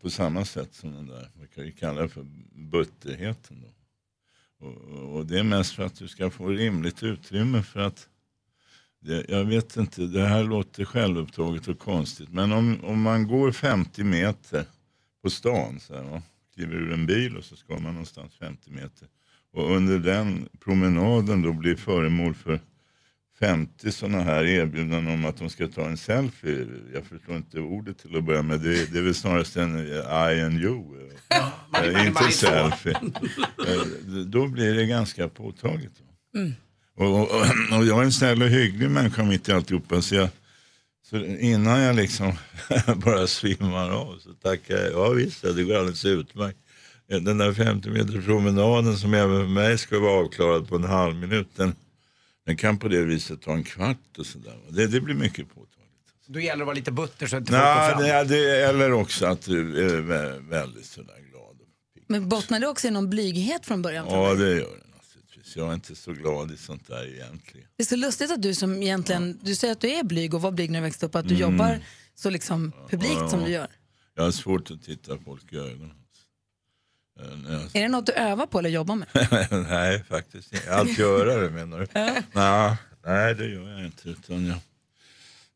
på 0.00 0.10
samma 0.10 0.44
sätt 0.44 0.74
som 0.74 0.92
den 0.92 1.06
där, 1.06 1.30
vi 1.40 1.46
kan 1.46 1.64
ju 1.64 1.72
kalla 1.72 2.02
det 2.02 2.08
för 2.08 2.26
butterheten. 2.52 3.62
Då. 3.62 3.68
Och, 4.66 5.16
och 5.16 5.26
det 5.26 5.38
är 5.38 5.44
mest 5.44 5.74
för 5.74 5.82
att 5.82 5.94
du 5.94 6.08
ska 6.08 6.30
få 6.30 6.48
rimligt 6.48 7.02
utrymme 7.02 7.62
för 7.62 7.80
att 7.80 8.08
det, 9.00 9.26
jag 9.28 9.44
vet 9.44 9.76
inte, 9.76 10.02
det 10.02 10.26
här 10.26 10.44
låter 10.44 10.84
självupptaget 10.84 11.68
och 11.68 11.78
konstigt. 11.78 12.28
Men 12.32 12.52
om, 12.52 12.84
om 12.84 13.02
man 13.02 13.26
går 13.28 13.52
50 13.52 14.04
meter 14.04 14.64
på 15.22 15.30
stan, 15.30 15.80
så 15.80 15.94
här, 15.94 16.02
va? 16.02 16.22
kliver 16.54 16.74
ur 16.74 16.92
en 16.92 17.06
bil 17.06 17.36
och 17.36 17.44
så 17.44 17.56
ska 17.56 17.72
man 17.72 17.92
någonstans 17.92 18.34
50 18.34 18.70
meter. 18.70 19.08
Och 19.52 19.70
under 19.70 19.98
den 19.98 20.48
promenaden 20.60 21.42
då 21.42 21.52
blir 21.52 21.76
föremål 21.76 22.34
för 22.34 22.60
50 23.40 23.92
sådana 23.92 24.20
här 24.22 24.44
erbjudanden 24.44 25.14
om 25.14 25.24
att 25.24 25.36
de 25.36 25.50
ska 25.50 25.68
ta 25.68 25.84
en 25.84 25.96
selfie. 25.96 26.66
Jag 26.94 27.04
förstår 27.04 27.36
inte 27.36 27.60
ordet 27.60 27.98
till 27.98 28.16
att 28.16 28.24
börja 28.24 28.42
med. 28.42 28.60
Det, 28.60 28.92
det 28.92 28.98
är 28.98 29.02
väl 29.02 29.14
snarast 29.14 29.56
en 29.56 29.76
eh, 29.76 30.32
I 30.32 30.42
and 30.42 30.60
you. 30.60 30.84
är 31.72 32.06
inte 32.06 32.30
selfie. 32.30 32.96
Eh, 33.68 33.82
Då 34.26 34.46
blir 34.48 34.74
det 34.74 34.86
ganska 34.86 35.28
påtagligt. 35.28 35.92
Mm. 36.34 36.52
Och, 36.96 37.20
och, 37.20 37.30
och 37.78 37.86
jag 37.86 37.98
är 38.00 38.04
en 38.04 38.12
snäll 38.12 38.42
och 38.42 38.48
hygglig 38.48 38.90
människa 38.90 39.24
mitt 39.24 39.48
i 39.48 39.52
alltihopa. 39.52 40.02
Så, 40.02 40.14
jag, 40.14 40.28
så 41.10 41.16
innan 41.24 41.80
jag 41.80 41.96
liksom 41.96 42.32
bara 42.96 43.26
svimmar 43.26 43.90
av 43.90 44.18
så 44.18 44.32
tackar 44.32 44.74
jag. 44.76 44.92
Ja 44.92 45.08
visst, 45.08 45.42
det 45.42 45.64
går 45.64 45.74
alldeles 45.76 46.04
utmärkt. 46.04 46.58
Den 47.08 47.38
där 47.38 47.52
50 47.52 47.90
meter 47.90 48.20
promenaden 48.22 48.96
som 48.96 49.14
även 49.14 49.40
för 49.40 49.48
mig 49.48 49.78
ska 49.78 49.98
vara 49.98 50.20
avklarad 50.24 50.68
på 50.68 50.76
en 50.76 50.84
halv 50.84 51.16
minut. 51.16 51.48
Den, 51.56 51.74
den 52.46 52.56
kan 52.56 52.78
på 52.78 52.88
det 52.88 53.04
viset 53.04 53.42
ta 53.42 53.52
en 53.52 53.64
kvart 53.64 54.18
och 54.18 54.26
sådär. 54.26 54.58
Det, 54.70 54.86
det 54.86 55.00
blir 55.00 55.14
mycket 55.14 55.54
på. 55.54 55.66
Då 56.28 56.40
gäller 56.40 56.56
det 56.56 56.62
att 56.62 56.66
vara 56.66 56.74
lite 56.74 56.92
butter 56.92 57.26
så 57.26 57.36
att 57.36 57.40
inte 57.40 57.52
folk 57.52 58.06
det, 58.06 58.24
det, 58.24 58.64
eller 58.64 58.92
också 58.92 59.26
att 59.26 59.42
du 59.42 59.86
är 59.86 60.00
vä- 60.02 60.48
väldigt 60.50 60.86
sådär 60.86 61.20
glad. 61.30 61.56
Men 62.06 62.28
bottnar 62.28 62.60
det 62.60 62.66
också 62.68 62.88
i 62.88 62.90
någon 62.90 63.10
blyghet 63.10 63.66
från 63.66 63.82
början? 63.82 64.06
Ja, 64.10 64.34
det 64.34 64.48
gör 64.50 64.56
det 64.58 64.96
naturligtvis. 64.96 65.56
Jag 65.56 65.68
är 65.70 65.74
inte 65.74 65.94
så 65.94 66.12
glad 66.12 66.50
i 66.52 66.56
sånt 66.56 66.86
där 66.88 67.14
egentligen. 67.14 67.68
Det 67.76 67.82
är 67.82 67.86
så 67.86 67.96
lustigt 67.96 68.30
att 68.30 68.42
du 68.42 68.54
som 68.54 68.82
egentligen, 68.82 69.38
du 69.42 69.54
säger 69.54 69.72
att 69.72 69.80
du 69.80 69.88
är 69.90 70.04
blyg 70.04 70.34
och 70.34 70.42
var 70.42 70.50
blyg 70.52 70.70
när 70.70 70.78
du 70.80 70.82
växte 70.84 71.06
upp, 71.06 71.14
att 71.14 71.28
du 71.28 71.34
Mm. 71.34 71.50
jobbar 71.52 71.80
så 72.14 72.30
liksom 72.30 72.72
publikt 72.90 73.30
som 73.30 73.44
du 73.44 73.50
gör. 73.50 73.68
Jag 74.14 74.22
har 74.22 74.30
svårt 74.30 74.70
att 74.70 74.82
titta 74.82 75.18
folk 75.24 75.52
i 75.52 75.56
ögonen. 75.56 75.92
Eh, 77.20 77.52
jag- 77.52 77.76
Är 77.76 77.82
det 77.82 77.88
något 77.88 78.06
du 78.06 78.12
övar 78.12 78.46
på 78.46 78.58
eller 78.58 78.70
jobbar 78.70 78.94
med? 78.96 79.08
nej, 79.70 80.04
faktiskt 80.08 80.52
inte. 80.54 80.74
Allt 80.74 80.98
göra 80.98 81.40
det 81.40 81.50
menar 81.50 81.78
du? 81.80 81.86
nej, 82.32 82.76
nej, 83.06 83.34
det 83.34 83.46
gör 83.48 83.70
jag 83.70 83.84
inte. 83.84 84.08
Utan 84.08 84.46
jag, 84.46 84.56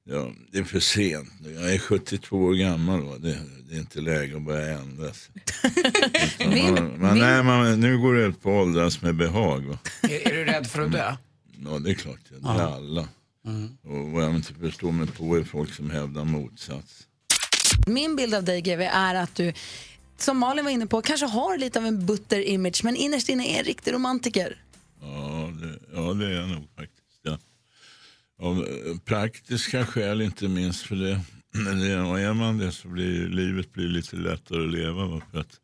Ja, 0.05 0.31
det 0.53 0.59
är 0.59 0.65
för 0.65 0.81
sent 0.81 1.29
nu. 1.41 1.53
Jag 1.53 1.75
är 1.75 1.79
72 1.79 2.37
år 2.37 2.55
gammal. 2.55 3.03
Va? 3.05 3.15
Det, 3.19 3.39
det 3.69 3.75
är 3.75 3.79
inte 3.79 4.01
läge 4.01 4.37
att 4.37 4.43
börja 4.43 4.79
ändras. 4.79 5.29
Min- 6.39 6.75
man, 6.75 7.01
man, 7.01 7.15
min- 7.15 7.23
nej, 7.23 7.43
man, 7.43 7.81
nu 7.81 7.99
går 7.99 8.15
det 8.15 8.23
ut 8.23 8.43
på 8.43 8.51
åldras 8.51 9.03
med 9.03 9.15
behag. 9.17 9.61
Va? 9.67 9.79
Är, 10.03 10.29
är 10.29 10.35
du 10.35 10.45
rädd 10.45 10.67
för 10.67 10.83
att 10.83 10.93
dö? 10.93 11.17
Ja, 11.65 11.79
det 11.79 11.91
är 11.91 11.95
klart. 11.95 12.19
Det 12.29 12.49
är 12.49 12.75
alla. 12.75 13.09
Och 13.85 14.11
vad 14.11 14.25
jag 14.25 14.35
inte 14.35 14.55
förstår 14.55 14.93
mig 14.93 15.07
på 15.07 15.37
är 15.39 15.45
folk 15.45 15.75
som 15.75 15.91
hävdar 15.91 16.25
motsats. 16.25 17.07
Min 17.87 18.17
bild 18.17 18.35
av 18.35 18.45
dig, 18.45 18.61
GV, 18.61 18.81
är 18.83 19.15
att 19.15 19.35
du, 19.35 19.53
som 20.23 20.39
Malin 20.39 20.65
var 20.65 20.73
inne 20.73 20.87
på, 20.87 21.03
kanske 21.03 21.27
har 21.27 21.59
lite 21.59 21.79
av 21.79 21.87
en 21.87 22.07
butter 22.07 22.41
image, 22.49 22.85
men 22.85 22.97
innerst 22.97 23.29
inne 23.29 23.47
är 23.47 23.59
en 23.59 23.65
riktig 23.65 23.93
romantiker. 23.93 24.57
Ja, 25.01 25.53
det, 25.61 25.79
ja, 25.95 26.13
det 26.13 26.27
är 26.27 26.31
jag 26.31 26.49
nog 26.49 26.69
faktiskt. 26.77 27.21
Ja. 27.23 27.39
Av 28.39 28.67
eh, 28.67 28.99
praktiska 29.05 29.87
skäl 29.87 30.21
inte 30.21 30.49
minst 30.49 30.83
för 30.83 30.97
det. 30.97 31.21
Det, 31.53 32.01
och 32.01 32.21
är 32.21 32.35
man 32.35 32.59
det 32.59 32.73
så 32.73 32.89
blir 32.89 33.29
livet 33.29 33.73
blir 33.73 33.89
lite 33.89 34.17
lättare 34.17 34.65
att 34.65 34.73
leva. 34.73 35.23
För 35.31 35.41
att, 35.41 35.61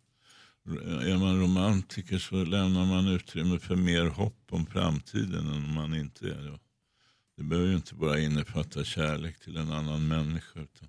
är 1.02 1.18
man 1.18 1.40
romantiker 1.40 2.18
så 2.18 2.44
lämnar 2.44 2.84
man 2.84 3.08
utrymme 3.08 3.58
för 3.58 3.76
mer 3.76 4.06
hopp 4.06 4.46
om 4.50 4.66
framtiden 4.66 5.46
än 5.46 5.64
om 5.64 5.74
man 5.74 5.94
inte 5.94 6.26
är 6.26 6.50
det. 6.50 6.58
Det 7.36 7.42
behöver 7.42 7.68
ju 7.68 7.76
inte 7.76 7.94
bara 7.94 8.20
innefatta 8.20 8.84
kärlek 8.84 9.40
till 9.40 9.56
en 9.56 9.72
annan 9.72 10.08
människa. 10.08 10.60
Utan 10.60 10.88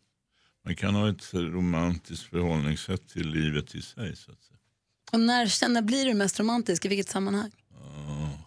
man 0.68 0.76
kan 0.76 0.96
ha 0.96 1.10
ett 1.10 1.34
romantiskt 1.34 2.24
förhållningssätt 2.24 3.08
till 3.10 3.30
livet 3.30 3.76
i 3.76 3.82
sig. 3.82 4.16
Så 4.16 4.32
att 4.32 4.42
säga. 4.44 4.58
Och 5.12 5.20
när 5.20 5.48
känner 5.48 5.82
blir 5.82 6.06
du 6.06 6.14
mest 6.14 6.40
romantisk? 6.40 6.86
I 6.86 6.88
vilket 6.88 7.10
sammanhang? 7.10 7.52
Ja, 7.70 8.40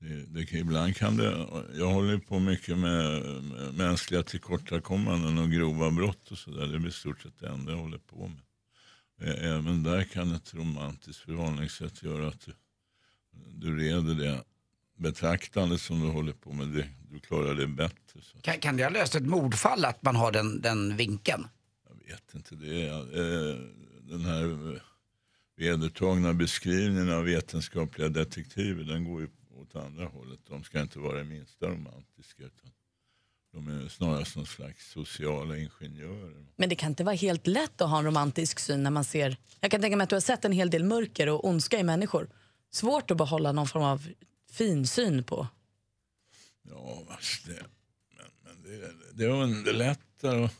det, 0.00 0.26
det, 0.26 0.46
kan- 0.46 0.58
ibland 0.58 0.96
kan 0.96 1.16
det, 1.16 1.46
jag 1.74 1.90
håller 1.90 2.18
på 2.18 2.38
mycket 2.38 2.78
med 2.78 3.22
mänskliga 3.74 4.22
tillkortakommanden 4.22 5.38
och 5.38 5.50
grova 5.50 5.90
brott 5.90 6.30
och 6.30 6.38
sådär. 6.38 6.66
Det 6.66 6.76
är 6.76 6.88
i 6.88 6.92
stort 6.92 7.20
sett 7.20 7.38
det 7.40 7.48
enda 7.48 7.72
jag 7.72 7.78
håller 7.78 7.98
på 7.98 8.28
med. 8.28 8.42
Även 9.38 9.82
där 9.82 10.04
kan 10.04 10.34
ett 10.34 10.54
romantiskt 10.54 11.20
förhållningssätt 11.22 12.02
göra 12.02 12.28
att 12.28 12.46
du, 12.46 12.52
du 13.52 13.78
reder 13.78 14.14
det 14.14 14.44
betraktande 14.98 15.78
som 15.78 16.00
du 16.00 16.06
håller 16.06 16.32
på 16.32 16.52
med. 16.52 16.68
Det, 16.68 16.88
du 17.10 17.20
klarar 17.20 17.54
det 17.54 17.66
bättre. 17.66 18.20
Så. 18.22 18.38
Kan, 18.40 18.58
kan 18.58 18.76
det 18.76 18.82
ha 18.82 18.90
löst 18.90 19.14
ett 19.14 19.26
mordfall 19.26 19.84
att 19.84 20.02
man 20.02 20.16
har 20.16 20.32
den, 20.32 20.60
den 20.60 20.96
vinkeln? 20.96 21.48
Jag 21.88 22.14
vet 22.14 22.34
inte. 22.34 22.54
Det 22.54 22.82
är, 22.82 22.98
eh, 22.98 23.56
den 24.02 24.24
här 24.24 24.74
eh, 24.74 24.80
vedertagna 25.56 26.34
beskrivningen 26.34 27.12
av 27.12 27.24
vetenskapliga 27.24 28.08
detektiver 28.08 28.84
den 28.84 29.04
går 29.04 29.20
ju 29.20 29.28
åt 29.54 29.76
andra 29.76 30.06
hållet. 30.06 30.40
De 30.48 30.64
ska 30.64 30.80
inte 30.80 30.98
vara 30.98 31.18
det 31.18 31.24
minsta 31.24 31.66
romantiska. 31.66 32.42
Utan 32.42 32.70
de 33.52 33.68
är 33.68 33.88
snarast 33.88 34.36
någon 34.36 34.46
slags 34.46 34.90
sociala 34.90 35.56
ingenjörer. 35.56 36.46
Men 36.56 36.68
det 36.68 36.74
kan 36.74 36.88
inte 36.88 37.04
vara 37.04 37.14
helt 37.14 37.46
lätt 37.46 37.80
att 37.80 37.90
ha 37.90 37.98
en 37.98 38.04
romantisk 38.04 38.58
syn 38.58 38.82
när 38.82 38.90
man 38.90 39.04
ser... 39.04 39.36
Jag 39.60 39.70
kan 39.70 39.80
tänka 39.80 39.96
mig 39.96 40.04
att 40.04 40.10
du 40.10 40.16
har 40.16 40.20
sett 40.20 40.44
en 40.44 40.52
hel 40.52 40.70
del 40.70 40.84
mörker 40.84 41.28
och 41.28 41.48
ondska 41.48 41.78
i 41.78 41.82
människor. 41.82 42.28
Svårt 42.70 43.10
att 43.10 43.16
behålla 43.16 43.52
någon 43.52 43.66
form 43.66 43.82
av 43.82 44.08
fin 44.50 44.86
syn 44.86 45.24
på. 45.24 45.48
Ja, 46.62 47.02
vars 47.08 47.42
det. 47.46 47.62
Men, 48.16 48.26
men 48.44 48.62
det, 48.62 48.92
det 49.12 49.26
underlättar 49.26 50.36
och 50.36 50.50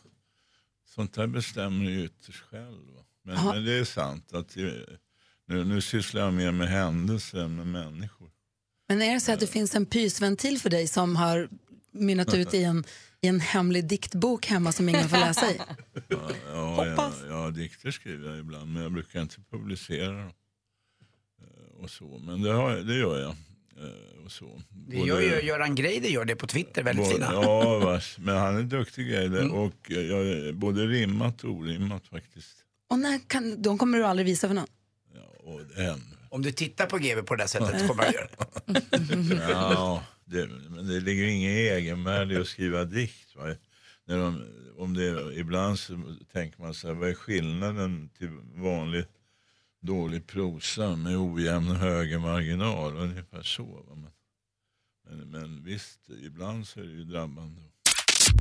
sånt 0.87 1.13
där 1.15 1.27
bestämmer 1.27 1.85
ju 1.91 2.05
ytterst 2.05 2.41
själv. 2.41 2.79
Men, 3.23 3.47
men 3.47 3.65
det 3.65 3.73
är 3.73 3.85
sant 3.85 4.33
att 4.33 4.49
det, 4.49 4.87
nu, 5.47 5.65
nu 5.65 5.81
sysslar 5.81 6.21
jag 6.23 6.35
mer 6.35 6.53
med 6.53 6.69
händelser 6.69 7.39
än 7.39 7.57
med 7.57 7.67
människor. 7.67 8.31
Men 8.89 9.03
är 9.03 9.15
det 9.15 9.21
så 9.21 9.33
att 9.33 9.41
det 9.41 9.47
finns 9.47 9.75
en 9.75 9.87
pysventil 9.87 10.59
för 10.61 10.71
dig 10.71 10.89
som 10.89 11.17
har 11.17 11.49
mynnat 11.91 12.35
ut 12.35 12.55
i 12.55 12.63
en, 12.65 12.85
i 13.21 13.27
en 13.29 13.41
hemlig 13.41 13.85
diktbok 13.89 14.47
hemma 14.47 14.73
som 14.73 14.89
ingen 14.89 15.09
får 15.09 15.17
läsa 15.17 15.51
i? 15.51 15.61
Ja, 16.09 16.31
ja, 16.47 16.87
ja, 16.87 17.13
ja, 17.29 17.51
dikter 17.51 17.91
skriver 17.91 18.31
jag 18.31 18.39
ibland 18.39 18.73
men 18.73 18.83
jag 18.83 18.93
brukar 18.93 19.21
inte 19.23 19.37
publicera 19.51 20.13
dem. 20.13 20.33
Eh, 21.43 21.81
Och 21.83 21.91
så. 21.91 22.19
Men 22.19 22.43
det, 22.43 22.53
har, 22.53 22.71
jag- 22.77 22.87
det 22.87 22.95
gör 22.95 23.19
jag. 23.21 23.37
Eh, 23.81 24.25
Och 24.25 24.33
så. 24.33 24.61
Det 24.71 24.97
gör 24.97 25.21
ju 25.21 25.41
Göran 25.47 25.75
Greider 25.75 26.09
gör 26.09 26.25
det 26.25 26.37
på 26.37 26.47
Twitter, 26.47 26.83
väldigt 26.83 27.05
både, 27.05 27.15
fina. 27.15 27.33
Ja, 27.33 27.79
vars, 27.79 28.19
men 28.19 28.37
han 28.37 28.57
är 28.57 28.63
duktig 28.63 29.09
Greider. 29.09 29.41
Mm. 29.41 29.53
Och 29.53 29.91
jag, 29.91 30.55
både 30.57 30.87
rimmat 30.87 31.45
och 31.45 31.51
orimmat 31.51 32.07
faktiskt. 32.07 32.55
Och 32.91 32.99
när 32.99 33.19
kan, 33.29 33.63
de 33.63 33.79
kommer 33.79 33.99
du 33.99 34.05
aldrig 34.05 34.27
visa 34.27 34.49
för 34.49 34.55
någon? 34.55 34.67
Och 35.45 35.79
än. 35.79 36.03
Om 36.31 36.43
du 36.43 36.53
tittar 36.53 36.87
på 36.87 36.99
GV 36.99 37.23
på 37.23 37.35
det 37.37 37.43
där 37.43 37.49
sättet 37.49 37.89
kommer 37.89 38.05
han 38.05 38.13
göra 38.13 38.29
det. 38.67 39.45
Ja, 39.49 40.05
det, 40.25 40.47
men 40.69 40.89
det 40.89 41.01
ligger 41.01 41.25
ingen 41.25 41.51
egenvärde 41.51 42.35
i 42.35 42.37
att 42.37 42.47
skriva 42.47 42.85
dikt. 42.85 43.37
Va? 43.37 43.55
När 44.07 44.19
de, 44.19 44.45
om 44.79 44.95
det, 44.95 45.35
ibland 45.35 45.79
så 45.79 46.17
tänker 46.33 46.61
man 46.63 46.75
så 46.75 46.87
här, 46.87 46.95
vad 46.95 47.09
är 47.09 47.15
skillnaden 47.15 48.11
till 48.19 48.31
vanlig 48.55 49.05
dålig 49.89 50.27
prosa 50.27 50.97
med 50.97 51.17
ojämn 51.17 51.69
högermarginal? 51.77 52.97
Ungefär 52.97 53.43
så. 53.43 53.85
Men, 53.89 54.11
men, 55.09 55.31
men 55.31 55.65
visst, 55.65 55.99
ibland 56.27 56.67
så 56.67 56.81
är 56.81 56.85
det 56.85 56.91
ju 56.93 57.05
drabbande. 57.05 57.63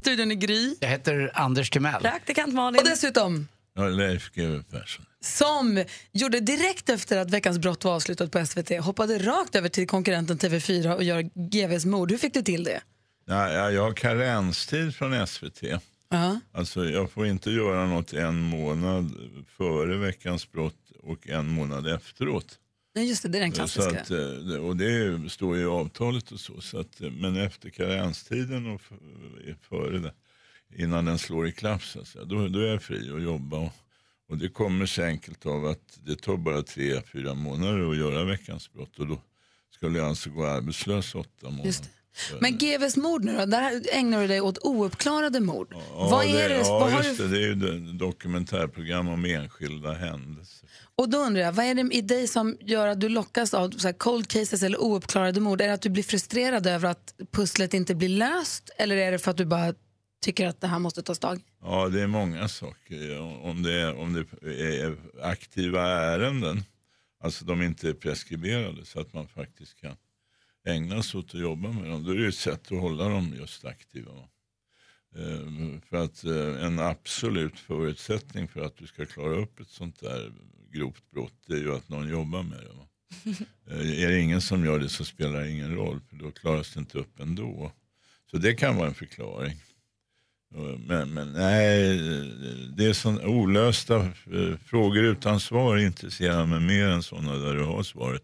Studion 0.02 0.32
är 0.32 0.36
Gry. 0.36 0.76
Jag 0.80 0.90
heter 0.90 1.32
Anders 1.34 1.70
Timell. 1.70 2.02
Praktikant 2.02 2.54
Malin. 2.54 2.80
Och 2.80 2.86
dessutom, 2.88 3.48
Ja, 3.74 3.88
Leif 3.88 4.32
GW 4.34 4.64
Persson. 4.72 5.06
som 5.22 5.84
gjorde 6.12 6.40
direkt 6.40 6.90
efter 6.90 7.18
att 7.18 7.32
Veckans 7.32 7.60
brott 7.60 7.84
var 7.84 7.96
avslutat 7.96 8.32
på 8.32 8.46
SVT, 8.46 8.70
hoppade 8.82 9.18
rakt 9.18 9.56
över 9.56 9.70
till 9.70 9.88
konkurrenten 9.88 10.38
TV4 10.38 10.96
och 10.96 11.04
gör 11.04 11.22
GVs 11.50 11.86
mord. 11.86 12.12
Hur 12.12 12.18
fick 12.18 12.34
du 12.34 12.42
till 12.42 12.64
det? 12.64 12.82
Ja, 13.26 13.52
ja, 13.54 13.72
jag 13.72 13.82
har 13.84 13.94
karenstid 13.94 14.96
från 14.96 15.28
SVT. 15.28 15.64
Ja. 16.10 16.40
Alltså 16.52 16.86
jag 16.86 17.12
får 17.12 17.28
inte 17.28 17.52
göra 17.52 17.86
något 17.86 18.14
en 18.14 18.40
månad 18.40 19.12
före 19.58 19.98
veckans 19.98 20.52
brott 20.52 20.87
och 21.08 21.28
en 21.30 21.48
månad 21.48 21.88
efteråt. 21.88 22.60
Nej, 22.96 23.10
just 23.10 23.24
det, 23.24 23.30
det 23.30 23.38
är 23.38 23.42
den 23.42 23.52
klassiska. 23.52 24.02
att, 24.02 24.12
eh, 24.12 24.66
och 24.66 24.78
det 24.78 25.30
står 25.30 25.56
ju 25.56 25.62
i 25.62 25.66
avtalet 25.66 26.32
och 26.32 26.40
så. 26.40 26.62
så 26.62 26.80
att, 26.80 27.02
eh, 27.02 27.12
men 27.12 27.36
efter 27.38 27.70
karenstiden 27.70 28.68
och 28.68 28.82
f- 28.82 29.58
före 29.62 30.00
det, 30.00 30.14
innan 30.76 31.06
den 31.06 31.18
slår 31.18 31.48
i 31.48 31.52
klaff 31.52 31.86
så 31.86 32.00
att 32.00 32.08
säga, 32.08 32.26
då, 32.26 32.48
då 32.48 32.60
är 32.60 32.66
jag 32.68 32.84
fri 32.84 33.12
att 33.16 33.22
jobba. 33.24 33.58
Och, 33.58 33.72
och 34.30 34.38
det 34.38 34.50
kommer 34.50 34.86
så 34.86 35.04
enkelt 35.04 35.46
av 35.46 35.66
att 35.66 36.00
det 36.06 36.16
tar 36.16 36.38
bara 36.38 36.62
tre, 36.62 37.02
fyra 37.02 37.34
månader 37.34 37.92
att 37.92 37.98
göra 37.98 38.24
veckans 38.24 38.74
brott. 38.74 39.00
Och 39.00 39.08
då 39.08 39.22
skulle 39.72 39.98
jag 39.98 40.08
alltså 40.08 40.30
gå 40.30 40.46
arbetslös 40.46 41.16
åtta 41.16 41.50
månader. 41.50 41.64
Det. 42.32 42.42
Men 42.42 42.58
GVs 42.58 42.98
mord 42.98 43.24
nu 43.24 43.38
då, 43.38 43.46
där 43.46 43.82
ägnar 43.92 44.22
du 44.22 44.28
dig 44.28 44.42
åt 44.42 44.58
ouppklarade 44.58 45.40
mord. 45.40 45.68
Ja, 45.72 46.08
vad 46.12 46.26
är 46.26 46.50
det, 46.50 46.58
ja 46.58 46.80
vad 46.80 46.92
har 46.92 47.04
just 47.04 47.18
du, 47.18 47.28
det. 47.28 47.56
Det 47.56 47.68
är 47.70 47.74
ju 47.74 47.80
dokumentärprogram 47.94 49.08
om 49.08 49.26
enskilda 49.26 49.94
händelser. 49.94 50.70
och 50.96 51.10
då 51.10 51.18
undrar 51.18 51.42
jag, 51.42 51.52
vad 51.52 51.66
är 51.66 51.76
det 51.76 51.96
i 51.96 52.02
dig 52.02 52.28
som 52.28 52.58
gör 52.60 52.88
att 52.88 53.00
du 53.00 53.10
lockas 53.10 53.54
av 53.54 53.70
så 53.70 53.94
cold 53.94 54.28
cases 54.28 54.64
eller 54.64 54.82
ouppklarade 54.82 55.40
mord? 55.40 55.62
Är 55.62 55.68
det 55.68 55.74
att 55.74 55.82
du 55.82 55.90
blir 55.90 56.04
frustrerad 56.04 56.68
över 56.68 56.90
att 56.90 57.14
pusslet 57.32 57.74
inte 57.74 57.96
blir 57.96 58.10
löst 58.10 58.70
eller 58.78 58.98
är 58.98 59.12
det 59.12 59.20
för 59.20 59.32
att 59.32 59.38
du 59.38 59.46
bara 59.46 59.74
tycker 60.22 60.48
att 60.48 60.62
det 60.62 60.68
här 60.68 60.80
måste 60.80 61.04
tas 61.04 61.20
tag? 61.20 61.42
Ja, 61.64 61.90
det 61.90 62.02
är 62.02 62.08
många 62.08 62.48
saker. 62.48 63.20
Om 63.46 63.64
det 63.64 63.74
är, 63.74 64.00
om 64.00 64.14
det 64.14 64.48
är 64.52 64.96
aktiva 65.22 65.82
ärenden, 65.88 66.64
alltså 67.24 67.46
de 67.46 67.62
inte 67.62 67.90
är 67.90 67.94
preskriberade 67.94 68.86
så 68.86 69.00
att 69.00 69.14
man 69.14 69.28
faktiskt 69.28 69.82
kan 69.82 69.96
ägna 70.68 71.04
sig 71.04 71.20
åt 71.20 71.36
att 71.36 71.42
jobba 71.42 71.72
med 71.72 71.90
dem. 71.90 72.04
Då 72.04 72.12
är 72.12 72.16
det 72.16 72.28
ett 72.28 72.36
sätt 72.36 72.72
att 72.72 72.80
hålla 72.82 73.10
dem 73.10 73.34
just 73.38 73.66
aktiva. 73.66 74.12
va. 74.14 74.30
Eh, 75.16 75.80
För 75.90 75.98
att 75.98 76.24
eh, 76.24 76.66
en 76.66 76.80
absolut 76.80 77.60
förutsättning 77.60 78.48
för 78.48 78.62
att 78.62 78.78
du 78.78 78.88
ska 78.88 79.06
klara 79.06 79.36
upp 79.36 79.60
ett 79.60 79.70
sånt 79.70 80.00
där 80.00 80.32
grovt 80.72 81.12
brott 81.12 81.34
det 81.48 81.54
är 81.54 81.60
ju 81.60 81.76
att 81.76 81.90
någon 81.90 82.10
jobbar 82.10 82.44
med 82.44 82.60
det. 82.60 82.68
Eh, 83.70 84.04
Är 84.04 84.08
det 84.08 84.20
ingen 84.20 84.42
som 84.42 84.66
gör 84.66 84.80
det 84.80 84.90
så 84.90 85.06
spelar 85.06 85.40
det 85.42 85.52
ingen 85.52 85.76
roll 85.76 86.00
för 86.10 86.16
då 86.16 86.32
klaras 86.32 86.74
det 86.74 86.80
inte 86.80 86.98
upp 86.98 87.20
ändå. 87.20 87.72
Så 88.32 88.38
det 88.38 88.54
kan 88.54 88.76
vara 88.76 88.88
en 88.88 88.94
förklaring. 88.94 89.62
Men, 90.88 91.14
men 91.14 91.32
nej, 91.34 91.98
det 92.78 92.86
är 92.86 92.94
sån 92.94 93.22
olösta 93.22 94.12
frågor 94.66 95.04
utan 95.04 95.40
svar 95.40 95.78
intresserar 95.78 96.46
mig 96.46 96.60
mer 96.60 96.88
än 96.88 97.04
sådana 97.04 97.36
där 97.36 97.54
du 97.56 97.64
har 97.64 97.84
svaret. 97.84 98.24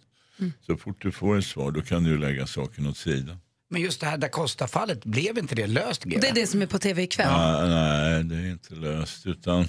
Så 0.61 0.77
fort 0.77 1.01
du 1.01 1.11
får 1.11 1.37
ett 1.37 1.45
svar 1.45 1.71
då 1.71 1.81
kan 1.81 2.03
du 2.03 2.17
lägga 2.17 2.47
saken 2.47 2.87
åt 2.87 2.97
sidan. 2.97 3.37
Men 3.69 3.81
just 3.81 4.01
det 4.01 4.07
här 4.07 4.17
da 4.17 4.27
Costa-fallet, 4.27 5.05
blev 5.05 5.37
inte 5.37 5.55
det 5.55 5.67
löst 5.67 6.03
GV? 6.03 6.19
Det 6.21 6.27
är 6.27 6.35
det 6.35 6.47
som 6.47 6.61
är 6.61 6.65
på 6.65 6.79
tv 6.79 7.03
ikväll. 7.03 7.27
Ja, 7.29 7.65
nej, 7.67 8.23
det 8.23 8.35
är 8.35 8.51
inte 8.51 8.75
löst 8.75 9.25
utan 9.27 9.65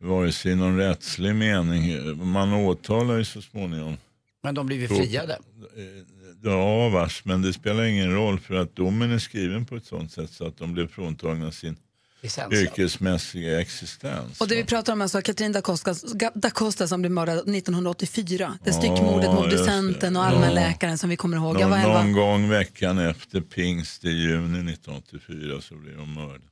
vare 0.00 0.32
sig 0.32 0.52
i 0.52 0.54
någon 0.54 0.76
rättslig 0.76 1.34
mening. 1.34 2.16
Man 2.32 2.52
åtalar 2.52 3.16
ju 3.18 3.24
så 3.24 3.42
småningom. 3.42 3.96
Men 4.42 4.54
de 4.54 4.66
blir 4.66 4.76
ju 4.76 4.88
friade. 4.88 5.38
Ja, 6.42 6.88
vars, 6.88 7.24
men 7.24 7.42
det 7.42 7.52
spelar 7.52 7.84
ingen 7.84 8.12
roll 8.12 8.40
för 8.40 8.54
att 8.54 8.76
domen 8.76 9.12
är 9.12 9.18
skriven 9.18 9.66
på 9.66 9.76
ett 9.76 9.86
sånt 9.86 10.12
sätt 10.12 10.30
så 10.30 10.46
att 10.46 10.58
de 10.58 10.72
blev 10.72 10.88
fråntagna 10.88 11.52
sin 11.52 11.76
yrkesmässiga 12.52 13.60
existens. 13.60 14.40
Och 14.40 14.48
det 14.48 14.54
vi 14.56 14.64
pratar 14.64 14.92
om 14.92 15.00
är 15.00 15.02
alltså 15.04 15.22
Katrin 15.22 15.52
da 15.52 15.60
Costa, 15.60 15.94
da 16.34 16.50
Costa 16.50 16.88
som 16.88 17.02
blev 17.02 17.12
mördad 17.12 17.38
1984. 17.38 18.58
Det 18.64 18.72
styckmordet 18.72 19.30
mot 19.30 19.44
just 19.44 19.50
det. 19.50 19.56
docenten 19.56 20.16
och 20.16 20.24
allmänläkaren 20.24 20.98
som 20.98 21.10
vi 21.10 21.16
kommer 21.16 21.36
ihåg. 21.36 21.60
Någon, 21.60 21.80
någon 21.80 22.12
gång 22.12 22.48
veckan 22.48 22.98
efter 22.98 23.40
pingst 23.40 24.04
i 24.04 24.10
juni 24.10 24.72
1984 24.72 25.60
så 25.60 25.74
blev 25.74 25.96
de 25.96 26.14
mördade. 26.14 26.44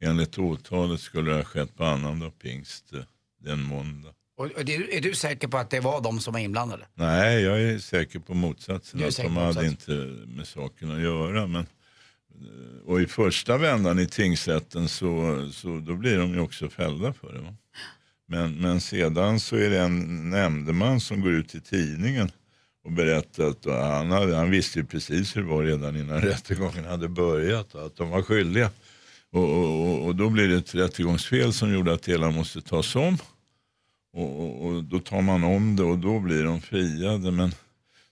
Enligt 0.00 0.38
åtalet 0.38 1.00
skulle 1.00 1.30
det 1.30 1.36
ha 1.36 1.44
skett 1.44 1.76
på 1.76 1.84
annandag 1.84 2.32
pingst 2.42 2.92
eh, 2.92 3.00
den 3.44 3.62
måndag. 3.62 4.10
Och, 4.36 4.46
är 4.46 5.00
du 5.00 5.14
säker 5.14 5.48
på 5.48 5.58
att 5.58 5.70
det 5.70 5.80
var 5.80 6.00
de 6.00 6.20
som 6.20 6.32
var 6.32 6.40
inblandade? 6.40 6.86
Nej, 6.94 7.42
jag 7.42 7.62
är 7.62 7.78
säker 7.78 8.18
på 8.18 8.34
motsatsen. 8.34 9.00
Är 9.00 9.08
Att 9.08 9.16
de 9.16 9.22
på 9.22 9.28
hade 9.28 9.46
motsatsen. 9.46 9.70
inte 9.70 9.92
med 10.36 10.46
saken 10.46 10.90
att 10.90 11.00
göra. 11.00 11.46
Men, 11.46 11.66
Eh, 12.40 12.86
och 12.88 13.00
i 13.00 13.06
första 13.06 13.58
vändan 13.58 13.98
i 13.98 14.06
tingsrätten 14.06 14.88
så, 14.88 15.48
så 15.52 15.78
då 15.80 15.94
blir 15.96 16.18
de 16.18 16.32
ju 16.34 16.40
också 16.40 16.68
fällda 16.68 17.12
för 17.12 17.32
det. 17.32 17.40
Va? 17.40 17.54
Men, 18.28 18.54
men 18.60 18.80
sedan 18.80 19.40
så 19.40 19.56
är 19.56 19.70
det 19.70 19.80
en 19.80 20.30
nämndeman 20.30 21.00
som 21.00 21.20
går 21.20 21.32
ut 21.32 21.54
i 21.54 21.60
tidningen 21.60 22.30
och 22.84 22.92
berättar 22.92 23.44
att 23.44 23.64
han, 23.64 24.10
hade, 24.10 24.36
han 24.36 24.50
visste 24.50 24.78
ju 24.78 24.84
precis 24.84 25.36
hur 25.36 25.42
det 25.42 25.48
var 25.48 25.62
redan 25.62 25.96
innan 25.96 26.20
rättegången 26.20 26.84
hade 26.84 27.08
börjat 27.08 27.74
och 27.74 27.86
att 27.86 27.96
de 27.96 28.10
var 28.10 28.22
skyldiga. 28.22 28.70
Och, 29.32 29.58
och, 29.58 30.06
och- 30.06 30.16
då 30.16 30.30
blir 30.30 30.48
det 30.48 30.56
ett 30.56 30.74
rättegångsfel 30.74 31.52
som 31.52 31.72
gjorde 31.74 31.92
att 31.92 32.02
det 32.02 32.12
hela 32.12 32.30
måste 32.30 32.60
tas 32.60 32.96
om. 32.96 33.18
Och, 34.12 34.40
och, 34.40 34.66
och 34.66 34.84
då 34.84 34.98
tar 34.98 35.22
man 35.22 35.44
om 35.44 35.76
det 35.76 35.82
och 35.82 35.98
då 35.98 36.20
blir 36.20 36.44
de 36.44 36.60
friade. 36.60 37.30
Men 37.30 37.52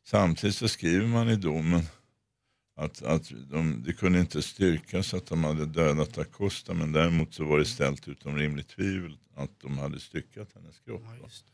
samtidigt 0.06 0.56
så 0.56 0.68
skriver 0.68 1.06
man 1.06 1.28
i 1.28 1.36
domen 1.36 1.82
att, 2.74 3.02
att 3.02 3.32
de, 3.50 3.82
det 3.86 3.92
kunde 3.92 4.20
inte 4.20 4.42
styrkas 4.42 5.14
att 5.14 5.26
de 5.26 5.44
hade 5.44 5.66
dödat 5.66 6.18
Acosta 6.18 6.74
men 6.74 6.92
däremot 6.92 7.34
så 7.34 7.44
var 7.44 7.58
det 7.58 7.64
ställt 7.64 8.08
utom 8.08 8.36
rimligt 8.36 8.68
tvivel 8.68 9.16
att 9.34 9.60
de 9.60 9.78
hade 9.78 10.00
styckat 10.00 10.48
hennes 10.54 10.78
kropp. 10.78 11.02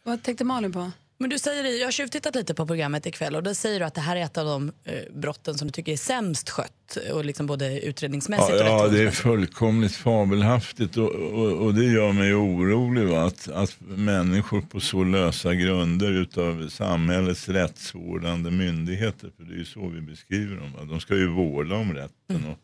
Vad 0.02 0.22
tänkte 0.22 0.44
Malin 0.44 0.72
på? 0.72 0.90
Men 1.20 1.30
du 1.30 1.38
säger, 1.38 1.78
jag 1.80 1.86
har 1.86 1.92
tjuvtittat 1.92 2.34
lite 2.34 2.54
på 2.54 2.66
programmet 2.66 3.06
ikväll 3.06 3.36
och 3.36 3.42
då 3.42 3.54
säger 3.54 3.80
du 3.80 3.86
att 3.86 3.94
det 3.94 4.00
här 4.00 4.16
är 4.16 4.20
ett 4.20 4.38
av 4.38 4.46
de 4.46 4.72
eh, 4.84 5.14
brotten 5.14 5.58
som 5.58 5.68
du 5.68 5.72
tycker 5.72 5.92
är 5.92 5.96
sämst 5.96 6.50
skött 6.50 6.98
och 7.12 7.24
liksom 7.24 7.46
både 7.46 7.80
utredningsmässigt 7.80 8.58
Ja, 8.58 8.74
och 8.74 8.86
ja, 8.86 8.88
det 8.88 9.02
är 9.02 9.10
fullkomligt 9.10 9.94
fabelhaftigt 9.94 10.96
och, 10.96 11.10
och, 11.10 11.52
och 11.52 11.74
det 11.74 11.84
gör 11.84 12.12
mig 12.12 12.34
orolig 12.34 13.06
va? 13.06 13.26
Att, 13.26 13.48
att 13.48 13.76
människor 13.80 14.60
på 14.60 14.80
så 14.80 15.04
lösa 15.04 15.54
grunder 15.54 16.12
utav 16.12 16.68
samhällets 16.68 17.48
rättsvårdande 17.48 18.50
myndigheter, 18.50 19.30
för 19.36 19.44
det 19.44 19.54
är 19.54 19.58
ju 19.58 19.64
så 19.64 19.88
vi 19.88 20.00
beskriver 20.00 20.56
dem, 20.56 20.72
va? 20.72 20.84
de 20.84 21.00
ska 21.00 21.14
ju 21.14 21.28
vårda 21.28 21.76
om 21.76 21.94
rätten 21.94 22.44
och 22.50 22.58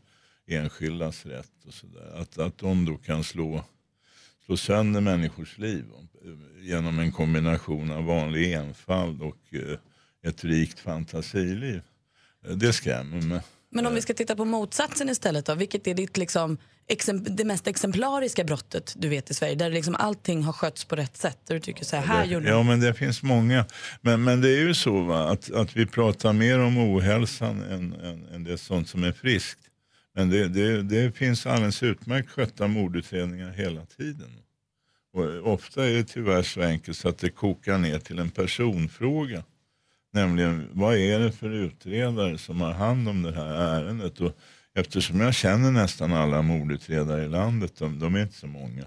enskildas 0.46 1.26
rätt 1.26 1.66
och 1.66 1.74
sådär. 1.74 2.20
Att, 2.20 2.38
att 2.38 2.59
de 2.59 2.84
då 2.84 2.96
kan 2.96 3.24
slå, 3.24 3.64
slå 4.47 4.57
sönder 4.57 5.01
människors 5.01 5.59
liv 5.59 5.84
genom 6.61 6.99
en 6.99 7.12
kombination 7.12 7.90
av 7.90 8.05
vanlig 8.05 8.53
enfald 8.53 9.22
och 9.22 9.38
eh, 9.53 9.78
ett 10.30 10.45
rikt 10.45 10.80
fantasiliv. 10.80 11.82
Eh, 12.47 12.57
Det 12.57 12.72
skrämmer 12.72 13.22
mig. 13.22 13.40
Men 13.70 13.86
om 13.86 13.95
vi 13.95 14.03
ska 14.03 14.14
titta 14.14 14.36
på 14.36 14.45
motsatsen 14.45 15.09
istället 15.09 15.47
då, 15.47 15.55
vilket 15.55 15.86
är 15.86 15.95
ditt 15.95 16.16
liksom, 16.16 16.59
det 17.30 17.45
mest 17.45 17.66
exemplariska 17.66 18.45
brottet 18.45 18.95
du 18.97 19.09
vet 19.09 19.30
i 19.30 19.34
Sverige, 19.34 19.55
där 19.55 19.70
liksom 19.70 19.95
allting 19.95 20.42
har 20.42 20.53
skötts 20.53 20.84
på 20.84 20.97
rätt 20.97 21.16
sätt, 21.16 21.38
där 21.47 21.55
du 21.55 21.61
tycker 21.61 21.84
så 21.84 21.97
här, 21.97 22.07
här 22.07 22.26
det, 22.26 22.32
gjorde 22.32 22.49
ja, 22.49 22.62
men 22.62 22.80
det 22.80 22.95
finns 22.95 23.22
många. 23.22 23.64
Men, 24.01 24.24
men 24.24 24.40
det 24.40 24.49
är 24.49 24.61
ju 24.61 24.74
så 24.74 25.01
va, 25.01 25.30
att, 25.30 25.51
att 25.51 25.76
vi 25.76 25.86
pratar 25.86 26.32
mer 26.32 26.59
om 26.61 26.78
ohälsan 26.78 27.62
än, 27.62 27.92
än, 27.92 28.26
än 28.34 28.45
det 28.45 28.59
sånt 28.59 28.88
som 28.88 29.05
är 29.05 29.12
friskt. 29.12 29.59
Men 30.14 30.30
det, 30.30 30.48
det, 30.48 30.82
det 30.82 31.16
finns 31.16 31.46
alldeles 31.46 31.82
utmärkt 31.82 32.30
skötta 32.30 32.68
mordutredningar 32.68 33.50
hela 33.50 33.86
tiden. 33.86 34.30
Och 35.12 35.52
ofta 35.52 35.86
är 35.86 35.94
det 35.94 36.04
tyvärr 36.04 36.42
så 36.42 36.62
enkelt 36.62 36.96
så 36.96 37.08
att 37.08 37.18
det 37.18 37.30
kokar 37.30 37.78
ner 37.78 37.98
till 37.98 38.18
en 38.18 38.30
personfråga. 38.30 39.44
Nämligen, 40.12 40.68
vad 40.72 40.96
är 40.96 41.18
det 41.18 41.32
för 41.32 41.50
utredare 41.50 42.38
som 42.38 42.60
har 42.60 42.72
hand 42.72 43.08
om 43.08 43.22
det 43.22 43.34
här 43.34 43.54
ärendet? 43.54 44.20
Och 44.20 44.36
eftersom 44.74 45.20
jag 45.20 45.34
känner 45.34 45.70
nästan 45.70 46.12
alla 46.12 46.42
mordutredare 46.42 47.24
i 47.24 47.28
landet, 47.28 47.76
de, 47.78 47.98
de 47.98 48.14
är 48.14 48.22
inte 48.22 48.34
så 48.34 48.46
många. 48.46 48.86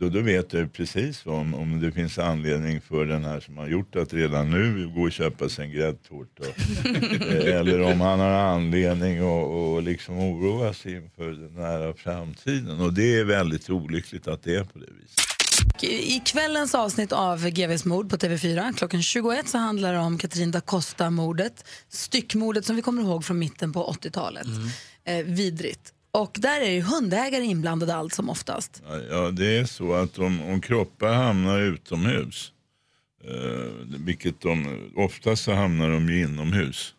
Då, 0.00 0.08
då 0.08 0.20
vet 0.20 0.52
jag 0.52 0.62
ju 0.62 0.68
precis 0.68 1.26
om, 1.26 1.54
om 1.54 1.80
det 1.80 1.92
finns 1.92 2.18
anledning 2.18 2.80
för 2.80 3.04
den 3.06 3.24
här 3.24 3.40
som 3.40 3.56
har 3.56 3.68
gjort 3.68 3.96
att 3.96 4.12
redan 4.12 4.50
nu 4.50 4.88
gå 4.94 5.02
och 5.02 5.12
köpa 5.12 5.48
sig 5.48 5.64
en 5.64 5.72
gräddtårta. 5.72 6.44
Eh, 7.26 7.56
Eller 7.56 7.80
om 7.80 8.00
han 8.00 8.20
har 8.20 8.30
anledning 8.30 9.18
att 9.18 9.78
att 9.78 9.84
liksom 9.84 10.18
oroa 10.18 10.72
sig 10.74 10.96
inför 10.96 11.30
den 11.30 11.54
nära 11.54 11.94
framtiden. 11.94 12.80
Och 12.80 12.92
det 12.92 13.18
är 13.18 13.24
väldigt 13.24 13.70
olyckligt 13.70 14.28
att 14.28 14.42
det 14.42 14.54
är 14.56 14.64
på 14.64 14.78
det 14.78 14.86
viset. 15.00 15.82
I 15.82 16.22
kvällens 16.24 16.74
avsnitt 16.74 17.12
av 17.12 17.50
GVs 17.50 17.84
mord 17.84 18.10
på 18.10 18.16
TV4 18.16 18.72
klockan 18.76 19.02
21 19.02 19.48
så 19.48 19.58
handlar 19.58 19.92
det 19.92 19.98
om 19.98 20.18
Katrin 20.18 20.50
da 20.50 20.60
Costa-mordet. 20.60 21.64
Styckmordet 21.88 22.64
som 22.64 22.76
vi 22.76 22.82
kommer 22.82 23.02
ihåg 23.02 23.24
från 23.24 23.38
mitten 23.38 23.72
på 23.72 23.92
80-talet. 23.92 24.46
Eh, 25.04 25.24
vidrigt. 25.24 25.92
Och 26.16 26.36
där 26.40 26.60
är 26.60 26.70
ju 26.70 26.80
hundägare 26.80 27.44
inblandade 27.44 27.94
allt 27.94 28.14
som 28.14 28.30
oftast. 28.30 28.82
Ja, 28.86 29.00
Ja, 29.10 29.30
det 29.30 29.58
är 29.58 29.64
så 29.64 29.92
att 29.94 30.18
om, 30.18 30.42
om 30.42 30.60
kroppar 30.60 31.14
hamnar 31.14 31.60
utomhus, 31.60 32.52
eh, 33.24 33.98
vilket 34.04 34.40
de, 34.40 34.80
oftast 34.96 35.44
så 35.44 35.52
hamnar 35.52 35.90
de 35.90 36.08
ju 36.08 36.22
inomhus. 36.22 36.94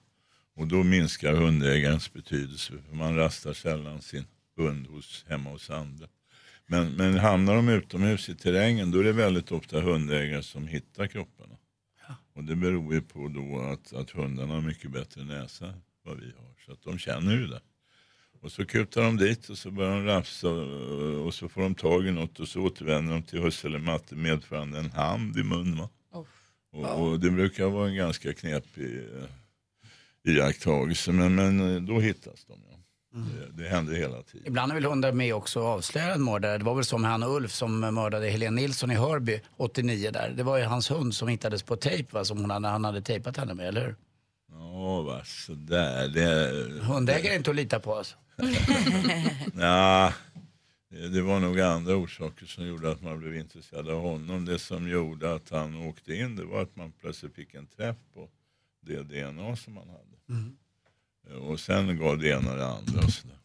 Och 0.56 0.68
då 0.68 0.84
minskar 0.84 1.34
hundägarens 1.34 2.14
betydelse 2.14 2.74
för 2.90 2.96
man 2.96 3.16
rastar 3.16 3.54
sällan 3.54 4.02
sin 4.02 4.26
hund 4.58 4.88
hos, 4.88 5.26
hemma 5.30 5.50
hos 5.50 5.70
andra. 5.70 6.08
Men, 6.68 6.92
men 6.92 7.18
hamnar 7.18 7.56
de 7.56 7.70
utomhus 7.70 8.30
i 8.30 8.36
terrängen 8.36 8.92
då 8.92 9.00
är 9.00 9.04
det 9.04 9.12
väldigt 9.12 9.52
ofta 9.52 9.82
hundägare 9.82 10.44
som 10.44 10.68
hittar 10.68 11.08
kropparna. 11.08 11.56
Och 12.36 12.44
det 12.44 12.56
beror 12.56 12.94
ju 12.94 13.02
på 13.02 13.28
då 13.28 13.60
att, 13.60 13.94
att 13.94 14.10
hundarna 14.12 14.54
har 14.54 14.62
mycket 14.62 14.92
bättre 14.92 15.24
näsa 15.24 15.66
än 15.66 15.82
vad 16.04 16.18
vi 16.18 16.26
har. 16.26 16.66
Så 16.66 16.72
att 16.72 16.84
de 16.84 16.98
känner 16.98 17.34
ju 17.34 17.48
det. 17.48 17.62
Och 18.42 18.52
så 18.52 18.66
kutar 18.66 19.02
de 19.02 19.18
dit 19.18 19.50
och 19.50 19.58
så 19.58 19.72
börjar 19.72 19.92
de 19.92 20.06
rafsa 20.06 20.50
och 20.50 21.26
och 21.26 21.34
så 21.34 21.50
får 21.50 21.62
de 21.62 21.76
tag 21.76 22.08
i 22.08 22.12
något 22.12 22.40
och 22.40 22.48
så 22.48 22.62
återvänder 22.62 23.14
de 23.14 23.24
till 23.24 23.40
husse 23.40 23.68
eller 23.68 23.80
matte 23.80 24.16
medförande 24.16 24.80
en 24.80 24.92
hand 24.92 25.38
i 25.38 25.44
munnen. 25.44 25.78
va. 25.78 25.90
Och, 26.72 27.02
och 27.02 27.20
det 27.20 27.30
brukar 27.30 27.66
vara 27.66 27.88
en 27.88 27.96
ganska 27.96 28.34
knepig 28.34 28.96
eh, 28.96 30.34
iakttagelse 30.34 31.12
men, 31.12 31.36
men 31.36 31.76
eh, 31.76 31.82
då 31.82 32.00
hittas 32.00 32.46
de. 32.46 32.54
Ja. 32.70 32.78
Det, 33.12 33.64
det 33.64 33.70
händer 33.70 33.94
hela 33.94 34.22
tiden. 34.24 34.48
Ibland 34.48 34.72
är 34.72 34.76
väl 34.76 34.86
hundar 34.86 35.12
med 35.12 35.36
också 35.36 35.60
och 35.60 35.68
avslöjar 35.68 36.10
en 36.10 36.24
mördare. 36.24 36.58
Det 36.58 36.64
var 36.64 36.76
väl 36.76 36.86
som 36.86 37.04
han 37.04 37.24
Ulf 37.24 37.52
som 37.52 37.80
mördade 37.80 38.30
Helene 38.30 38.62
Nilsson 38.62 38.92
i 38.92 38.96
Hörby 38.96 39.42
89 39.58 40.12
där. 40.12 40.34
Det 40.38 40.44
var 40.44 40.58
ju 40.58 40.64
hans 40.64 40.92
hund 40.92 41.16
som 41.16 41.28
hittades 41.28 41.64
på 41.64 41.76
tejp 41.76 42.14
va, 42.14 42.26
som 42.26 42.38
hon 42.38 42.50
hade, 42.50 42.68
han 42.68 42.86
hade 42.86 43.02
tejpat 43.02 43.38
henne 43.38 43.54
med, 43.54 43.68
eller 43.68 43.86
hur? 43.86 43.96
Ja, 44.52 45.02
va, 45.02 45.22
sådär. 45.26 46.08
Det, 46.08 46.82
Hundägare 46.82 47.34
är 47.34 47.38
inte 47.38 47.50
att 47.50 47.56
lita 47.56 47.80
på 47.80 47.96
alltså. 47.96 48.18
Ja, 49.60 50.14
det 50.90 51.22
var 51.22 51.40
nog 51.40 51.60
andra 51.60 51.96
orsaker 51.96 52.46
som 52.46 52.68
gjorde 52.68 52.92
att 52.92 53.02
man 53.02 53.20
blev 53.20 53.36
intresserad 53.36 53.90
av 53.90 54.02
honom. 54.02 54.46
Det 54.46 54.60
som 54.60 54.90
gjorde 54.90 55.34
att 55.34 55.50
han 55.50 55.76
åkte 55.76 56.16
in 56.16 56.36
det 56.36 56.46
var 56.46 56.62
att 56.62 56.76
man 56.76 56.92
plötsligt 56.92 57.36
fick 57.36 57.54
en 57.54 57.68
träff 57.68 57.98
på 58.14 58.30
det 58.82 59.04
DNA 59.04 59.56
som 59.56 59.78
han 59.78 59.88
hade. 59.90 60.18
Och 61.40 61.60
sen 61.60 61.98
gav 62.00 62.18
det 62.18 62.30
ena 62.30 62.56
det 62.56 62.68
andra. 62.68 63.00
Och 63.06 63.14
sådär. 63.14 63.38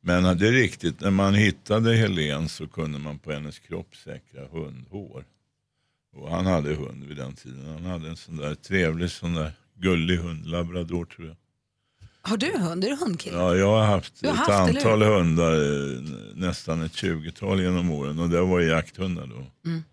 Men 0.00 0.38
det 0.38 0.48
är 0.48 0.52
riktigt, 0.52 1.00
när 1.00 1.10
man 1.10 1.34
hittade 1.34 1.94
Helen 1.94 2.48
så 2.48 2.66
kunde 2.68 2.98
man 2.98 3.18
på 3.18 3.32
hennes 3.32 3.58
kropp 3.58 3.96
säkra 3.96 4.46
hundhår. 4.46 5.24
Och 6.12 6.30
han 6.30 6.46
hade 6.46 6.74
hund 6.74 7.04
vid 7.04 7.16
den 7.16 7.34
tiden. 7.34 7.66
Han 7.66 7.84
hade 7.84 8.08
en 8.08 8.16
sån 8.16 8.36
där 8.36 8.54
trevlig, 8.54 9.10
sån 9.10 9.34
där 9.34 9.52
gullig 9.74 10.16
hund, 10.16 10.46
labrador 10.46 11.04
tror 11.04 11.26
jag. 11.26 11.36
Har 12.26 12.36
du 12.36 12.58
hund? 12.58 12.84
Är 12.84 12.88
du 12.88 12.96
hundkille? 12.96 13.36
Ja, 13.36 13.54
jag 13.56 13.70
har 13.76 13.84
haft 13.84 14.12
har 14.26 14.30
ett 14.32 14.36
haft, 14.38 14.50
antal 14.50 15.02
hundar, 15.02 15.54
nästan 16.40 16.82
ett 16.82 16.92
20-tal 16.92 17.60
genom 17.62 17.90
åren 17.90 18.18
och 18.18 18.28
det 18.30 18.40
var 18.40 18.60
jakthundar 18.60 19.26
då. 19.26 19.68
Mm. 19.70 19.84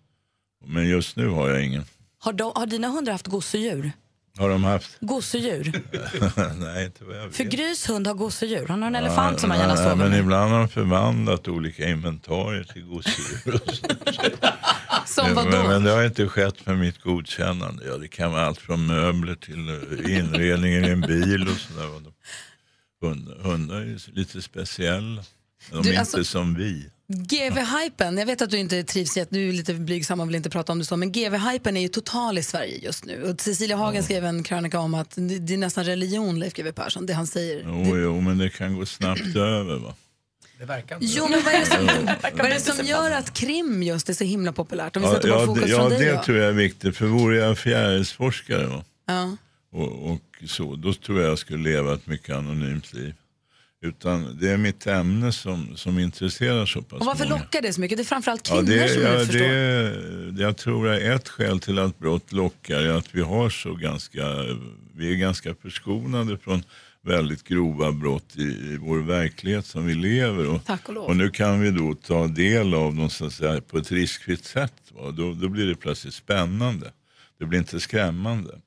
Men 0.65 0.87
just 0.89 1.15
nu 1.15 1.27
har 1.29 1.49
jag 1.49 1.65
ingen. 1.65 1.83
Har, 2.19 2.33
de, 2.33 2.51
har 2.55 2.65
dina 2.65 2.87
hundar 2.87 3.11
haft 3.11 3.27
gosedjur? 3.27 3.91
Har 4.37 4.49
de 4.49 4.63
haft? 4.63 4.97
Gosedjur? 4.99 5.81
Nej, 6.59 6.85
inte 6.85 7.03
vad 7.03 7.17
jag 7.17 7.23
vet. 7.27 7.35
För 7.35 7.43
Grys 7.43 7.89
hund 7.89 8.07
har 8.07 8.13
gosedjur. 8.13 8.67
Han 8.67 8.81
har 8.81 8.87
en 8.87 8.93
Ja, 8.93 8.99
elefant 8.99 9.39
som 9.39 9.51
han 9.51 9.59
gärna 9.59 9.77
sover 9.77 9.95
Men 9.95 10.09
med. 10.09 10.19
ibland 10.19 10.51
har 10.51 10.59
de 10.59 10.67
förvandlat 10.69 11.47
olika 11.47 11.89
inventarier 11.89 12.63
till 12.63 12.83
gosedjur. 12.85 13.59
Som 15.05 15.33
vadå? 15.35 15.49
men, 15.49 15.67
men 15.67 15.83
det 15.83 15.91
har 15.91 16.03
inte 16.03 16.27
skett 16.27 16.65
med 16.65 16.77
mitt 16.79 17.01
godkännande. 17.01 17.83
Ja, 17.87 17.97
det 17.97 18.07
kan 18.07 18.31
vara 18.31 18.45
allt 18.45 18.59
från 18.59 18.85
möbler 18.85 19.35
till 19.35 19.69
eh, 19.69 20.17
inredningen 20.17 20.85
i 20.85 20.89
en 20.89 21.01
bil 21.01 21.47
och 21.47 21.57
sådär. 21.57 22.11
Hundar, 23.01 23.37
hundar 23.43 23.75
är 23.75 23.85
ju 23.85 23.99
lite 24.13 24.41
speciella. 24.41 25.23
De 25.71 25.81
Du, 25.83 25.93
är 25.93 25.99
alltså- 25.99 26.17
inte 26.17 26.29
som 26.29 26.53
vi. 26.55 26.89
GV-hypen, 27.13 28.17
jag 28.17 28.25
vet 28.25 28.41
att 28.41 28.49
du 28.49 28.57
inte 28.57 28.83
trivs 28.83 29.17
jätte, 29.17 29.35
du 29.35 29.49
är 29.49 29.53
lite 29.53 29.73
blygsam 29.73 30.19
och 30.19 30.27
vill 30.27 30.35
inte 30.35 30.49
prata 30.49 30.71
om 30.71 30.79
det 30.79 30.85
så, 30.85 30.97
men 30.97 31.11
GV-hypen 31.11 31.77
är 31.77 31.81
ju 31.81 31.87
total 31.87 32.37
i 32.37 32.43
Sverige 32.43 32.77
just 32.77 33.05
nu. 33.05 33.23
Och 33.23 33.41
Cecilia 33.41 33.77
Hagen 33.77 34.03
skrev 34.03 34.25
en 34.25 34.43
krönika 34.43 34.79
om 34.79 34.93
att 34.93 35.11
det 35.15 35.39
det 35.39 35.53
är 35.53 35.57
nästan 35.57 35.83
religion, 35.83 36.39
Leif 36.39 36.53
GW 36.53 36.71
Persson, 36.71 37.05
det 37.05 37.13
han 37.13 37.27
säger. 37.27 37.63
Jo, 37.67 37.97
jo, 37.97 38.21
men 38.21 38.37
det 38.37 38.49
kan 38.49 38.75
gå 38.75 38.85
snabbt 38.85 39.21
över 39.35 39.75
va. 39.79 39.93
Det 40.61 40.67
verkar 40.67 40.95
inte. 40.95 41.07
Jo, 41.09 41.27
men 41.29 41.41
vad 41.43 41.53
är 41.53 41.59
det 41.59 41.65
som, 41.65 41.85
vad 42.37 42.45
är 42.45 42.53
det 42.53 42.59
som 42.59 42.85
gör 42.85 43.11
att 43.11 43.33
krim 43.33 43.83
just 43.83 44.09
är 44.09 44.13
så 44.13 44.23
himla 44.23 44.51
populärt? 44.51 44.95
Om 44.95 45.01
vi 45.01 45.07
Ja, 45.07 45.13
sätter 45.15 45.27
ja, 45.29 45.45
fokus 45.45 45.63
det, 45.63 45.69
ja 45.69 45.77
från 45.77 45.89
dig 45.89 45.99
det 46.05 46.11
då. 46.11 46.23
tror 46.23 46.37
jag 46.37 46.47
är 46.47 46.53
viktigt. 46.53 46.97
För 46.97 47.05
vore 47.05 47.37
jag 47.37 47.57
fjärilsforskare 47.57 48.65
va? 48.67 48.83
Ja. 49.07 49.37
och, 49.73 50.11
och 50.11 50.21
så, 50.47 50.75
då 50.75 50.93
tror 50.93 51.21
jag 51.21 51.29
jag 51.31 51.39
skulle 51.39 51.63
leva 51.69 51.93
ett 51.93 52.07
mycket 52.07 52.35
anonymt 52.35 52.93
liv. 52.93 53.13
Utan 53.85 54.37
det 54.41 54.49
är 54.49 54.57
mitt 54.57 54.87
ämne 54.87 55.31
som, 55.31 55.77
som 55.77 55.99
intresserar 55.99 56.65
så 56.65 56.81
pass 56.81 56.99
Och 56.99 57.05
varför 57.05 57.23
många. 57.29 57.41
lockar 57.41 57.61
det 57.61 57.73
så 57.73 57.81
mycket? 57.81 57.97
Det 57.97 58.01
är 58.03 58.05
framförallt 58.05 58.49
Ja, 58.49 58.55
kvinnor 58.55 58.71
det, 58.77 58.89
som 58.89 59.01
ja, 59.03 59.09
jag 59.09 59.25
förstår. 59.25 59.39
det, 59.39 60.31
det 60.31 60.41
jag 60.43 60.57
tror 60.57 60.89
är 60.89 61.15
ett 61.15 61.29
skäl 61.29 61.59
till 61.59 61.79
att 61.79 61.99
brott 61.99 62.31
lockar 62.31 62.79
är 62.79 62.89
att 62.93 63.15
vi 63.15 63.21
har 63.21 63.49
så 63.49 63.73
ganska, 63.73 64.25
vi 64.95 65.11
är 65.13 65.15
ganska 65.15 65.55
förskonade 65.61 66.37
från 66.37 66.63
väldigt 67.03 67.43
grova 67.43 67.91
brott 67.91 68.35
i, 68.37 68.41
i 68.41 68.77
vår 68.77 68.97
verklighet 68.97 69.65
som 69.65 69.85
vi 69.85 69.93
lever. 69.93 70.47
Och, 70.49 70.65
Tack 70.65 70.87
och 70.89 70.93
lov. 70.93 71.05
och 71.05 71.15
nu 71.15 71.29
kan 71.29 71.61
vi 71.61 71.71
då 71.71 71.95
ta 71.95 72.27
del 72.27 72.73
av 72.73 72.95
dem 72.95 73.09
så 73.09 73.25
att 73.25 73.33
säga, 73.33 73.61
på 73.61 73.77
ett 73.77 73.91
riskfritt 73.91 74.45
sätt. 74.45 74.73
Va? 74.91 75.11
Då, 75.11 75.33
då 75.33 75.49
blir 75.49 75.67
det 75.67 75.75
plötsligt 75.75 76.13
spännande. 76.13 76.91
Det 77.39 77.45
blir 77.45 77.59
inte 77.59 77.79
skrämmande. 77.79 78.61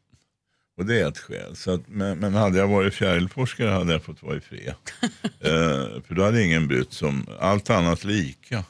Och 0.76 0.86
det 0.86 1.00
är 1.00 1.08
ett 1.08 1.18
skäl. 1.18 1.56
Så 1.56 1.70
att, 1.74 1.88
men, 1.88 2.18
men 2.18 2.34
hade 2.34 2.58
jag 2.58 2.68
varit 2.68 2.94
fjärilforskare 2.94 3.70
hade 3.70 3.92
jag 3.92 4.02
fått 4.02 4.22
vara 4.22 4.36
i 4.36 4.40
fred. 4.40 4.74
eh, 5.40 6.02
för 6.02 6.14
då 6.14 6.24
hade 6.24 6.44
ingen 6.44 6.68
brytt 6.68 6.92
sig 6.92 7.08
om 7.08 7.26
allt 7.40 7.70
annat 7.70 8.04
lika. 8.04 8.64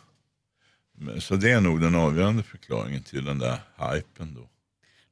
Så 1.18 1.36
det 1.36 1.50
är 1.50 1.60
nog 1.60 1.80
den 1.80 1.94
avgörande 1.94 2.42
förklaringen 2.42 3.02
till 3.02 3.24
den 3.24 3.38
där 3.38 3.58
hypen 3.78 4.34
då. 4.34 4.48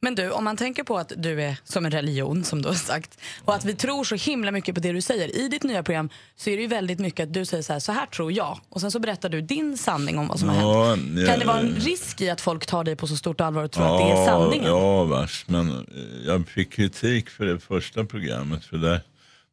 Men 0.04 0.14
du, 0.14 0.30
om 0.30 0.44
man 0.44 0.56
tänker 0.56 0.82
på 0.82 0.98
att 0.98 1.12
du 1.16 1.42
är 1.42 1.56
som 1.64 1.84
en 1.84 1.90
religion 1.90 2.44
som 2.44 2.62
du 2.62 2.68
har 2.68 2.74
sagt 2.74 3.18
och 3.44 3.54
att 3.54 3.64
vi 3.64 3.74
tror 3.74 4.04
så 4.04 4.14
himla 4.14 4.50
mycket 4.50 4.74
på 4.74 4.80
det 4.80 4.92
du 4.92 5.00
säger. 5.00 5.36
I 5.36 5.48
ditt 5.48 5.62
nya 5.62 5.82
program 5.82 6.08
så 6.36 6.50
är 6.50 6.56
det 6.56 6.62
ju 6.62 6.68
väldigt 6.68 6.98
mycket 6.98 7.22
att 7.26 7.34
du 7.34 7.44
säger 7.44 7.62
så 7.62 7.72
här, 7.72 7.80
så 7.80 7.92
här 7.92 8.06
tror 8.06 8.32
jag. 8.32 8.60
Och 8.68 8.80
sen 8.80 8.90
så 8.90 8.98
berättar 8.98 9.28
du 9.28 9.40
din 9.40 9.78
sanning 9.78 10.18
om 10.18 10.28
vad 10.28 10.38
som 10.40 10.48
har 10.48 10.56
hänt. 10.56 11.18
ja, 11.18 11.26
Kan 11.26 11.38
det 11.38 11.44
vara 11.46 11.58
en 11.60 11.74
risk 11.74 12.20
i 12.20 12.30
att 12.30 12.40
folk 12.40 12.66
tar 12.66 12.84
dig 12.84 12.96
på 12.96 13.06
så 13.06 13.16
stort 13.16 13.40
allvar 13.40 13.64
och 13.64 13.70
tror 13.70 13.84
att 13.94 13.98
det 13.98 14.20
är 14.22 14.26
sanningen? 14.26 14.66
Ja, 14.66 15.04
vars. 15.04 15.44
Men 15.48 15.70
eh, 15.70 15.84
jag 16.26 16.48
fick 16.48 16.72
kritik 16.72 17.30
för 17.30 17.44
det 17.44 17.58
första 17.58 18.04
programmet. 18.04 18.64
För 18.64 18.76
där, 18.76 19.00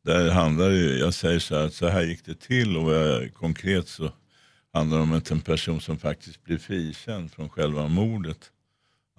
där 0.05 0.29
handlar 0.31 0.69
det 0.69 0.77
ju, 0.77 0.97
jag 0.99 1.13
säger 1.13 1.39
så 1.39 1.55
här, 1.55 1.65
att 1.65 1.73
så 1.73 1.87
här 1.87 2.01
gick 2.01 2.25
det 2.25 2.39
till 2.39 2.77
och 2.77 2.93
jag, 2.93 3.33
konkret 3.33 3.87
så 3.87 4.11
handlar 4.73 4.97
det 4.97 5.03
om 5.03 5.13
att 5.13 5.31
en 5.31 5.41
person 5.41 5.81
som 5.81 5.97
faktiskt 5.97 6.43
blir 6.43 6.57
frikänd 6.57 7.31
från 7.31 7.49
själva 7.49 7.87
mordet. 7.87 8.37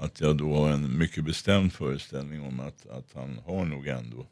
Att 0.00 0.20
jag 0.20 0.36
då 0.36 0.54
har 0.54 0.70
en 0.70 0.98
mycket 0.98 1.24
bestämd 1.24 1.72
föreställning 1.72 2.42
om 2.42 2.60
att, 2.60 2.86
att 2.86 3.06
han 3.14 3.40
har 3.46 3.64
nog 3.64 3.86
ändå 3.86 4.26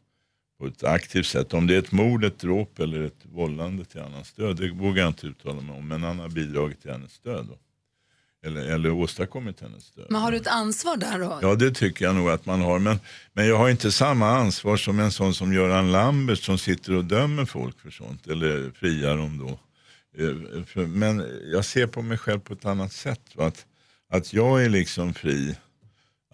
på 0.59 0.67
ett 0.67 0.85
aktivt 0.85 1.27
sätt. 1.27 1.55
Om 1.55 1.67
det 1.67 1.75
är 1.75 1.79
ett 1.79 1.93
mord, 1.93 2.25
ett 2.25 2.39
dråp 2.39 2.79
eller 2.79 3.03
ett 3.03 3.21
vållande 3.23 3.85
till 3.85 4.01
annans 4.01 4.33
död, 4.33 4.57
det 4.57 4.71
vågar 4.71 5.03
jag 5.03 5.11
inte 5.11 5.27
uttala 5.27 5.61
mig 5.61 5.77
om. 5.77 5.89
Men 5.89 6.03
han 6.03 6.19
har 6.19 6.29
bidragit 6.29 6.81
till 6.83 6.91
hennes 6.91 7.19
död. 7.19 7.47
Då. 7.49 7.59
Eller, 8.49 8.61
eller 8.61 8.91
åstadkommit 8.91 9.61
hennes 9.61 9.91
död. 9.91 10.07
Men 10.11 10.21
har 10.21 10.31
du 10.31 10.37
ett 10.37 10.47
ansvar 10.47 10.97
där 10.97 11.19
då? 11.19 11.39
Ja, 11.43 11.55
det 11.55 11.71
tycker 11.71 12.05
jag 12.05 12.15
nog 12.15 12.31
att 12.31 12.47
man 12.47 12.61
har. 12.61 12.79
Men, 12.79 13.01
men 13.33 13.47
jag 13.47 13.57
har 13.57 13.69
inte 13.69 13.93
samma 13.93 14.29
ansvar 14.29 14.77
som 14.77 15.01
en 15.01 15.13
sån 15.13 15.35
som 15.35 15.53
Göran 15.53 15.93
Lambert 15.93 16.43
som 16.43 16.59
sitter 16.59 16.95
och 16.95 17.05
dömer 17.05 17.45
folk 17.45 17.81
för 17.81 17.91
sånt. 17.91 18.27
Eller 18.27 18.71
friar 18.71 19.17
dem 19.17 19.39
då. 19.39 19.59
Eh, 20.25 20.87
Men 20.87 21.25
jag 21.53 21.65
ser 21.65 21.87
på 21.87 22.03
mig 22.03 22.19
själv 22.19 22.41
på 22.41 22.53
ett 22.53 22.65
annat 22.65 22.93
sätt. 22.93 23.21
Va? 23.35 23.47
Att, 23.47 23.67
att 24.11 24.33
jag 24.33 24.65
är 24.65 24.69
liksom 24.69 25.15
fri 25.15 25.57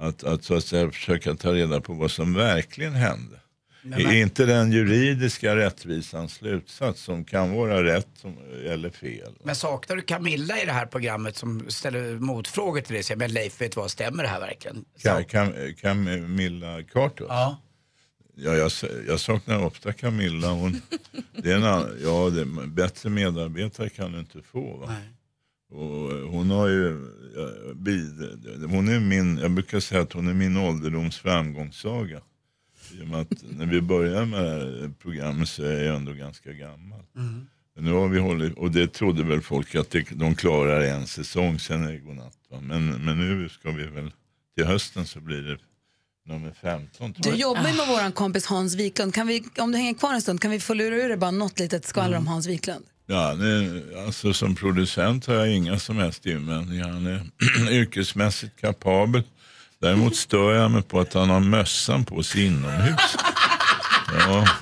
att, 0.01 0.25
att, 0.25 0.45
så 0.45 0.55
att 0.55 0.65
säga, 0.65 0.91
försöka 0.91 1.35
ta 1.35 1.53
reda 1.55 1.81
på 1.81 1.93
vad 1.93 2.11
som 2.11 2.35
verkligen 2.35 2.93
hände. 2.93 3.41
Men- 3.87 4.01
Är 4.07 4.13
inte 4.15 4.47
den 4.47 4.73
juridiska 4.73 5.57
rättvisans 5.57 6.35
slutsats 6.35 7.01
som 7.03 7.25
kan 7.25 7.53
vara 7.53 7.85
rätt 7.85 8.09
som, 8.21 8.39
eller 8.67 8.91
fel. 8.91 9.33
Men 9.45 9.55
saknar 9.55 9.97
du 9.97 10.03
Camilla 10.03 10.63
i 10.63 10.67
det 10.67 10.73
här 10.73 10.87
programmet 10.87 11.37
som 11.37 11.65
ställer 11.71 12.15
motfrågor 12.15 12.81
till 12.81 12.95
dig? 12.95 13.17
Men 13.17 13.33
Leif, 13.33 13.61
vet 13.61 13.77
vad, 13.77 13.91
stämmer 13.91 14.23
det 14.23 14.29
här 14.29 14.41
verkligen? 14.41 14.85
Cam, 15.03 15.25
Cam, 15.25 15.53
Camilla 15.81 16.83
Carter? 16.83 17.27
Ja. 17.29 17.61
Ja, 18.37 18.55
jag, 18.55 18.71
jag 19.07 19.21
saknar 19.21 19.65
ofta 19.65 19.93
Camilla. 19.93 20.49
Hon, 20.51 20.81
det 21.43 21.53
är 21.53 21.57
en, 21.57 21.99
ja, 22.03 22.31
det, 22.31 22.45
bättre 22.67 23.11
medarbetare 23.11 23.89
kan 23.89 24.13
du 24.13 24.19
inte 24.19 24.43
få. 24.43 24.77
Va? 24.77 24.95
Och 25.75 26.31
hon 26.31 26.51
har 26.51 26.69
ju, 26.69 26.97
bid, 27.75 28.13
hon 28.71 28.89
är 28.89 29.01
min, 29.01 29.39
jag 29.39 29.51
brukar 29.51 29.81
säga 29.81 30.01
att 30.03 30.13
hon 30.13 30.29
är 30.29 30.35
min 30.35 30.57
ålderdoms 30.57 31.17
framgångssaga. 31.19 32.21
I 32.93 33.03
och 33.03 33.09
med 33.09 33.21
att 33.21 33.45
när 33.59 33.67
vi 33.67 33.81
började 33.81 34.27
med 34.27 34.45
det 34.45 34.51
här 34.51 34.93
programmet 35.03 35.49
så 35.49 35.63
är 35.65 35.85
jag 35.85 35.97
ändå 35.97 36.13
ganska 36.13 36.53
gammal. 36.53 37.01
Mm. 37.17 37.47
Men 37.75 37.85
Nu 37.85 37.93
har 37.93 38.09
vi 38.09 38.19
hållit, 38.19 38.55
och 38.59 38.71
det 38.71 38.93
trodde 38.93 39.23
väl 39.25 39.41
folk 39.41 39.75
att 39.75 39.91
det, 39.91 40.07
de 40.11 40.35
klarar 40.35 40.81
en 40.81 41.07
säsong, 41.07 41.59
sen 41.59 41.85
är 41.87 41.93
det 41.93 41.99
godnatt. 41.99 42.39
Va? 42.51 42.61
Men, 42.63 42.87
men 43.05 43.19
nu 43.19 43.49
ska 43.49 43.71
vi 43.71 43.85
väl, 43.87 44.11
till 44.57 44.65
hösten 44.67 45.07
så 45.07 45.21
blir 45.21 45.43
det 45.43 45.59
nummer 46.27 46.53
15 46.63 47.13
tror 47.13 47.33
Du 47.33 47.39
jobbar 47.39 47.69
ju 47.69 47.77
med 47.77 47.87
vår 47.89 48.11
kompis 48.11 48.47
Hans 48.47 48.75
Wiklund. 48.75 49.15
Kan 49.15 49.27
vi, 49.27 49.45
om 49.59 49.73
du 49.73 49.79
hänger 49.79 49.95
kvar 49.95 50.15
en 50.15 50.23
stund, 50.23 50.41
kan 50.41 50.51
vi 50.51 50.61
få 50.61 50.75
lura 50.75 50.97
ur 50.97 51.09
dig 51.09 51.17
bara 51.17 51.31
något 51.31 51.59
litet 51.61 51.85
skvaller 51.87 52.17
Mm. 52.17 52.21
om 52.21 52.27
Hans 52.27 52.47
Wiklund? 52.47 52.85
Ja, 53.07 53.35
det, 53.35 53.83
alltså 54.07 54.33
som 54.33 54.55
producent 54.55 55.27
har 55.27 55.35
jag 55.35 55.49
inga 55.49 55.79
som 55.79 55.97
helst 55.99 56.27
invändningar. 56.27 56.89
Han 56.89 57.07
är 57.07 57.23
yrkesmässigt 57.71 58.61
kapabel. 58.61 59.23
Däremot 59.81 60.17
stör 60.17 60.53
jag 60.55 60.71
mig 60.71 60.83
på 60.83 61.01
att 61.01 61.15
han 61.15 61.31
har 61.31 61.41
mössan 61.41 62.05
på 62.05 62.23
sig 62.23 62.47
inomhus. 62.47 63.17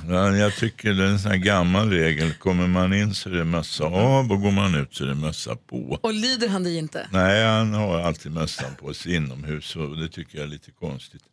Ja, 0.08 0.36
jag 0.36 0.56
tycker 0.56 0.92
det 0.94 1.04
är 1.04 1.08
en 1.08 1.18
sån 1.18 1.30
här 1.30 1.38
gammal 1.38 1.90
regel. 1.90 2.34
Kommer 2.34 2.66
man 2.66 2.92
in 2.94 3.14
så 3.14 3.28
är 3.28 3.32
det 3.34 3.44
mössa 3.44 3.84
av 3.84 4.32
och 4.32 4.40
går 4.40 4.50
man 4.50 4.74
ut 4.74 4.94
så 4.94 5.04
är 5.04 5.08
det 5.08 5.14
mössa 5.14 5.56
på. 5.56 5.98
Och 6.02 6.14
lyder 6.14 6.48
han 6.48 6.62
dig 6.64 6.76
inte? 6.78 7.06
Nej, 7.12 7.44
han 7.46 7.74
har 7.74 8.00
alltid 8.00 8.32
mössan 8.32 8.74
på 8.80 8.94
sig 8.94 9.14
inomhus 9.14 9.76
och 9.76 9.96
det 9.96 10.08
tycker 10.08 10.38
jag 10.38 10.44
är 10.44 10.50
lite 10.50 10.70
konstigt. 10.70 11.22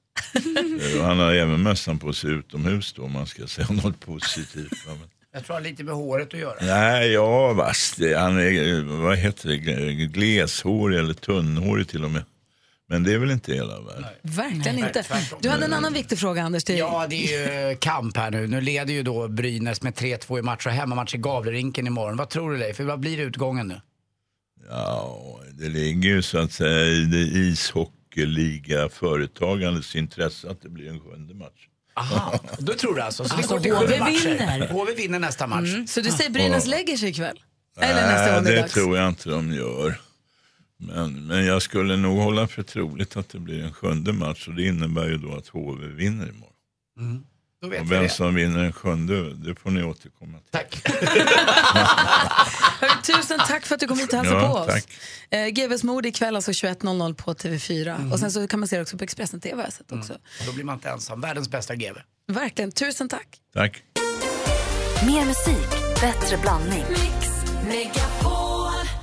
Eh, 0.95 1.03
han 1.05 1.19
har 1.19 1.33
även 1.33 1.63
mössan 1.63 1.99
på 1.99 2.13
sig 2.13 2.31
utomhus 2.31 2.93
då 2.93 3.03
om 3.03 3.11
man 3.11 3.27
ska 3.27 3.47
säga 3.47 3.67
något 3.69 3.99
positivt. 3.99 4.71
men- 4.87 5.18
Jag 5.33 5.45
tror 5.45 5.55
det 5.55 5.59
har 5.63 5.69
lite 5.69 5.83
med 5.83 5.95
håret 5.95 6.33
att 6.33 6.39
göra. 6.39 6.55
Nej, 6.61 7.11
ja 7.11 7.53
vars. 7.53 7.93
Det, 7.97 8.17
han 8.19 8.37
är, 8.39 8.81
vad 9.01 9.17
heter 9.17 9.49
det, 9.49 9.55
Gle- 9.57 10.05
gleshårig 10.05 10.99
eller 10.99 11.13
tunnhårig 11.13 11.87
till 11.87 12.03
och 12.03 12.11
med. 12.11 12.23
Men 12.87 13.03
det 13.03 13.13
är 13.13 13.17
väl 13.17 13.31
inte 13.31 13.53
hela 13.53 13.81
världen. 13.81 14.05
Verkligen 14.21 14.75
Nej, 14.75 14.87
inte. 14.87 15.03
tvärtom. 15.03 15.39
Du 15.41 15.49
hade 15.49 15.65
en 15.65 15.73
annan 15.73 15.93
viktig 15.93 16.19
fråga, 16.19 16.43
Anders. 16.43 16.63
Till... 16.63 16.77
Ja, 16.77 17.07
det 17.09 17.15
är 17.35 17.69
ju 17.69 17.75
kamp 17.75 18.17
här 18.17 18.31
nu. 18.31 18.47
Nu 18.47 18.61
leder 18.61 18.93
ju 18.93 19.03
då 19.03 19.27
Brynäs 19.27 19.81
med 19.81 19.93
3-2 19.93 20.39
i 20.39 20.41
match 20.41 20.65
och 20.65 20.71
hemmamatch 20.71 21.15
i 21.15 21.17
Gavlerinken 21.17 21.87
imorgon. 21.87 22.17
Vad 22.17 22.29
tror 22.29 22.51
du 22.51 22.57
Leif? 22.57 22.75
För 22.75 22.83
Vad 22.83 22.99
blir 22.99 23.19
utgången 23.19 23.67
nu? 23.67 23.81
Ja, 24.69 25.39
det 25.53 25.69
ligger 25.69 26.09
ju 26.09 26.21
så 26.21 26.37
att 26.37 26.51
säga 26.51 26.85
i 26.85 27.05
det 27.05 27.17
ishockeyliga 27.39 28.89
företagandets 28.89 29.95
intresse 29.95 30.49
att 30.49 30.61
det 30.61 30.69
blir 30.69 30.89
en 30.89 30.99
sjunde 30.99 31.33
match. 31.33 31.67
Aha, 31.99 32.39
då 32.59 32.73
tror 32.73 32.95
du 32.95 33.01
alltså. 33.01 33.25
Så 33.25 33.35
Alltså, 33.35 33.57
det 33.57 33.69
går 33.69 33.79
till 33.79 33.87
HV 33.89 33.99
matcher. 33.99 34.29
vinner. 34.29 34.67
HV 34.67 34.93
vinner 34.95 35.19
nästa 35.19 35.47
match. 35.47 35.69
Mm. 35.73 35.87
Så 35.87 36.01
du 36.01 36.11
säger 36.11 36.29
Brynäs 36.29 36.65
Ja. 36.65 36.69
lägger 36.71 36.97
sig 36.97 37.09
ikväll? 37.09 37.39
Eller 37.81 37.93
nästa 38.07 38.35
gång 38.35 38.43
det 38.43 38.51
är 38.51 38.55
det 38.55 38.61
dags? 38.61 38.73
tror 38.73 38.97
jag 38.97 39.09
inte 39.09 39.29
de 39.29 39.51
gör. 39.53 40.01
Men, 40.77 41.27
men 41.27 41.45
jag 41.45 41.61
skulle 41.61 41.97
nog 41.97 42.17
hålla 42.17 42.47
för 42.47 42.63
troligt 42.63 43.17
att 43.17 43.29
det 43.29 43.39
blir 43.39 43.63
en 43.63 43.73
sjunde 43.73 44.13
match 44.13 44.47
och 44.47 44.53
det 44.55 44.63
innebär 44.67 45.07
ju 45.07 45.17
då 45.17 45.35
att 45.35 45.47
HV 45.47 45.87
vinner 45.87 46.29
imorgon. 46.29 47.25
Då 47.61 47.67
vet 47.67 47.81
Och 47.81 47.91
vem 47.91 48.09
som 48.09 48.35
vinner 48.35 48.59
en 48.59 48.73
sjunde, 48.73 49.33
det 49.33 49.55
får 49.55 49.71
ni 49.71 49.83
återkomma 49.83 50.37
till. 50.37 50.51
Tack. 50.51 50.83
Tusen 53.03 53.39
tack 53.47 53.65
för 53.65 53.75
att 53.75 53.81
du 53.81 53.87
kom 53.87 53.99
hit 53.99 54.13
och 54.13 54.17
hälsade 54.19 54.41
Ja, 54.41 54.65
på 54.65 54.73
oss. 54.73 54.87
Eh, 55.29 55.47
GVs 55.47 55.83
mord 55.83 56.05
ikväll 56.05 56.35
alltså 56.35 56.51
21.00 56.51 57.13
på 57.13 57.33
TV4. 57.33 57.95
Mm. 57.95 58.11
Och 58.11 58.19
sen 58.19 58.31
så 58.31 58.47
kan 58.47 58.59
man 58.59 58.67
se 58.67 58.75
det 58.75 58.81
också 58.81 58.97
på 58.97 59.03
Expressen 59.03 59.41
TV 59.41 59.55
har 59.61 59.71
jag 59.89 59.99
också. 59.99 60.13
Och 60.13 60.45
Då 60.45 60.53
blir 60.53 60.63
man 60.63 60.75
inte 60.75 60.89
ensam. 60.89 61.21
Världens 61.21 61.49
bästa 61.49 61.75
GV. 61.75 61.97
Verkligen, 62.27 62.71
tusen 62.71 63.09
tack. 63.09 63.27
Tack. 63.53 63.83
Mer 65.05 65.25
musik, 65.25 65.69
bättre 66.01 66.37
blandning. 66.37 66.85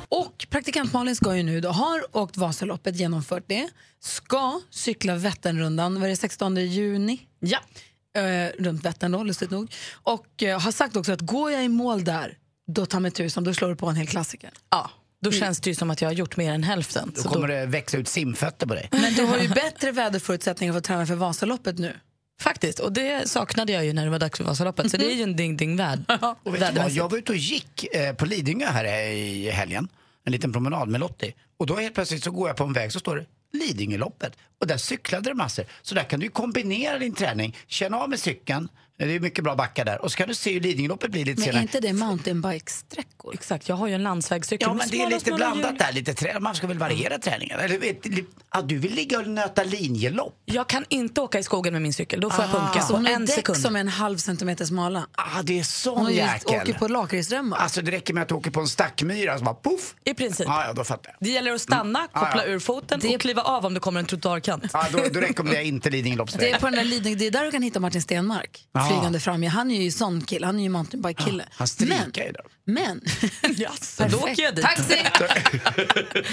Och 0.09 0.47
praktikant 0.51 0.93
Malin 0.93 1.17
ska 1.17 1.37
ju 1.37 1.43
nu 1.43 1.61
då, 1.61 1.69
har 1.69 2.17
åkt 2.17 2.37
Vasaloppet, 2.37 2.97
genomfört 2.97 3.45
det, 3.47 3.69
ska 4.01 4.61
cykla 4.71 5.17
Vätternrundan, 5.17 5.95
vad 5.95 6.05
är 6.05 6.09
det, 6.09 6.17
16 6.17 6.57
juni? 6.57 7.21
Ja. 7.41 7.59
Eh, 8.17 8.51
runt 8.59 8.85
Vättern 8.85 9.13
då, 9.13 9.23
lustigt 9.23 9.51
nog. 9.51 9.75
Och 9.93 10.43
eh, 10.43 10.61
har 10.61 10.73
sagt 10.73 10.97
också 10.97 11.13
att 11.13 11.21
går 11.21 11.51
jag 11.53 11.65
i 11.65 11.69
mål 11.69 12.05
där, 12.05 12.39
då 12.67 12.87
tar 12.87 13.01
mig 13.01 13.11
tusan, 13.11 13.45
då 13.45 13.55
slår 13.55 13.69
du 13.69 13.77
på 13.77 13.87
en 13.87 13.97
hel 13.97 14.07
klassiker. 14.07 14.51
Ja, 14.71 14.91
då 15.23 15.33
känns 15.33 15.61
det 15.61 15.71
ju 15.71 15.75
som 15.75 15.91
att 15.91 16.01
jag 16.01 16.09
har 16.09 16.15
gjort 16.15 16.37
mer 16.37 16.53
än 16.53 16.63
hälften. 16.63 17.13
Då 17.17 17.23
Så 17.23 17.29
kommer 17.29 17.49
det 17.49 17.67
växa 17.67 17.97
ut 17.99 18.09
simfötter 18.09 18.67
på 18.67 18.75
dig. 18.75 18.89
Men 18.93 19.15
du 19.15 19.25
har 19.25 19.39
ju 19.39 19.49
bättre 19.49 19.93
väderförutsättningar 19.93 20.73
för 20.73 20.79
att 20.79 20.85
träna 20.85 21.07
för 21.07 21.15
Vasaloppet 21.15 21.79
nu. 21.79 21.93
Faktiskt, 22.41 22.79
och 22.79 22.93
det 22.93 23.29
saknade 23.29 23.73
jag 23.73 23.85
ju 23.85 23.93
när 23.93 24.05
det 24.05 24.11
var 24.11 24.19
dags 24.19 24.37
för 24.39 24.45
Vasaloppet. 24.45 24.91
Så 24.91 24.97
det 24.97 25.13
är 25.13 25.17
ju 25.17 25.23
en 25.23 25.37
ding-ding 25.37 25.77
värld. 25.77 26.01
Och 26.43 26.55
vet 26.55 26.75
du 26.75 26.81
vad, 26.81 26.91
jag 26.91 27.11
var 27.11 27.19
ute 27.19 27.33
och 27.33 27.39
gick 27.39 27.95
eh, 27.95 28.15
på 28.15 28.27
Lidingö 28.27 28.67
här 28.67 28.85
i 29.13 29.51
helgen. 29.51 29.89
En 30.25 30.33
liten 30.33 30.53
promenad 30.53 30.89
med 30.89 31.01
Lottie. 31.01 31.33
Och 31.59 31.67
då 31.67 31.77
helt 31.77 31.95
plötsligt 31.95 32.25
så 32.25 32.31
går 32.31 32.49
jag 32.49 32.57
på 32.57 32.65
en 32.65 32.73
väg 32.73 32.93
så 32.93 32.99
står 32.99 33.17
det 33.17 33.27
Lidingöloppet. 33.57 34.37
och 34.61 34.67
där 34.67 34.77
cyklade 34.77 35.31
det 35.31 35.35
massor. 35.35 35.65
Så 35.83 35.95
där 35.95 36.05
kan 36.05 36.21
du 36.21 36.29
kombinera 36.29 36.99
din 36.99 37.15
träning, 37.15 37.57
känna 37.67 37.97
av 37.97 38.11
med 38.11 38.19
cykeln, 38.21 38.69
det 38.99 39.15
är 39.15 39.21
mycket 39.21 39.45
bra 39.45 39.55
backar 39.55 39.85
där, 39.85 40.03
och 40.03 40.11
så 40.13 40.17
kan 40.19 40.29
du 40.29 40.35
se 40.35 40.53
hur 40.53 40.61
Lidingöloppet 40.61 41.11
blir 41.11 41.25
lite 41.25 41.41
Men 41.41 41.45
senare. 41.47 41.63
inte 41.63 41.81
det 41.81 41.93
mountainbike-sträckor? 41.93 43.35
Exakt, 43.35 43.69
jag 43.69 43.77
har 43.77 43.87
ju 43.89 43.95
en 43.95 44.03
landsvägscykel 44.03 44.69
Ja, 44.69 44.75
men 44.75 44.89
det 44.89 45.03
är 45.03 45.11
lite 45.11 45.33
blandat 45.33 45.79
där. 45.79 45.93
Lite 45.93 46.15
trä. 46.15 46.41
Man 46.41 46.55
ska 46.55 46.67
väl 46.67 46.79
variera 46.79 47.19
träningen? 47.19 47.61
Eller, 47.61 47.95
ah, 48.49 48.63
du 48.63 48.79
vill 48.79 48.95
ligga 48.95 49.19
och 49.19 49.27
nöta 49.29 49.65
linjelopp? 49.65 50.43
Jag 50.45 50.67
kan 50.69 50.85
inte 50.89 51.21
åka 51.21 51.39
i 51.39 51.43
skogen 51.43 51.73
med 51.73 51.83
min 51.83 51.93
cykel, 51.93 52.21
då 52.21 52.31
får 52.31 52.45
jag 52.45 52.55
Ah. 52.55 52.59
punka 52.67 52.81
Så 52.83 52.89
på 52.93 52.97
hon 52.97 53.07
en 53.07 53.27
sekund. 53.29 53.59
som 53.59 53.77
är 53.77 53.81
en 53.81 53.89
halv 53.89 54.17
centimeter 54.19 54.65
smala. 54.65 55.07
Ah, 55.13 55.43
det 55.43 55.53
är 55.53 55.57
Hon 55.57 55.65
sån 55.65 56.07
ju 56.11 56.17
jäkel. 56.17 56.55
åker 56.61 56.73
på 56.73 56.89
lakritsremmar. 56.89 57.57
Alltså 57.59 57.83
det 57.83 57.91
räcker 57.91 58.15
med 58.15 58.23
att 58.23 58.29
du 58.29 58.35
åker 58.35 58.51
på 58.51 58.61
en 58.61 58.69
stackmyra 58.69 59.39
så 59.39 59.45
bara 59.45 59.55
poff. 59.55 59.95
I 60.05 60.15
princip. 60.15 60.49
Ah, 60.49 60.65
ja, 60.67 60.73
då 60.73 60.85
fattar 60.85 61.11
jag. 61.11 61.17
Det 61.21 61.31
gäller 61.31 61.53
att 61.53 61.61
stanna, 61.61 61.99
Mm. 61.99 62.11
Ah, 62.13 62.21
koppla 62.27 62.47
ja. 62.47 62.53
ur 62.53 62.59
foten 62.59 63.01
och 63.15 63.21
kliva 63.21 63.43
av 63.43 63.67
om 63.67 63.75
det 63.75 63.81
kommer 63.81 64.01
en 64.01 64.07
trottoarkant. 64.07 64.65
Ah, 64.75 64.87
då, 64.93 64.99
då 65.13 65.21
rekommenderar 65.21 65.61
jag 65.63 65.69
inte 65.69 65.91
Det 65.91 65.97
Lidingöloppsväg. 65.97 66.51
är, 66.53 66.59
på 66.59 66.67
den 66.67 66.75
där 66.75 66.85
Lidingö, 66.85 67.19
det 67.19 67.27
är 67.27 67.31
där 67.31 67.45
du 67.45 67.51
kan 67.51 67.63
hitta 67.63 67.81
Martin 67.81 68.03
Stenmark 68.03 68.67
Ja. 68.73 68.86
Flygande 68.87 69.21
fram. 69.21 69.43
Han 69.43 69.71
är 69.71 69.83
ju 69.83 69.91
sån 69.91 70.21
kille, 70.21 70.47
han 70.47 70.59
är 70.59 70.63
ju 70.63 70.69
mountainbike-kille. 70.69 71.45
Han 71.51 71.69
strikar 71.69 72.25
ju 72.25 72.33
där. 72.33 72.45
Men, 72.65 73.01
Jaså, 73.57 74.09
då 74.11 74.19
åker 74.19 74.43
jag 74.43 74.55
dit. 74.55 74.65
Taxi! 74.65 74.99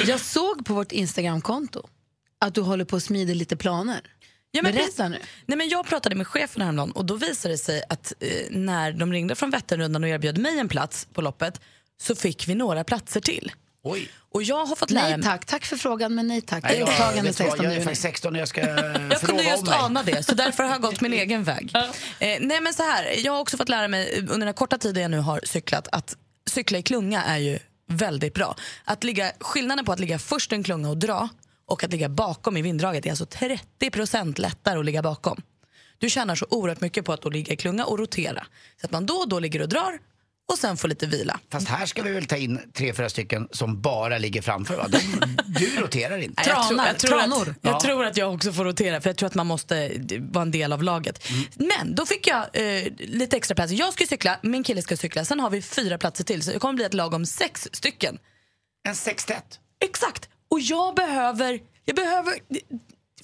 jag 0.11 0.19
såg 0.19 0.65
på 0.65 0.73
vårt 0.73 0.91
Instagramkonto 0.91 1.87
att 2.39 2.55
du 2.55 2.61
håller 2.61 2.85
på 2.85 2.95
att 2.95 3.03
smida 3.03 3.33
lite 3.33 3.55
planer. 3.57 4.01
Ja, 4.51 4.61
men 4.61 4.75
Berätta 4.75 5.09
nu. 5.09 5.19
Nej, 5.45 5.57
men 5.57 5.69
jag 5.69 5.85
pratade 5.85 6.15
med 6.15 6.27
chefen 6.27 6.61
häromdagen 6.61 6.91
och 6.91 7.05
då 7.05 7.15
visade 7.15 7.53
det 7.53 7.57
sig 7.57 7.83
att 7.89 8.13
eh, 8.19 8.29
när 8.51 8.91
de 8.91 9.11
ringde 9.11 9.35
från 9.35 9.49
Vätternrundan 9.49 10.03
och 10.03 10.09
erbjöd 10.09 10.37
mig 10.37 10.59
en 10.59 10.69
plats 10.69 11.07
på 11.13 11.21
loppet 11.21 11.61
så 12.01 12.15
fick 12.15 12.47
vi 12.47 12.55
några 12.55 12.83
platser 12.83 13.19
till. 13.21 13.51
Oj. 13.83 14.09
Och 14.31 14.43
jag 14.43 14.65
har 14.65 14.75
fått 14.75 14.91
lära 14.91 15.03
Nej 15.03 15.17
mig... 15.17 15.25
tack, 15.25 15.45
tack 15.45 15.65
för 15.65 15.77
frågan 15.77 16.15
men 16.15 16.27
nej 16.27 16.41
tack. 16.41 16.63
Nej, 16.63 16.79
jag, 16.79 16.85
vet 17.23 17.23
vad, 17.23 17.35
16 17.35 17.65
jag 17.65 17.73
är 17.75 17.79
faktiskt 17.81 18.01
16 18.01 18.33
och 18.35 18.41
jag 18.41 18.47
ska 18.47 18.61
Jag 19.09 19.21
kunde 19.21 19.43
just 19.43 19.65
mig. 19.65 19.75
ana 19.79 20.03
det, 20.03 20.23
så 20.23 20.35
därför 20.35 20.63
har 20.63 20.71
jag 20.71 20.81
gått 20.81 21.01
min 21.01 21.13
egen 21.23 21.43
väg. 21.43 21.71
Eh, 21.75 22.37
nej 22.39 22.61
men 22.61 22.73
så 22.73 22.83
här, 22.83 23.25
jag 23.25 23.33
har 23.33 23.39
också 23.39 23.57
fått 23.57 23.69
lära 23.69 23.87
mig 23.87 24.17
under 24.19 24.37
den 24.37 24.47
här 24.47 24.53
korta 24.53 24.77
tiden 24.77 25.01
jag 25.01 25.11
nu 25.11 25.19
har 25.19 25.41
cyklat 25.43 25.87
att 25.91 26.17
cykla 26.49 26.77
i 26.77 26.83
klunga 26.83 27.23
är 27.23 27.37
ju 27.37 27.59
väldigt 27.87 28.33
bra. 28.33 28.55
Att 28.85 29.03
ligga, 29.03 29.31
skillnaden 29.39 29.85
på 29.85 29.91
att 29.91 29.99
ligga 29.99 30.19
först 30.19 30.51
i 30.51 30.55
en 30.55 30.63
klunga 30.63 30.89
och 30.89 30.97
dra 30.97 31.29
och 31.65 31.83
att 31.83 31.91
ligga 31.91 32.09
bakom 32.09 32.57
i 32.57 32.61
vinddraget 32.61 33.05
är 33.05 33.09
alltså 33.09 33.25
30% 33.25 34.39
lättare 34.39 34.79
att 34.79 34.85
ligga 34.85 35.01
bakom. 35.01 35.41
Du 35.97 36.09
tjänar 36.09 36.35
så 36.35 36.45
oerhört 36.49 36.81
mycket 36.81 37.05
på 37.05 37.13
att 37.13 37.21
då 37.21 37.29
ligga 37.29 37.53
i 37.53 37.57
klunga 37.57 37.85
och 37.85 37.99
rotera. 37.99 38.45
Så 38.81 38.85
att 38.85 38.91
man 38.91 39.05
då 39.05 39.13
och 39.13 39.29
då 39.29 39.39
ligger 39.39 39.61
och 39.61 39.69
drar 39.69 39.99
och 40.51 40.57
sen 40.57 40.77
får 40.77 40.87
lite 40.87 41.05
vila. 41.05 41.39
Fast 41.51 41.67
här 41.67 41.85
ska 41.85 42.01
vi 42.03 42.11
väl 42.11 42.25
ta 42.25 42.37
in 42.37 42.59
tre, 42.73 42.93
fyra 42.93 43.09
stycken 43.09 43.47
som 43.51 43.81
bara 43.81 44.17
ligger 44.17 44.41
framför 44.41 44.77
va? 44.77 44.87
De, 44.87 44.99
du 45.45 45.75
roterar 45.81 46.17
inte. 46.17 46.43
Nej, 46.45 46.55
jag, 46.55 46.67
tror, 46.67 46.79
jag, 46.87 46.99
tror 46.99 47.19
att, 47.19 47.47
jag 47.61 47.73
Ja. 47.73 47.79
tror 47.79 48.05
att 48.05 48.17
jag 48.17 48.33
också 48.33 48.53
får 48.53 48.65
rotera 48.65 49.01
för 49.01 49.09
jag 49.09 49.17
tror 49.17 49.27
att 49.27 49.35
man 49.35 49.47
måste 49.47 49.91
vara 50.19 50.41
en 50.41 50.51
del 50.51 50.73
av 50.73 50.83
laget. 50.83 51.27
Men 51.55 51.95
då 51.95 52.05
fick 52.05 52.27
jag 52.27 52.41
eh, 52.53 52.83
lite 52.97 53.37
extra 53.37 53.55
platser. 53.55 53.75
Jag 53.75 53.93
ska 53.93 54.05
cykla, 54.05 54.39
min 54.43 54.63
kille 54.63 54.81
ska 54.81 54.97
cykla, 54.97 55.25
sen 55.25 55.39
har 55.39 55.49
vi 55.49 55.61
fyra 55.61 55.97
platser 55.97 56.23
till 56.23 56.41
så 56.43 56.51
det 56.51 56.59
kommer 56.59 56.73
bli 56.73 56.85
ett 56.85 56.93
lag 56.93 57.13
om 57.13 57.25
sex 57.25 57.67
stycken. 57.71 58.17
En 58.87 58.95
sextett? 58.95 59.59
Exakt! 59.85 60.29
Och 60.49 60.59
jag 60.59 60.95
behöver, 60.95 61.59
jag 61.85 61.95
behöver 61.95 62.33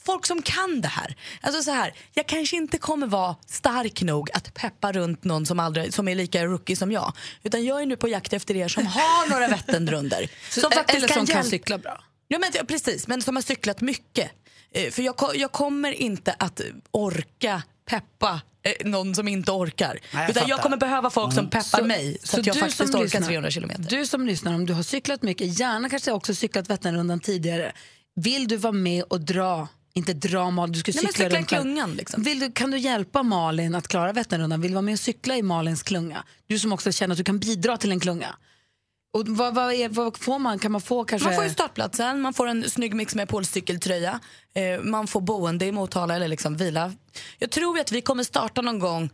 folk 0.06 0.26
som 0.26 0.42
kan 0.42 0.82
det 0.82 0.88
här. 0.88 1.16
Alltså 1.42 1.64
så 1.64 1.72
här, 1.72 1.94
jag 2.14 2.28
kanske 2.28 2.56
inte 2.56 2.78
kommer 2.78 3.08
vara 3.08 3.36
stark 3.48 4.02
nog 4.02 4.30
att 4.34 4.54
peppa 4.54 4.92
runt 4.92 5.24
någon 5.24 5.46
som, 5.46 5.60
aldrig, 5.60 5.94
som 5.94 6.08
är 6.08 6.16
lika 6.16 6.46
rookie 6.46 6.76
som 6.76 6.92
jag. 6.92 7.14
Utan 7.44 7.66
jag 7.66 7.82
är 7.82 7.86
nu 7.86 7.96
på 7.98 8.08
jakt 8.08 8.34
efter 8.34 8.56
er 8.56 8.68
som 8.68 8.86
har 8.86 9.30
några 9.30 9.48
Vätternrundor. 9.48 10.28
Så- 10.50 10.70
eller 10.88 11.08
som 11.08 11.08
kan 11.18 11.26
hjälpa- 11.26 11.44
cykla 11.44 11.78
bra. 11.78 12.04
Ja, 12.28 12.40
men, 12.40 12.52
ja, 12.54 12.64
precis, 12.68 13.08
men 13.08 13.22
som 13.22 13.36
har 13.36 13.44
cyklat 13.44 13.82
mycket. 13.82 14.32
Eh, 14.72 14.92
för 14.92 15.02
jag, 15.02 15.16
jag 15.36 15.52
kommer 15.52 15.92
inte 15.92 16.36
att 16.40 16.62
orka 16.92 17.64
peppa 17.90 18.42
eh, 18.64 18.88
någon 18.88 19.16
som 19.16 19.28
inte 19.28 19.52
orkar. 19.52 20.00
jag 20.14 20.30
Utan 20.30 20.48
jag 20.48 20.62
kommer 20.62 20.78
behöva 20.78 21.10
folk 21.10 21.34
som 21.34 21.50
peppar 21.50 21.62
Så- 21.80 21.86
mig 21.86 22.18
så, 22.24 22.40
att 22.40 22.46
jag 22.46 22.56
du 22.56 22.60
faktiskt 22.60 22.78
som 22.78 22.88
orkar 22.90 23.02
lyssnar- 23.04 23.22
300 23.28 23.52
kilometer. 23.52 23.84
Du 23.84 24.06
som 24.06 24.26
lyssnar, 24.28 24.54
om 24.54 24.66
du 24.66 24.74
har 24.74 24.84
cyklat 24.84 25.22
mycket, 25.22 25.60
gärna 25.60 25.90
kanske 25.90 26.12
också 26.12 26.36
cyklat 26.36 26.70
Vätternrundan 26.70 27.20
tidigare. 27.20 27.72
Vill 28.16 28.48
du 28.48 28.58
vara 28.58 28.74
med 28.74 29.04
och 29.04 29.22
dra, 29.22 29.68
inte 30.00 30.14
dra 30.14 30.50
Malin, 30.52 30.74
du 30.74 30.80
ska 30.80 30.92
Nej, 30.92 31.00
cykla 31.00 31.12
cykla 31.24 31.38
runt 31.40 31.48
klungan, 31.48 31.94
liksom. 31.94 32.24
Vill 32.24 32.40
du, 32.40 32.52
kan 32.52 32.72
du 32.72 32.78
hjälpa 32.78 33.24
Malin 33.24 33.76
att 33.76 33.88
klara 33.88 34.14
Vätternrundan? 34.14 34.62
Vill 34.62 34.72
du 34.72 34.76
vara 34.76 34.82
med 34.82 34.94
och 34.94 35.00
cykla 35.00 35.36
i 35.36 35.42
Malins 35.42 35.84
klunga? 35.84 36.24
Du 36.48 36.60
som 36.60 36.74
också 36.74 36.92
känner 36.92 37.14
att 37.14 37.18
du 37.18 37.24
kan 37.24 37.40
bidra 37.40 37.78
till 37.78 37.92
en 37.92 38.00
klunga. 38.00 38.36
Och 39.14 39.28
vad, 39.28 39.56
vad, 39.56 39.74
är, 39.74 39.90
vad 39.90 40.18
får 40.18 40.40
man? 40.40 40.60
Kan 40.60 40.72
man 40.72 40.82
få 40.82 41.04
kanske... 41.04 41.28
Man 41.28 41.36
får 41.36 41.44
ju 41.44 41.50
startplatsen, 41.50 42.22
man 42.22 42.34
får 42.34 42.48
en 42.48 42.70
snygg 42.70 42.94
mix 42.94 43.16
med 43.16 43.30
polcykeltröja, 43.30 44.20
eh, 44.54 44.82
man 44.84 45.08
får 45.08 45.22
boende 45.22 45.66
i 45.66 45.72
Motala 45.72 46.16
eller 46.16 46.28
liksom 46.28 46.58
vila. 46.58 46.94
Jag 47.40 47.52
tror 47.52 47.80
att 47.80 47.92
vi 47.92 48.02
kommer 48.02 48.24
starta 48.24 48.62
någon 48.62 48.80
gång 48.80 49.10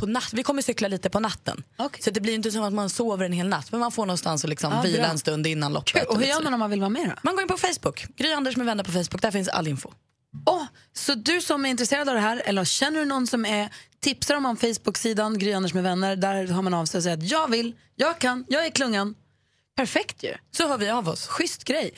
på 0.00 0.06
natt. 0.06 0.30
Vi 0.32 0.42
kommer 0.42 0.62
cykla 0.62 0.88
lite 0.88 1.10
på 1.10 1.20
natten. 1.20 1.62
Så 2.00 2.10
det 2.10 2.20
blir 2.20 2.34
inte 2.34 2.50
som 2.50 2.62
att 2.62 2.72
man 2.72 2.90
sover 2.90 3.24
en 3.24 3.32
hel 3.32 3.48
natt 3.48 3.70
men 3.70 3.80
man 3.80 3.92
får 3.92 4.06
någonstans 4.06 4.44
att 4.44 4.50
liksom 4.50 4.72
Ja, 4.72 4.82
vila 4.82 5.02
bra. 5.02 5.06
en 5.10 5.18
stund 5.18 5.46
innan 5.46 5.72
loppet. 5.72 5.92
Kul. 5.92 6.02
Och 6.08 6.14
hur 6.14 6.20
lite 6.20 6.30
gör 6.30 6.42
man 6.42 6.54
om 6.54 6.60
man 6.60 6.70
vill 6.70 6.80
vara 6.80 6.90
med 6.90 7.08
då? 7.08 7.12
Man 7.22 7.34
går 7.34 7.42
in 7.42 7.48
på 7.48 7.56
Facebook, 7.56 8.06
Gry 8.16 8.32
Anders 8.32 8.56
med 8.56 8.66
vänner 8.66 8.84
på 8.84 8.92
Facebook, 8.92 9.22
där 9.22 9.30
finns 9.30 9.48
all 9.48 9.68
info. 9.68 9.90
Oh, 10.46 10.64
så 10.92 11.14
du 11.14 11.40
som 11.40 11.64
är 11.66 11.70
intresserad 11.70 12.08
av 12.08 12.14
det 12.14 12.20
här 12.20 12.42
eller 12.44 12.64
känner 12.64 13.00
du 13.00 13.06
någon 13.06 13.26
som 13.26 13.44
är 13.44 13.68
tipsar 14.00 14.34
dem 14.34 14.46
om 14.46 14.56
Facebook-sidan 14.56 15.38
Gry 15.38 15.52
Anders 15.52 15.74
med 15.74 15.82
vänner. 15.82 16.16
Där 16.16 16.46
har 16.46 16.62
man 16.62 16.74
av 16.74 16.84
sig 16.84 16.98
och 16.98 17.02
säger 17.02 17.16
att 17.16 17.30
jag 17.30 17.50
vill, 17.50 17.74
jag 17.94 18.18
kan, 18.18 18.44
jag 18.48 18.66
är 18.66 18.70
klungan. 18.70 19.14
Perfekt 19.76 20.22
ju. 20.24 20.34
Så 20.50 20.68
hör 20.68 20.78
vi 20.78 20.90
av 20.90 21.08
oss. 21.08 21.26
Schysst 21.26 21.64
grej. 21.64 21.94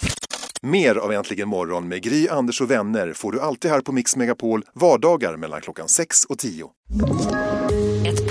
Mer 0.63 0.95
av 0.95 1.13
Äntligen 1.13 1.49
morgon 1.49 1.89
med 1.89 2.03
Gry, 2.03 2.29
Anders 2.29 2.61
och 2.61 2.71
vänner 2.71 3.13
får 3.13 3.33
du 3.33 3.41
alltid 3.41 3.71
här 3.71 3.81
på 3.81 3.93
Mix 3.93 4.17
Megapol 4.17 4.65
vardagar 4.75 5.37
mellan 5.37 5.61
klockan 5.61 5.89
6 5.89 6.25
och 6.25 6.39
10. 6.39 6.71